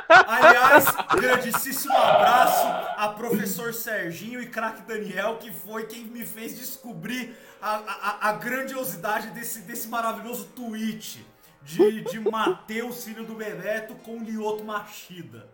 Aliás, 0.09 0.87
grandíssimo 1.19 1.97
abraço 1.97 2.67
a 2.97 3.09
professor 3.09 3.73
Serginho 3.75 4.41
e 4.43 4.47
craque 4.47 4.83
Daniel, 4.83 5.37
que 5.39 5.51
foi 5.53 5.85
quem 5.87 6.05
me 6.05 6.25
fez 6.25 6.59
descobrir 6.59 7.35
a, 7.61 7.77
a- 7.77 8.29
a 8.29 8.33
grandiosidade 8.33 9.29
desse, 9.29 9.61
desse 9.61 9.89
maravilhoso 9.89 10.45
tweet 10.57 11.25
de, 11.65 12.03
de 12.03 12.21
Matheus, 12.21 13.05
filho 13.05 13.25
do 13.25 13.35
Bebeto, 13.35 13.95
com 13.97 14.23
Lioto 14.23 14.65
Machida. 14.65 15.49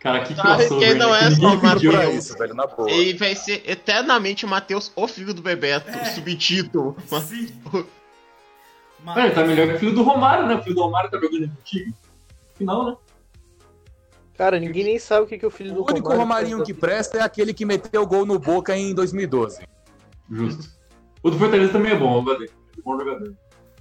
Cara, 0.00 0.22
que 0.24 0.34
Ah, 0.38 0.56
crossover. 0.56 0.88
quem 0.88 0.94
não 0.98 1.10
né? 1.10 1.18
é 1.18 1.30
Que 1.30 1.40
ninguém 1.40 1.60
só. 1.90 1.90
Pra 1.90 2.10
isso, 2.10 2.38
velho, 2.38 2.54
na 2.54 2.66
boa. 2.66 2.90
E 2.90 3.12
vai 3.14 3.34
ser 3.34 3.62
eternamente 3.68 4.44
o 4.44 4.48
Matheus, 4.48 4.92
o 4.94 5.08
filho 5.08 5.32
do 5.32 5.42
Bebeto, 5.42 5.88
É. 5.90 6.04
subtítulo. 6.06 6.96
Sim. 7.26 7.48
Mano, 9.02 9.20
ele 9.20 9.30
tá 9.34 9.44
melhor 9.44 9.68
que 9.68 9.74
o 9.74 9.78
filho 9.78 9.94
do 9.94 10.02
Romário, 10.02 10.46
né? 10.46 10.56
O 10.56 10.62
filho 10.62 10.74
do 10.74 10.82
Romário 10.82 11.10
tá 11.10 11.18
jogando 11.18 11.46
no 11.46 11.56
time. 11.64 11.94
Final, 12.56 12.86
né? 12.90 12.96
Cara, 14.36 14.60
ninguém 14.60 14.84
nem 14.84 14.98
sabe 14.98 15.24
o 15.24 15.26
que, 15.26 15.38
que 15.38 15.44
é 15.44 15.48
o 15.48 15.50
filho 15.50 15.72
O 15.72 15.74
do 15.76 15.80
único 15.90 16.08
Romário 16.08 16.20
Romarinho 16.20 16.56
faz 16.58 16.66
que 16.66 16.72
da- 16.74 16.80
presta 16.80 17.18
é 17.18 17.22
aquele 17.22 17.54
que 17.54 17.64
meteu 17.64 18.06
gol 18.06 18.26
no 18.26 18.38
Boca 18.38 18.76
em 18.76 18.94
2012. 18.94 19.66
Justo. 20.30 20.68
O 21.22 21.30
do 21.30 21.38
Fortaleza 21.38 21.72
também 21.72 21.92
é 21.92 21.96
bom, 21.96 22.16
eu 22.18 22.22
gostei. 22.22 22.50
Bom 22.84 22.98
jogador. 22.98 23.34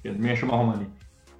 Ele 0.03 0.17
me 0.17 0.35
chamar 0.35 0.57
Romarinho. 0.57 0.93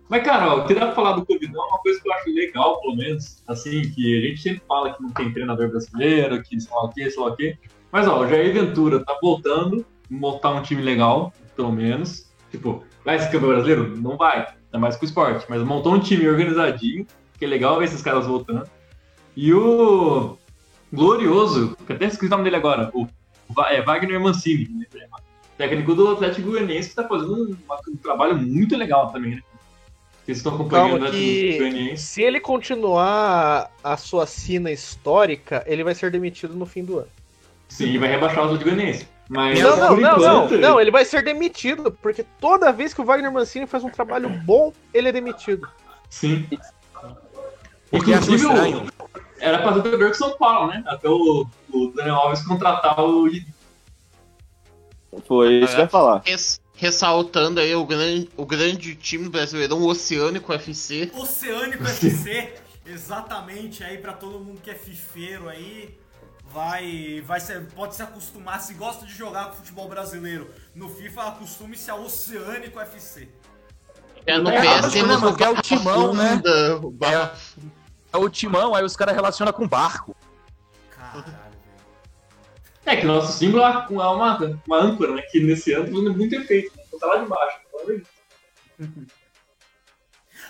Mas, 0.07 0.23
cara, 0.23 0.53
ó, 0.53 0.57
eu 0.59 0.65
queria 0.65 0.91
falar 0.91 1.13
do 1.13 1.25
Covidão, 1.25 1.67
uma 1.67 1.79
coisa 1.79 1.99
que 1.99 2.07
eu 2.07 2.13
acho 2.13 2.29
legal, 2.29 2.79
pelo 2.79 2.95
menos, 2.95 3.41
assim, 3.47 3.81
que 3.91 4.17
a 4.17 4.27
gente 4.27 4.41
sempre 4.41 4.61
fala 4.67 4.93
que 4.93 5.01
não 5.01 5.09
tem 5.09 5.33
treinador 5.33 5.69
brasileiro, 5.69 6.41
que 6.43 6.59
sei 6.59 6.75
lá 6.75 6.83
o 6.83 6.89
que, 6.89 7.09
sei 7.09 7.23
lá 7.23 7.29
o 7.29 7.35
que. 7.35 7.57
Mas, 7.91 8.07
ó, 8.07 8.19
o 8.19 8.27
Jair 8.27 8.53
Ventura 8.53 9.03
tá 9.03 9.17
voltando, 9.21 9.85
montar 10.09 10.51
um 10.51 10.61
time 10.61 10.81
legal, 10.81 11.33
pelo 11.55 11.71
menos. 11.71 12.31
Tipo, 12.51 12.83
vai 13.03 13.17
ser 13.17 13.31
campeão 13.31 13.49
brasileiro? 13.49 13.97
Não 13.97 14.15
vai, 14.15 14.47
ainda 14.65 14.79
mais 14.79 14.95
com 14.95 15.03
o 15.03 15.07
esporte. 15.07 15.45
Mas 15.49 15.63
montou 15.63 15.93
um 15.93 15.99
time 15.99 16.27
organizadinho, 16.27 17.07
que 17.37 17.45
é 17.45 17.47
legal 17.47 17.79
ver 17.79 17.85
esses 17.85 18.01
caras 18.01 18.27
voltando. 18.27 18.69
E 19.35 19.53
o 19.53 20.37
Glorioso, 20.93 21.75
que 21.85 21.93
até 21.93 22.05
esqueci 22.05 22.27
o 22.27 22.29
nome 22.29 22.43
dele 22.43 22.57
agora, 22.57 22.91
o 22.93 23.07
é, 23.69 23.81
Wagner 23.81 24.19
Mancini, 24.19 24.69
né? 24.69 24.85
técnico 25.57 25.95
do 25.95 26.09
Atlético 26.09 26.51
Goianiense, 26.51 26.89
que 26.89 26.95
tá 26.95 27.07
fazendo 27.07 27.33
um, 27.33 27.57
um 27.89 27.97
trabalho 27.97 28.37
muito 28.37 28.75
legal 28.75 29.11
também, 29.11 29.35
né? 29.35 29.41
Vocês 30.25 30.37
estão 30.39 30.55
acompanhando 30.55 30.89
Calma 31.01 31.11
que 31.11 31.93
se 31.97 32.23
ele 32.23 32.39
continuar 32.39 33.71
a 33.83 33.95
sua 33.95 34.25
sina 34.25 34.71
histórica, 34.71 35.63
ele 35.67 35.83
vai 35.83 35.93
ser 35.93 36.09
demitido 36.09 36.55
no 36.55 36.65
fim 36.65 36.83
do 36.83 36.97
ano. 36.99 37.07
Sim, 37.69 37.85
e 37.91 37.97
vai 37.99 38.09
rebaixar 38.09 38.39
o 38.41 38.45
Atlético 38.45 38.71
Goianiense. 38.71 39.07
Mas, 39.29 39.59
Não, 39.59 39.75
não, 39.77 39.89
não, 39.97 39.97
não, 39.97 40.17
enquanto, 40.45 40.57
não, 40.59 40.79
ele 40.81 40.91
vai 40.91 41.03
ser 41.05 41.23
demitido, 41.23 41.91
porque 41.91 42.23
toda 42.39 42.71
vez 42.71 42.93
que 42.93 43.01
o 43.01 43.05
Wagner 43.05 43.31
Mancini 43.31 43.65
faz 43.67 43.83
um 43.83 43.89
trabalho 43.89 44.29
bom, 44.29 44.71
ele 44.93 45.09
é 45.09 45.11
demitido. 45.11 45.67
Sim. 46.09 46.47
Inclusive, 47.91 48.45
o- 48.45 48.85
era 49.39 49.59
pra 49.59 49.73
ter 49.73 49.83
jogador 49.91 50.07
com 50.09 50.13
São 50.13 50.37
Paulo, 50.37 50.69
né? 50.69 50.83
Até 50.87 51.07
o, 51.09 51.45
o 51.71 51.87
Daniel 51.95 52.15
Alves 52.15 52.41
contratar 52.45 52.99
o. 52.99 53.27
Foi 55.27 55.53
isso 55.55 55.73
que 55.73 55.79
eu 55.81 55.85
ia 55.85 55.89
falar. 55.89 56.21
Res- 56.25 56.59
ressaltando 56.75 57.59
aí 57.59 57.73
o 57.75 57.85
grande, 57.85 58.29
o 58.35 58.45
grande 58.45 58.95
time 58.95 59.29
brasileiro, 59.29 59.75
o 59.77 59.87
Oceânico 59.87 60.53
FC. 60.53 61.11
Oceânico 61.13 61.83
FC, 61.87 62.53
exatamente 62.85 63.83
aí 63.83 63.97
pra 63.97 64.13
todo 64.13 64.39
mundo 64.39 64.61
que 64.61 64.69
é 64.69 64.75
fifeiro 64.75 65.49
aí. 65.49 65.97
Vai, 66.51 67.21
vai 67.25 67.39
ser, 67.39 67.65
pode 67.73 67.95
se 67.95 68.01
acostumar, 68.01 68.61
se 68.61 68.73
gosta 68.75 69.05
de 69.05 69.13
jogar 69.13 69.49
com 69.49 69.55
futebol 69.57 69.89
brasileiro 69.89 70.49
no 70.73 70.87
FIFA, 70.87 71.23
acostume-se 71.23 71.91
a 71.91 71.95
Oceânico 71.95 72.79
FC. 72.79 73.27
É, 74.25 74.37
no 74.37 74.49
É, 74.49 74.81
PS 74.81 74.93
temos 74.93 75.35
que 75.35 75.43
é 75.43 75.49
o 75.49 75.61
timão, 75.61 76.13
né? 76.13 76.41
O 76.81 76.89
Barra 76.89 77.35
É 78.13 78.17
o 78.17 78.29
timão, 78.29 78.73
aí 78.73 78.83
os 78.85 78.95
caras 78.95 79.13
relacionam 79.15 79.51
com 79.51 79.67
barco. 79.67 80.15
Caralho. 80.89 81.44
É 82.85 82.95
que 82.97 83.05
nosso 83.05 83.37
símbolo 83.37 83.63
é 83.63 83.69
uma, 83.89 84.11
uma, 84.11 84.59
uma 84.67 84.77
âncora, 84.77 85.13
né? 85.15 85.21
Que 85.23 85.39
nesse 85.39 85.73
ano 85.73 85.85
tá 86.03 86.17
muito 86.17 86.35
efeito. 86.35 86.75
Né? 86.77 86.83
Então 86.87 86.99
tá 86.99 87.07
lá 87.07 87.17
de 87.17 87.25
baixo. 87.27 87.57
de 87.87 87.93
Deus. 88.77 88.97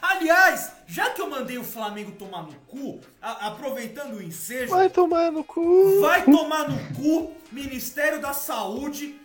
Aliás, 0.02 0.72
já 0.88 1.10
que 1.12 1.22
eu 1.22 1.30
mandei 1.30 1.58
o 1.58 1.64
Flamengo 1.64 2.12
tomar 2.12 2.44
no 2.44 2.54
cu, 2.68 3.00
a- 3.22 3.48
aproveitando 3.48 4.16
o 4.16 4.22
ensejo, 4.22 4.72
Vai 4.72 4.90
tomar 4.90 5.32
no 5.32 5.44
cu. 5.44 6.02
vai 6.02 6.24
tomar 6.24 6.70
no 6.70 6.78
cu 6.96 7.34
Ministério 7.52 8.20
da 8.22 8.34
Saúde 8.34 9.20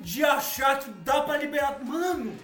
de 0.00 0.24
achar 0.24 0.78
que 0.80 0.90
dá 0.90 1.20
pra 1.22 1.36
liberar. 1.36 1.78
Mano, 1.84 2.34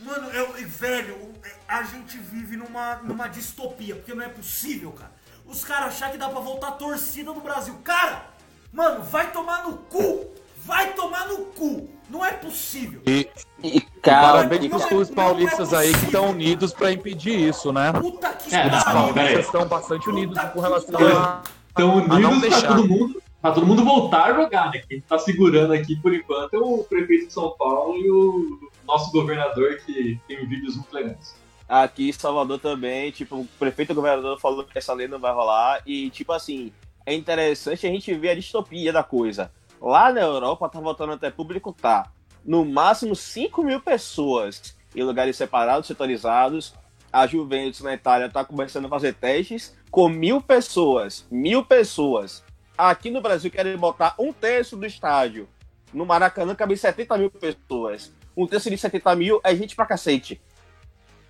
mano, 0.00 0.30
eu, 0.30 0.52
velho, 0.66 1.32
a 1.66 1.82
gente 1.82 2.18
vive 2.18 2.56
numa, 2.56 2.96
numa 2.96 3.28
distopia, 3.28 3.96
porque 3.96 4.14
não 4.14 4.22
é 4.24 4.28
possível, 4.28 4.92
cara. 4.92 5.12
Os 5.46 5.64
caras 5.64 5.94
achar 5.94 6.10
que 6.12 6.18
dá 6.18 6.28
pra 6.28 6.40
voltar 6.40 6.68
a 6.68 6.72
torcida 6.72 7.32
no 7.32 7.40
Brasil. 7.40 7.76
Cara, 7.82 8.26
mano, 8.72 9.02
vai 9.04 9.30
tomar 9.32 9.64
no 9.64 9.74
cu! 9.76 10.26
Vai 10.64 10.92
tomar 10.92 11.26
no 11.28 11.38
cu! 11.46 11.88
Não 12.08 12.24
é 12.24 12.32
possível! 12.32 13.00
E 13.06 13.28
E, 13.62 13.80
cara, 13.80 14.32
parabéns 14.48 14.68
pros 14.68 14.82
é- 14.82 14.88
clubes 14.88 15.10
é 15.10 15.14
paulistas 15.14 15.72
aí 15.72 15.92
que 15.94 16.04
estão 16.06 16.30
unidos 16.30 16.72
pra 16.72 16.90
impedir 16.92 17.38
isso, 17.48 17.72
né? 17.72 17.92
Puta 17.92 18.28
que 18.32 18.54
É, 18.54 18.68
pariu! 18.68 19.40
estão 19.40 19.66
bastante 19.66 20.08
unidos 20.08 20.36
Puta 20.36 20.50
com 20.50 20.60
relação 20.60 20.98
a. 20.98 21.42
Não 21.78 21.96
unidos 21.98 22.18
pra 22.40 22.48
deixar. 22.48 22.68
todo 22.76 22.88
mundo. 22.88 23.22
Pra 23.40 23.50
todo 23.52 23.66
mundo 23.66 23.84
voltar 23.84 24.24
a 24.26 24.34
jogar, 24.34 24.70
né? 24.70 24.82
Quem 24.88 25.00
tá 25.00 25.18
segurando 25.18 25.72
aqui 25.72 25.96
por 25.96 26.14
enquanto 26.14 26.54
é 26.54 26.58
o 26.58 26.84
prefeito 26.84 27.26
de 27.26 27.32
São 27.32 27.50
Paulo 27.58 27.96
e 27.96 28.08
o 28.10 28.60
nosso 28.86 29.10
governador 29.10 29.78
que 29.84 30.20
tem 30.28 30.46
vídeos 30.46 30.76
muito 30.76 30.92
legais. 30.94 31.34
aqui 31.68 32.08
em 32.10 32.12
Salvador 32.12 32.58
também, 32.60 33.10
tipo, 33.10 33.36
o 33.40 33.48
prefeito 33.58 33.90
e 33.90 33.94
o 33.94 33.96
governador 33.96 34.38
falou 34.38 34.62
que 34.64 34.76
essa 34.78 34.92
lei 34.92 35.08
não 35.08 35.18
vai 35.18 35.32
rolar. 35.32 35.80
E, 35.86 36.10
tipo 36.10 36.30
assim, 36.32 36.72
é 37.04 37.14
interessante 37.14 37.86
a 37.86 37.90
gente 37.90 38.14
ver 38.14 38.30
a 38.30 38.34
distopia 38.34 38.92
da 38.92 39.02
coisa. 39.02 39.50
Lá 39.80 40.12
na 40.12 40.20
Europa 40.20 40.68
tá 40.68 40.80
voltando 40.80 41.12
até 41.12 41.30
público, 41.30 41.72
tá. 41.72 42.10
No 42.44 42.64
máximo 42.64 43.14
5 43.14 43.62
mil 43.62 43.80
pessoas 43.80 44.76
em 44.94 45.02
lugares 45.02 45.36
separados, 45.36 45.86
setorizados. 45.86 46.74
A 47.12 47.26
Juventus 47.26 47.80
na 47.80 47.92
Itália 47.92 48.28
tá 48.30 48.44
começando 48.44 48.86
a 48.86 48.88
fazer 48.88 49.14
testes 49.14 49.76
com 49.90 50.08
mil 50.08 50.40
pessoas. 50.40 51.26
Mil 51.30 51.64
pessoas. 51.64 52.42
Aqui 52.76 53.10
no 53.10 53.20
Brasil 53.20 53.50
querem 53.50 53.76
botar 53.76 54.14
um 54.18 54.32
terço 54.32 54.76
do 54.76 54.86
estádio. 54.86 55.48
No 55.92 56.06
Maracanã 56.06 56.54
cabe 56.54 56.76
70 56.76 57.18
mil 57.18 57.30
pessoas. 57.30 58.12
Um 58.34 58.46
terço 58.46 58.70
de 58.70 58.78
70 58.78 59.14
mil 59.14 59.40
é 59.44 59.54
gente 59.54 59.76
pra 59.76 59.84
cacete. 59.84 60.40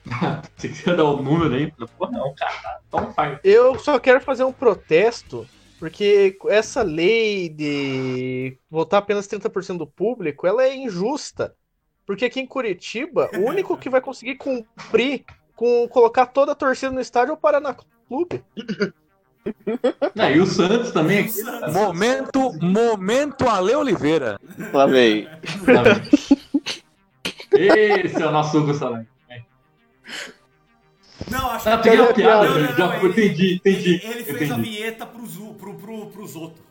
Você 0.56 0.68
quer 0.68 0.96
dar 0.96 1.04
o 1.04 1.20
número 1.20 1.54
aí? 1.54 1.72
Pô, 1.98 2.08
não, 2.08 2.32
cara. 2.34 2.80
Então 2.86 3.12
faz. 3.12 3.38
Eu 3.42 3.78
só 3.78 3.98
quero 3.98 4.20
fazer 4.20 4.44
um 4.44 4.52
protesto, 4.52 5.46
porque 5.82 6.38
essa 6.46 6.80
lei 6.80 7.48
de 7.48 8.56
votar 8.70 9.00
apenas 9.00 9.26
30% 9.26 9.78
do 9.78 9.86
público, 9.86 10.46
ela 10.46 10.62
é 10.62 10.76
injusta. 10.76 11.56
Porque 12.06 12.24
aqui 12.24 12.38
em 12.38 12.46
Curitiba, 12.46 13.28
o 13.34 13.40
único 13.40 13.76
que 13.76 13.90
vai 13.90 14.00
conseguir 14.00 14.36
cumprir 14.36 15.24
com 15.56 15.88
colocar 15.88 16.26
toda 16.26 16.52
a 16.52 16.54
torcida 16.54 16.92
no 16.92 17.00
estádio 17.00 17.32
é 17.32 17.34
o 17.34 17.36
Paraná 17.36 17.74
Clube. 18.06 18.44
Não, 20.14 20.30
e 20.30 20.38
o 20.38 20.46
Santos 20.46 20.92
também. 20.92 21.26
Santos. 21.26 21.74
Momento, 21.74 22.52
momento 22.62 23.48
Ale 23.48 23.74
Oliveira. 23.74 24.38
Lá 24.72 24.86
vem. 24.86 25.28
Esse 27.50 28.22
é 28.22 28.26
o 28.28 28.30
nosso 28.30 28.56
Hugo. 28.56 28.72
Não, 31.30 31.50
acho 31.50 31.68
Ah, 31.68 31.76
que 31.78 31.88
peguei 31.90 32.04
a 32.04 32.12
piada, 32.14 32.48
não, 32.48 32.58
não, 32.60 32.66
já 32.76 32.86
não, 32.86 32.94
ele- 32.96 33.08
entendi, 33.08 33.54
entendi. 33.54 33.88
Ele, 33.94 34.06
ele 34.06 34.24
fez 34.24 34.50
a 34.50 34.54
entendi. 34.54 34.70
vinheta 34.70 35.06
pros, 35.06 35.36
pro, 35.58 35.74
pro, 35.74 36.06
pros 36.06 36.36
outros. 36.36 36.64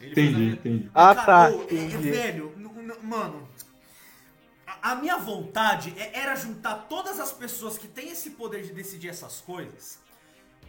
Ele 0.00 0.14
fez 0.14 0.26
a 0.26 0.30
Entendi, 0.30 0.44
vinheta. 0.44 0.68
entendi. 0.68 0.90
Ah, 0.94 1.14
Cara, 1.14 1.26
tá. 1.26 1.52
entendi. 1.56 1.96
velho, 2.10 2.52
mano, 3.02 3.48
a, 4.66 4.92
a 4.92 4.94
minha 4.96 5.16
vontade 5.18 5.94
é- 5.96 6.18
era 6.20 6.34
juntar 6.36 6.86
todas 6.88 7.18
as 7.20 7.32
pessoas 7.32 7.78
que 7.78 7.88
têm 7.88 8.10
esse 8.10 8.30
poder 8.30 8.62
de 8.62 8.72
decidir 8.72 9.08
essas 9.08 9.40
coisas, 9.40 9.98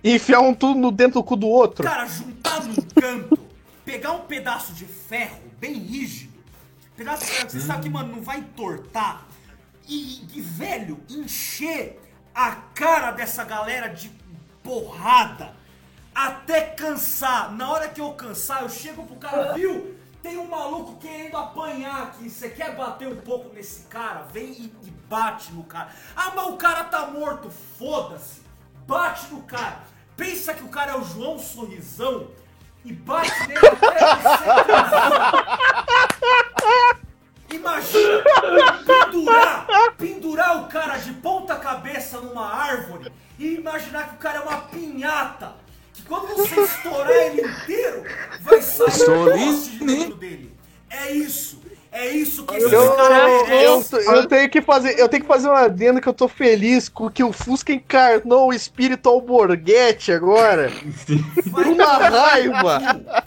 E 0.03 0.15
enfiar 0.15 0.39
um 0.41 0.53
tudo 0.53 0.91
dentro 0.91 1.15
do 1.15 1.23
cu 1.23 1.35
do 1.35 1.47
outro. 1.47 1.83
cara, 1.83 2.05
juntar 2.05 2.63
num 2.63 2.75
canto, 2.75 3.37
pegar 3.83 4.11
um 4.13 4.21
pedaço 4.21 4.73
de 4.73 4.85
ferro 4.85 5.41
bem 5.59 5.73
rígido, 5.73 6.33
pedaço 6.95 7.25
de 7.25 7.31
ferro 7.31 7.45
que 7.47 7.51
você 7.53 7.59
sabe 7.61 7.83
que, 7.83 7.89
mano, 7.89 8.15
não 8.15 8.21
vai 8.21 8.39
entortar, 8.39 9.25
e, 9.87 10.21
e, 10.35 10.41
velho, 10.41 10.99
encher 11.09 11.99
a 12.37 12.51
cara 12.75 13.09
dessa 13.09 13.43
galera 13.43 13.87
de 13.89 14.11
porrada 14.63 15.55
até 16.13 16.61
cansar. 16.61 17.51
Na 17.51 17.71
hora 17.71 17.89
que 17.89 17.99
eu 17.99 18.13
cansar, 18.13 18.61
eu 18.61 18.69
chego 18.69 19.07
pro 19.07 19.15
cara, 19.15 19.53
viu? 19.53 19.97
Tem 20.21 20.37
um 20.37 20.47
maluco 20.47 20.97
querendo 20.97 21.35
apanhar 21.35 22.03
aqui. 22.03 22.29
Você 22.29 22.49
quer 22.49 22.75
bater 22.75 23.07
um 23.07 23.15
pouco 23.21 23.51
nesse 23.55 23.87
cara? 23.87 24.21
Vem 24.31 24.51
e, 24.51 24.65
e 24.83 24.91
bate 25.09 25.51
no 25.51 25.63
cara. 25.63 25.89
Ah, 26.15 26.31
mas 26.35 26.45
o 26.47 26.57
cara 26.57 26.83
tá 26.83 27.07
morto. 27.07 27.49
Foda-se. 27.49 28.43
Bate 28.85 29.33
no 29.33 29.41
cara. 29.41 29.79
Pensa 30.15 30.53
que 30.53 30.63
o 30.63 30.69
cara 30.69 30.91
é 30.91 30.95
o 30.95 31.03
João 31.03 31.39
Sorrisão 31.39 32.27
e 32.85 32.93
bate 32.93 33.47
nele 33.47 33.65
até 33.65 34.15
você 34.15 34.45
cansar. 34.63 35.47
Imagina 37.49 38.23
pendurar, 38.85 39.67
pendurar 39.97 40.63
o 40.63 40.67
cara 40.67 40.97
de 40.97 41.13
ponta 41.13 41.55
cabeça 41.55 42.19
numa 42.19 42.53
árvore 42.53 43.11
e 43.39 43.55
imaginar 43.55 44.09
que 44.09 44.15
o 44.15 44.17
cara 44.17 44.39
é 44.39 44.41
uma 44.41 44.61
pinhata. 44.61 45.55
Que 45.93 46.03
quando 46.03 46.27
você 46.35 46.59
estourar 46.61 47.11
ele 47.11 47.41
inteiro, 47.41 48.03
vai 48.41 48.61
sair 48.61 49.05
poste 49.05 49.69
de 49.71 49.85
dentro 49.85 50.15
dele. 50.15 50.57
É 50.89 51.11
isso. 51.11 51.61
É 51.91 52.09
isso 52.09 52.45
que 52.45 52.55
esse 52.55 52.73
Eu, 52.73 52.91
cara 52.93 53.29
eu, 53.29 53.45
merece. 53.47 53.95
eu, 53.95 54.01
eu 54.13 54.27
tenho 54.27 54.49
que 54.49 54.61
fazer, 54.61 54.99
eu 54.99 55.07
tenho 55.09 55.23
que 55.23 55.27
fazer 55.27 55.47
uma 55.47 55.61
adenda 55.61 55.99
que 56.01 56.07
eu 56.07 56.13
tô 56.13 56.27
feliz 56.27 56.89
com 56.89 57.09
que 57.09 57.23
o 57.23 57.31
Fusca 57.31 57.71
encarnou 57.73 58.49
o 58.49 58.53
espírito 58.53 59.09
alborguete 59.09 60.11
agora. 60.11 60.71
Uma 61.47 61.97
raiva. 62.09 62.81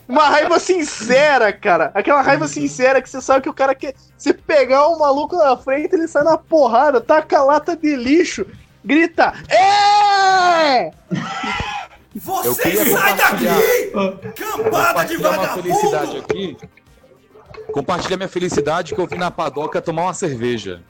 Uma 0.09 0.29
raiva 0.29 0.59
sincera, 0.59 1.53
cara. 1.53 1.91
Aquela 1.95 2.21
raiva 2.23 2.47
sincera 2.47 3.01
que 3.03 3.09
você 3.11 3.21
sabe 3.21 3.43
que 3.43 3.49
o 3.49 3.55
cara 3.55 3.75
quer. 3.75 3.95
Se 4.17 4.33
pegar 4.35 4.89
um 4.89 4.99
maluco 4.99 5.37
na 5.37 5.57
frente, 5.57 5.95
ele 5.95 6.07
sai 6.07 6.23
na 6.23 6.37
porrada, 6.37 7.01
taca 7.01 7.39
a 7.39 7.45
lata 7.45 7.77
de 7.77 7.97
lixo, 7.97 8.47
grita: 8.85 9.33
É! 9.49 10.91
Eu 12.13 12.21
Você 12.21 12.85
sai 12.87 13.15
daqui! 13.17 13.47
Cambada 14.37 15.05
de 15.05 15.17
Compartilhar 15.17 15.31
uma 15.39 15.49
felicidade 15.49 16.07
vagabundo! 16.07 16.19
aqui. 16.19 16.57
Compartilhar 17.71 18.17
minha 18.17 18.29
felicidade 18.29 18.95
que 18.95 19.01
eu 19.01 19.07
vim 19.07 19.17
na 19.17 19.31
padoca 19.31 19.81
tomar 19.81 20.03
uma 20.03 20.15
cerveja. 20.15 20.83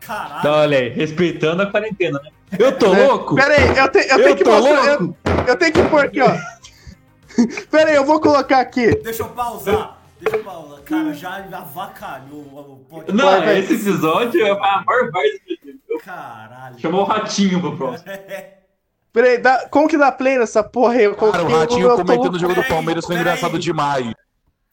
Caralho. 0.00 0.38
Então, 0.40 0.52
olha 0.54 0.78
aí, 0.78 0.88
respeitando 0.90 1.62
a 1.62 1.66
quarentena, 1.70 2.20
né? 2.22 2.30
Eu 2.58 2.72
tô 2.78 2.92
louco? 2.92 3.34
Pera 3.34 3.54
aí, 3.54 3.76
eu, 3.76 3.88
te- 3.90 3.98
eu 4.08 4.18
Eu 4.18 4.24
tenho 4.24 4.36
que 4.36 4.44
tô 4.44 4.50
mostrar. 4.52 4.86
Eu, 4.86 5.00
louco? 5.00 5.16
eu 5.46 5.56
tenho 5.56 5.72
que 5.72 5.82
pôr 5.82 6.04
aqui, 6.04 6.20
ó. 6.22 6.30
Pera 7.70 7.90
aí, 7.90 7.96
eu 7.96 8.04
vou 8.04 8.20
colocar 8.20 8.58
aqui. 8.60 8.94
Deixa 9.02 9.22
eu 9.22 9.28
pausar. 9.28 9.98
Deixa 10.20 10.36
eu 10.36 10.44
pausar. 10.44 10.80
Cara, 10.80 11.12
já 11.12 11.36
avacalhou 11.52 12.40
o 12.40 12.84
podcast. 12.88 13.12
Não, 13.16 13.40
Vai, 13.40 13.58
esse 13.58 13.74
episódio 13.74 14.44
é 14.46 14.50
a 14.50 14.54
maior 14.84 15.10
parte 15.12 15.60
do 15.88 15.98
Caralho. 15.98 16.78
Chamou 16.80 17.02
o 17.02 17.04
ratinho 17.04 17.60
pro 17.60 17.76
próximo. 17.76 18.10
Pera 19.12 19.26
aí, 19.26 19.38
dá- 19.38 19.68
como 19.70 19.88
que 19.88 19.98
dá 19.98 20.10
play 20.12 20.38
nessa 20.38 20.62
porra 20.62 20.94
aí? 20.94 21.04
Eu 21.04 21.14
Cara, 21.14 21.42
o 21.42 21.48
Ratinho 21.48 21.88
comentando 21.96 22.34
o 22.34 22.38
jogo 22.38 22.54
do 22.54 22.60
Peraí, 22.62 22.68
Palmeiras 22.70 23.04
foi 23.06 23.16
peraí. 23.16 23.32
engraçado 23.34 23.58
demais. 23.58 24.12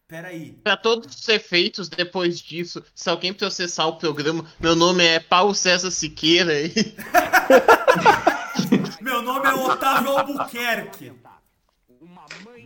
Peraí. 0.08 0.52
Pra 0.64 0.78
todos 0.78 1.16
os 1.16 1.28
efeitos, 1.30 1.90
depois 1.90 2.40
disso, 2.40 2.84
se 2.94 3.10
alguém 3.10 3.34
processar 3.34 3.88
o 3.88 3.98
programa, 3.98 4.46
meu 4.60 4.76
nome 4.76 5.04
é 5.04 5.20
Paulo 5.20 5.56
César 5.56 5.90
Siqueira 5.90 6.62
e 6.62 6.72
Meu 9.02 9.22
nome 9.22 9.48
é 9.48 9.54
Otávio 9.54 10.18
Albuquerque. 10.18 11.14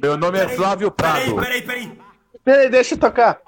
Meu 0.02 0.18
nome 0.18 0.40
é 0.40 0.50
Flávio 0.50 0.92
Peraí, 0.92 1.26
Prado. 1.26 1.42
peraí, 1.42 1.62
peraí. 1.62 2.00
Peraí, 2.44 2.70
deixa 2.70 2.96
eu 2.96 3.00
tocar. 3.00 3.42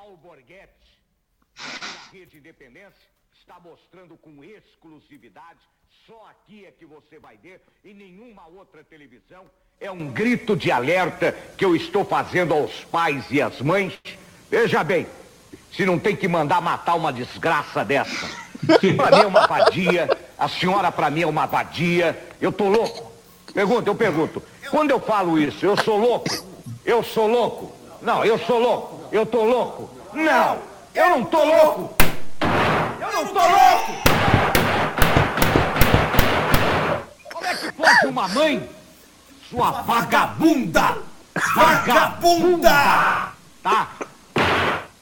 Está 3.34 3.60
mostrando 3.60 4.18
com 4.18 4.44
exclusividade. 4.44 5.60
Só 6.06 6.28
aqui 6.30 6.66
é 6.66 6.72
que 6.72 6.86
você 6.86 7.20
vai 7.20 7.38
ver, 7.38 7.62
em 7.84 7.94
nenhuma 7.94 8.48
outra 8.48 8.84
televisão. 8.84 9.50
É 9.84 9.90
um 9.90 10.12
grito 10.12 10.56
de 10.56 10.72
alerta 10.72 11.36
que 11.58 11.66
eu 11.66 11.76
estou 11.76 12.06
fazendo 12.06 12.54
aos 12.54 12.72
pais 12.92 13.26
e 13.32 13.42
às 13.42 13.60
mães. 13.62 13.98
Veja 14.48 14.84
bem, 14.84 15.08
se 15.76 15.84
não 15.88 15.98
tem 15.98 16.16
que 16.16 16.28
mandar 16.28 16.62
matar 16.62 16.94
uma 16.94 17.12
desgraça 17.12 17.84
dessa. 17.84 18.30
Pra 18.96 19.10
mim 19.10 19.24
é 19.24 19.26
uma 19.26 19.48
vadia, 19.48 20.08
a 20.38 20.48
senhora 20.48 20.92
pra 20.92 21.10
mim 21.10 21.24
é 21.24 21.26
uma 21.26 21.48
vadia. 21.48 22.16
Eu 22.40 22.52
tô 22.52 22.70
louco. 22.70 23.12
Pergunta, 23.56 23.90
eu 23.90 23.96
pergunto. 23.96 24.44
Quando 24.70 24.92
eu 24.92 25.00
falo 25.00 25.40
isso, 25.40 25.66
eu 25.66 25.76
sou 25.76 25.98
louco? 25.98 26.30
Eu 26.86 27.02
sou 27.02 27.26
louco? 27.26 27.76
Não, 28.04 28.24
eu 28.24 28.38
sou 28.38 28.60
louco. 28.60 29.10
Eu 29.12 29.26
tô 29.26 29.44
louco? 29.44 29.90
Não, 30.14 30.60
eu 30.94 31.10
não 31.10 31.26
tô 31.26 31.44
louco. 31.44 31.96
Eu 33.00 33.12
não 33.12 33.26
tô 33.26 33.40
louco. 33.40 33.94
Como 37.34 37.46
é 37.48 37.56
que 37.56 37.72
pode 37.72 38.06
uma 38.06 38.28
mãe, 38.28 38.70
sua 39.52 39.70
vagabunda, 39.82 40.98
vagabunda, 41.54 43.34
tá? 43.62 43.90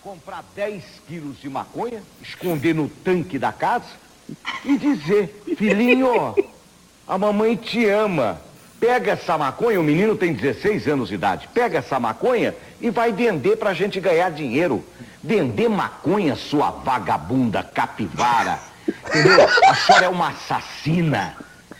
Comprar 0.02 0.44
10 0.56 0.84
quilos 1.08 1.40
de 1.40 1.48
maconha, 1.48 2.02
esconder 2.20 2.74
no 2.74 2.90
tanque 2.90 3.38
da 3.38 3.52
casa 3.52 3.86
e 4.66 4.76
dizer, 4.76 5.44
filhinho, 5.56 6.34
a 7.08 7.18
mamãe 7.18 7.56
te 7.56 7.88
ama. 7.88 8.42
Pega 8.80 9.12
essa 9.12 9.38
maconha, 9.38 9.80
o 9.80 9.84
menino 9.84 10.16
tem 10.16 10.34
16 10.34 10.88
anos 10.88 11.10
de 11.10 11.16
idade. 11.16 11.48
Pega 11.54 11.78
essa 11.78 12.00
maconha 12.00 12.56
e 12.82 12.90
vai 12.90 13.12
vender 13.12 13.58
pra 13.58 13.74
gente 13.74 14.00
ganhar 14.00 14.32
dinheiro. 14.32 14.84
Vender 15.22 15.70
maconha, 15.70 16.36
sua 16.36 16.72
vagabunda 16.72 17.62
capivara. 17.62 18.58
Entendeu? 18.88 19.48
A 19.68 19.76
senhora 19.76 20.06
é 20.06 20.10
uma 20.10 20.30
assassina. 20.30 21.36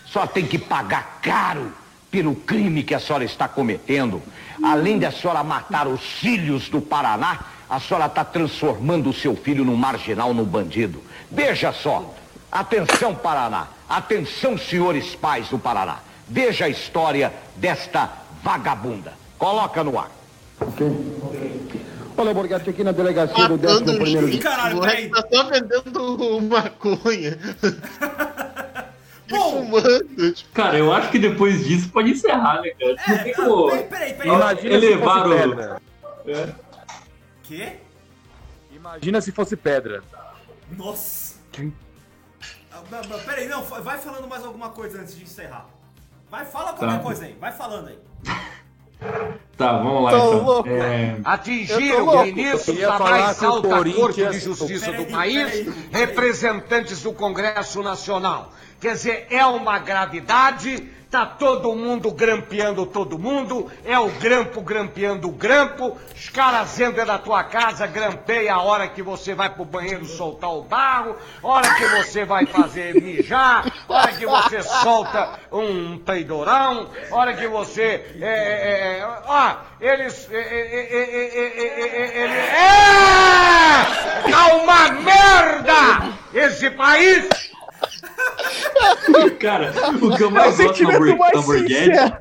Só 0.06 0.28
tem 0.28 0.46
que 0.46 0.60
pagar 0.60 1.20
caro 1.24 1.72
pelo 2.12 2.36
crime 2.36 2.84
que 2.84 2.96
a 2.96 3.00
senhora 3.00 3.24
está 3.24 3.48
cometendo. 3.48 4.22
Além 4.64 5.00
de 5.00 5.06
a 5.06 5.12
senhora 5.12 5.44
matar 5.44 5.88
os 5.88 6.02
filhos 6.02 6.70
do 6.70 6.82
Paraná, 6.82 7.40
a 7.70 7.80
senhora 7.80 8.08
está 8.08 8.24
transformando 8.26 9.10
o 9.10 9.14
seu 9.14 9.36
filho 9.36 9.64
num 9.64 9.76
marginal, 9.76 10.34
num 10.34 10.44
bandido. 10.44 11.04
Veja 11.30 11.72
só. 11.72 12.14
Atenção, 12.52 13.14
Paraná. 13.14 13.68
Atenção, 13.88 14.58
senhores 14.58 15.16
pais 15.16 15.50
do 15.50 15.60
Paraná. 15.60 16.00
Veja 16.28 16.66
a 16.66 16.70
história 16.70 17.32
desta 17.56 18.10
vagabunda. 18.44 19.14
Coloca 19.38 19.84
no 19.84 19.98
ar. 20.00 20.12
Olha, 22.18 22.34
Borghetti, 22.34 22.70
aqui 22.70 22.84
na 22.84 22.92
delegacia 22.92 23.48
do 23.48 23.58
matando 23.58 23.92
11 23.92 23.96
o 23.96 24.02
primeiro 24.02 24.28
juiz. 24.28 24.44
Caralho, 24.44 24.82
peraí. 24.82 25.10
tá 25.10 25.24
só 25.32 25.44
vendendo 25.46 26.42
maconha. 26.50 27.40
Fumando. 29.30 30.34
tipo, 30.34 30.50
Cara, 30.54 30.78
eu 30.78 30.92
acho 30.94 31.12
que 31.12 31.20
depois 31.20 31.66
disso 31.66 31.90
pode 31.90 32.12
encerrar, 32.12 32.62
né, 32.62 32.70
cara? 32.72 32.96
Não 33.08 33.24
tem 33.24 33.32
É, 33.32 33.36
como. 33.36 33.68
peraí, 33.70 33.84
peraí, 33.84 34.14
peraí. 34.14 34.32
Imagina 34.36 34.74
Elevaram- 34.76 35.32
se 35.32 35.38
fosse 35.38 35.56
pedra. 35.56 35.82
Quê? 37.44 37.74
Imagina 38.72 39.22
se 39.22 39.32
fosse 39.32 39.56
pedra. 39.56 40.04
Nossa. 40.72 41.40
Ah, 42.72 42.82
mas- 42.90 43.08
mas 43.08 43.22
Peraí, 43.24 43.48
não, 43.48 43.64
vai 43.64 43.98
falando 43.98 44.28
mais 44.28 44.46
alguma 44.46 44.70
coisa 44.70 45.02
antes 45.02 45.16
de 45.16 45.24
encerrar. 45.24 45.66
Vai, 46.30 46.46
fala 46.46 46.74
qualquer 46.74 46.98
Tá. 46.98 47.04
coisa 47.04 47.26
aí, 47.26 47.34
vai 47.40 47.52
falando 47.52 47.88
aí. 47.90 48.00
Tá, 49.58 49.78
vamos 49.78 50.04
lá 50.04 50.12
Tô 50.12 50.18
então. 50.18 50.44
louco. 50.44 50.70
É, 50.70 51.18
Atingiram 51.24 52.26
Eu 52.26 52.26
ia 52.38 52.88
da 52.88 53.00
mais 53.00 53.40
que 53.40 53.46
o 53.46 53.50
alta 53.50 53.68
Corte 53.70 53.94
Corinthians- 53.94 54.34
de 54.36 54.40
Justiça 54.42 54.92
do 54.94 55.06
país, 55.06 55.66
representantes 55.92 57.02
do 57.02 57.14
Congresso 57.14 57.82
Nacional. 57.82 58.54
Quer 58.80 58.94
dizer, 58.94 59.28
é 59.30 59.46
uma 59.46 59.78
gravidade, 59.78 60.90
tá 61.12 61.26
todo 61.26 61.76
mundo 61.76 62.12
grampeando 62.12 62.86
todo 62.86 63.20
mundo, 63.20 63.70
é 63.84 64.00
o 64.00 64.10
grampo 64.12 64.62
grampeando 64.62 65.28
o 65.28 65.34
grampo, 65.34 65.98
os 66.16 66.30
caras 66.30 66.80
entram 66.80 67.06
da 67.06 67.18
tua 67.18 67.44
casa, 67.44 67.86
grampeia 67.88 68.54
a 68.54 68.62
hora 68.62 68.88
que 68.88 69.02
você 69.02 69.34
vai 69.34 69.50
pro 69.50 69.66
banheiro 69.66 70.06
soltar 70.06 70.52
o 70.52 70.62
barro, 70.62 71.18
hora 71.44 71.74
que 71.76 71.86
você 71.88 72.24
vai 72.24 72.46
fazer 72.46 73.02
mijar, 73.02 73.66
hora 73.86 74.14
que 74.14 74.26
você 74.26 74.62
solta 74.62 75.40
um 75.52 75.98
peidorão, 75.98 76.90
hora 77.12 77.34
que 77.34 77.48
você. 77.48 78.16
É, 78.22 78.28
é, 78.28 79.00
é, 79.00 79.08
ó, 79.26 79.56
eles. 79.82 80.30
É, 80.32 80.38
é, 80.38 80.80
é, 82.22 82.32
é 84.32 84.54
uma 84.54 84.90
merda! 84.92 86.14
Esse 86.34 86.70
país! 86.70 87.28
cara, 89.40 89.74
o 90.02 90.16
que 90.16 90.24
eu 90.24 90.28
É 90.28 90.32
mais 90.32 90.58
gosto 90.58 90.84
do 90.84 91.18
mais 91.18 91.46
sincero. 91.46 92.18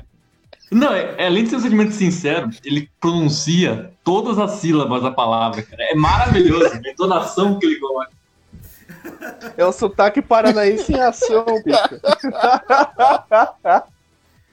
Não, 0.71 0.93
é, 0.93 1.15
é, 1.17 1.25
além 1.25 1.43
de 1.43 1.49
ser 1.49 1.55
um 1.55 1.61
sentimento 1.61 1.93
sincero, 1.93 2.49
ele 2.63 2.89
pronuncia 2.99 3.91
todas 4.03 4.37
as 4.37 4.51
sílabas 4.59 5.01
da 5.01 5.09
palavra, 5.09 5.63
cara. 5.63 5.83
É 5.83 5.95
maravilhoso 5.95 6.73
a 6.73 6.89
entonação 6.89 7.57
que 7.57 7.65
ele 7.65 7.79
coloca. 7.79 8.11
É 9.57 9.65
o 9.65 9.71
sotaque 9.71 10.21
paranaense 10.21 10.93
em 10.93 10.99
ação, 10.99 11.43
bicho. 11.65 11.79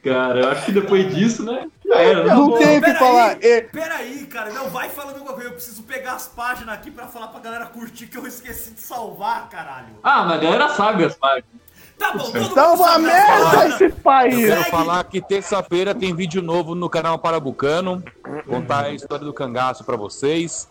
Cara, 0.06 0.40
eu 0.40 0.48
acho 0.50 0.66
que 0.66 0.72
depois 0.72 1.14
disso, 1.14 1.42
né? 1.44 1.68
Já 1.84 1.96
era, 1.96 2.24
né? 2.24 2.34
Não 2.34 2.58
tem 2.58 2.78
o 2.78 2.82
que 2.82 2.94
falar. 2.94 3.36
É, 3.42 3.60
Peraí, 3.62 4.26
cara, 4.26 4.52
não, 4.52 4.68
vai 4.70 4.88
falando 4.88 5.16
alguma 5.16 5.32
coisa. 5.32 5.48
Eu 5.48 5.54
preciso 5.54 5.82
pegar 5.82 6.12
as 6.14 6.26
páginas 6.28 6.74
aqui 6.74 6.90
pra 6.90 7.06
falar 7.06 7.28
pra 7.28 7.40
galera 7.40 7.66
curtir 7.66 8.06
que 8.06 8.16
eu 8.16 8.26
esqueci 8.26 8.70
de 8.72 8.80
salvar, 8.80 9.48
caralho. 9.48 9.88
Ah, 10.02 10.24
mas 10.24 10.38
a 10.38 10.42
galera 10.42 10.68
sabe 10.70 11.04
as 11.04 11.14
páginas. 11.14 11.66
Tá 11.98 12.12
bom, 12.12 12.24
todo 12.24 12.40
mundo 12.40 12.54
Tá 12.54 12.72
uma 12.74 12.98
merda 12.98 13.68
esse 13.68 13.88
país. 13.90 14.34
Eu 14.34 14.48
quero 14.48 14.58
Segue. 14.64 14.70
falar 14.70 15.04
que 15.04 15.20
terça-feira 15.20 15.94
tem 15.94 16.14
vídeo 16.14 16.42
novo 16.42 16.74
no 16.74 16.90
canal 16.90 17.18
Parabucano. 17.18 18.02
Contar 18.46 18.84
a 18.84 18.90
história 18.90 19.24
do 19.24 19.32
cangaço 19.32 19.82
pra 19.82 19.96
vocês. 19.96 20.68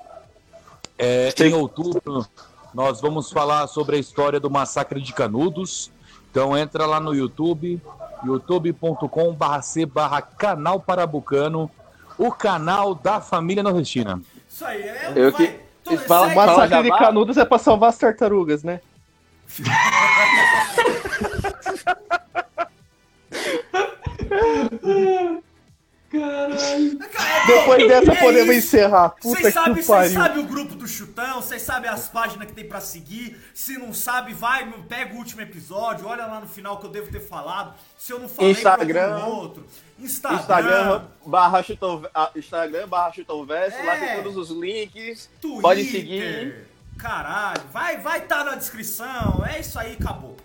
É, 0.98 1.34
em 1.40 1.54
outubro, 1.54 2.26
nós 2.74 3.02
vamos 3.02 3.32
falar 3.32 3.68
sobre 3.68 3.98
a 3.98 4.00
história 4.00 4.40
do 4.40 4.50
massacre 4.50 5.02
de 5.02 5.14
Canudos. 5.14 5.92
Então 6.30 6.56
entra 6.56 6.86
lá 6.86 7.00
no 7.00 7.14
YouTube, 7.14 7.82
youtube.com.br 8.26 9.62
c 9.62 9.86
barra 9.86 10.22
canal 10.22 10.80
Parabucano, 10.80 11.70
o 12.18 12.32
canal 12.32 12.96
da 12.96 13.20
família 13.22 13.62
nordestina. 13.64 14.22
Isso 14.50 14.66
aí, 14.66 14.82
é. 14.84 15.12
Eu 15.16 15.32
vai. 15.32 15.48
que- 15.48 15.60
Então, 15.82 15.98
fala- 16.00 16.28
segue. 16.30 16.36
Massacre 16.36 16.84
de. 16.92 16.98
Canudos 16.98 17.38
é 17.38 17.46
pra 17.46 17.58
salvar 17.60 17.90
as 17.90 17.98
tartarugas, 17.98 18.64
né? 18.64 18.82
Cara, 26.20 27.46
Depois 27.48 27.84
é 27.84 27.88
dessa 27.88 28.12
isso. 28.14 28.22
podemos 28.22 28.56
encerrar. 28.56 29.10
Puta 29.10 29.28
Vocês 29.40 29.46
que 29.48 29.52
sabem 29.52 29.84
pariu. 29.86 30.14
sabe 30.14 30.40
o 30.40 30.44
grupo 30.44 30.76
do 30.76 30.88
Chutão, 30.88 31.42
vocês 31.42 31.62
sabem 31.62 31.90
as 31.90 32.08
páginas 32.08 32.48
que 32.48 32.54
tem 32.54 32.68
pra 32.68 32.80
seguir. 32.82 33.38
Se 33.54 33.78
não 33.78 33.94
sabe, 33.94 34.34
vai, 34.34 34.70
pega 34.88 35.14
o 35.14 35.18
último 35.18 35.42
episódio, 35.42 36.08
olha 36.08 36.26
lá 36.26 36.40
no 36.40 36.48
final 36.48 36.78
que 36.78 36.86
eu 36.86 36.92
devo 36.92 37.12
ter 37.12 37.20
falado. 37.22 37.74
Se 37.98 38.12
eu 38.14 38.20
não 38.20 38.30
falei, 38.30 38.52
Instagram. 38.52 39.18
um 39.18 39.30
outro. 39.30 39.66
Instagram. 40.00 40.40
Instagram 40.42 41.02
barra 41.26 41.64
Chutão, 41.64 42.04
ah, 42.14 42.30
Instagram 42.36 42.88
barra 42.88 43.12
Chutão 43.14 43.46
Verso, 43.46 43.78
lá 43.86 43.96
É. 43.96 44.00
tem 44.16 44.24
todos 44.24 44.38
os 44.38 44.50
links. 44.58 45.30
Twitter. 45.42 45.62
Pode 45.62 45.84
seguir. 45.86 46.68
Caralho, 46.98 47.62
vai 47.74 47.98
vai 47.98 48.22
tá 48.22 48.44
na 48.44 48.56
descrição. 48.56 49.44
É 49.50 49.60
isso 49.60 49.78
aí, 49.78 49.98
acabou. 50.00 50.36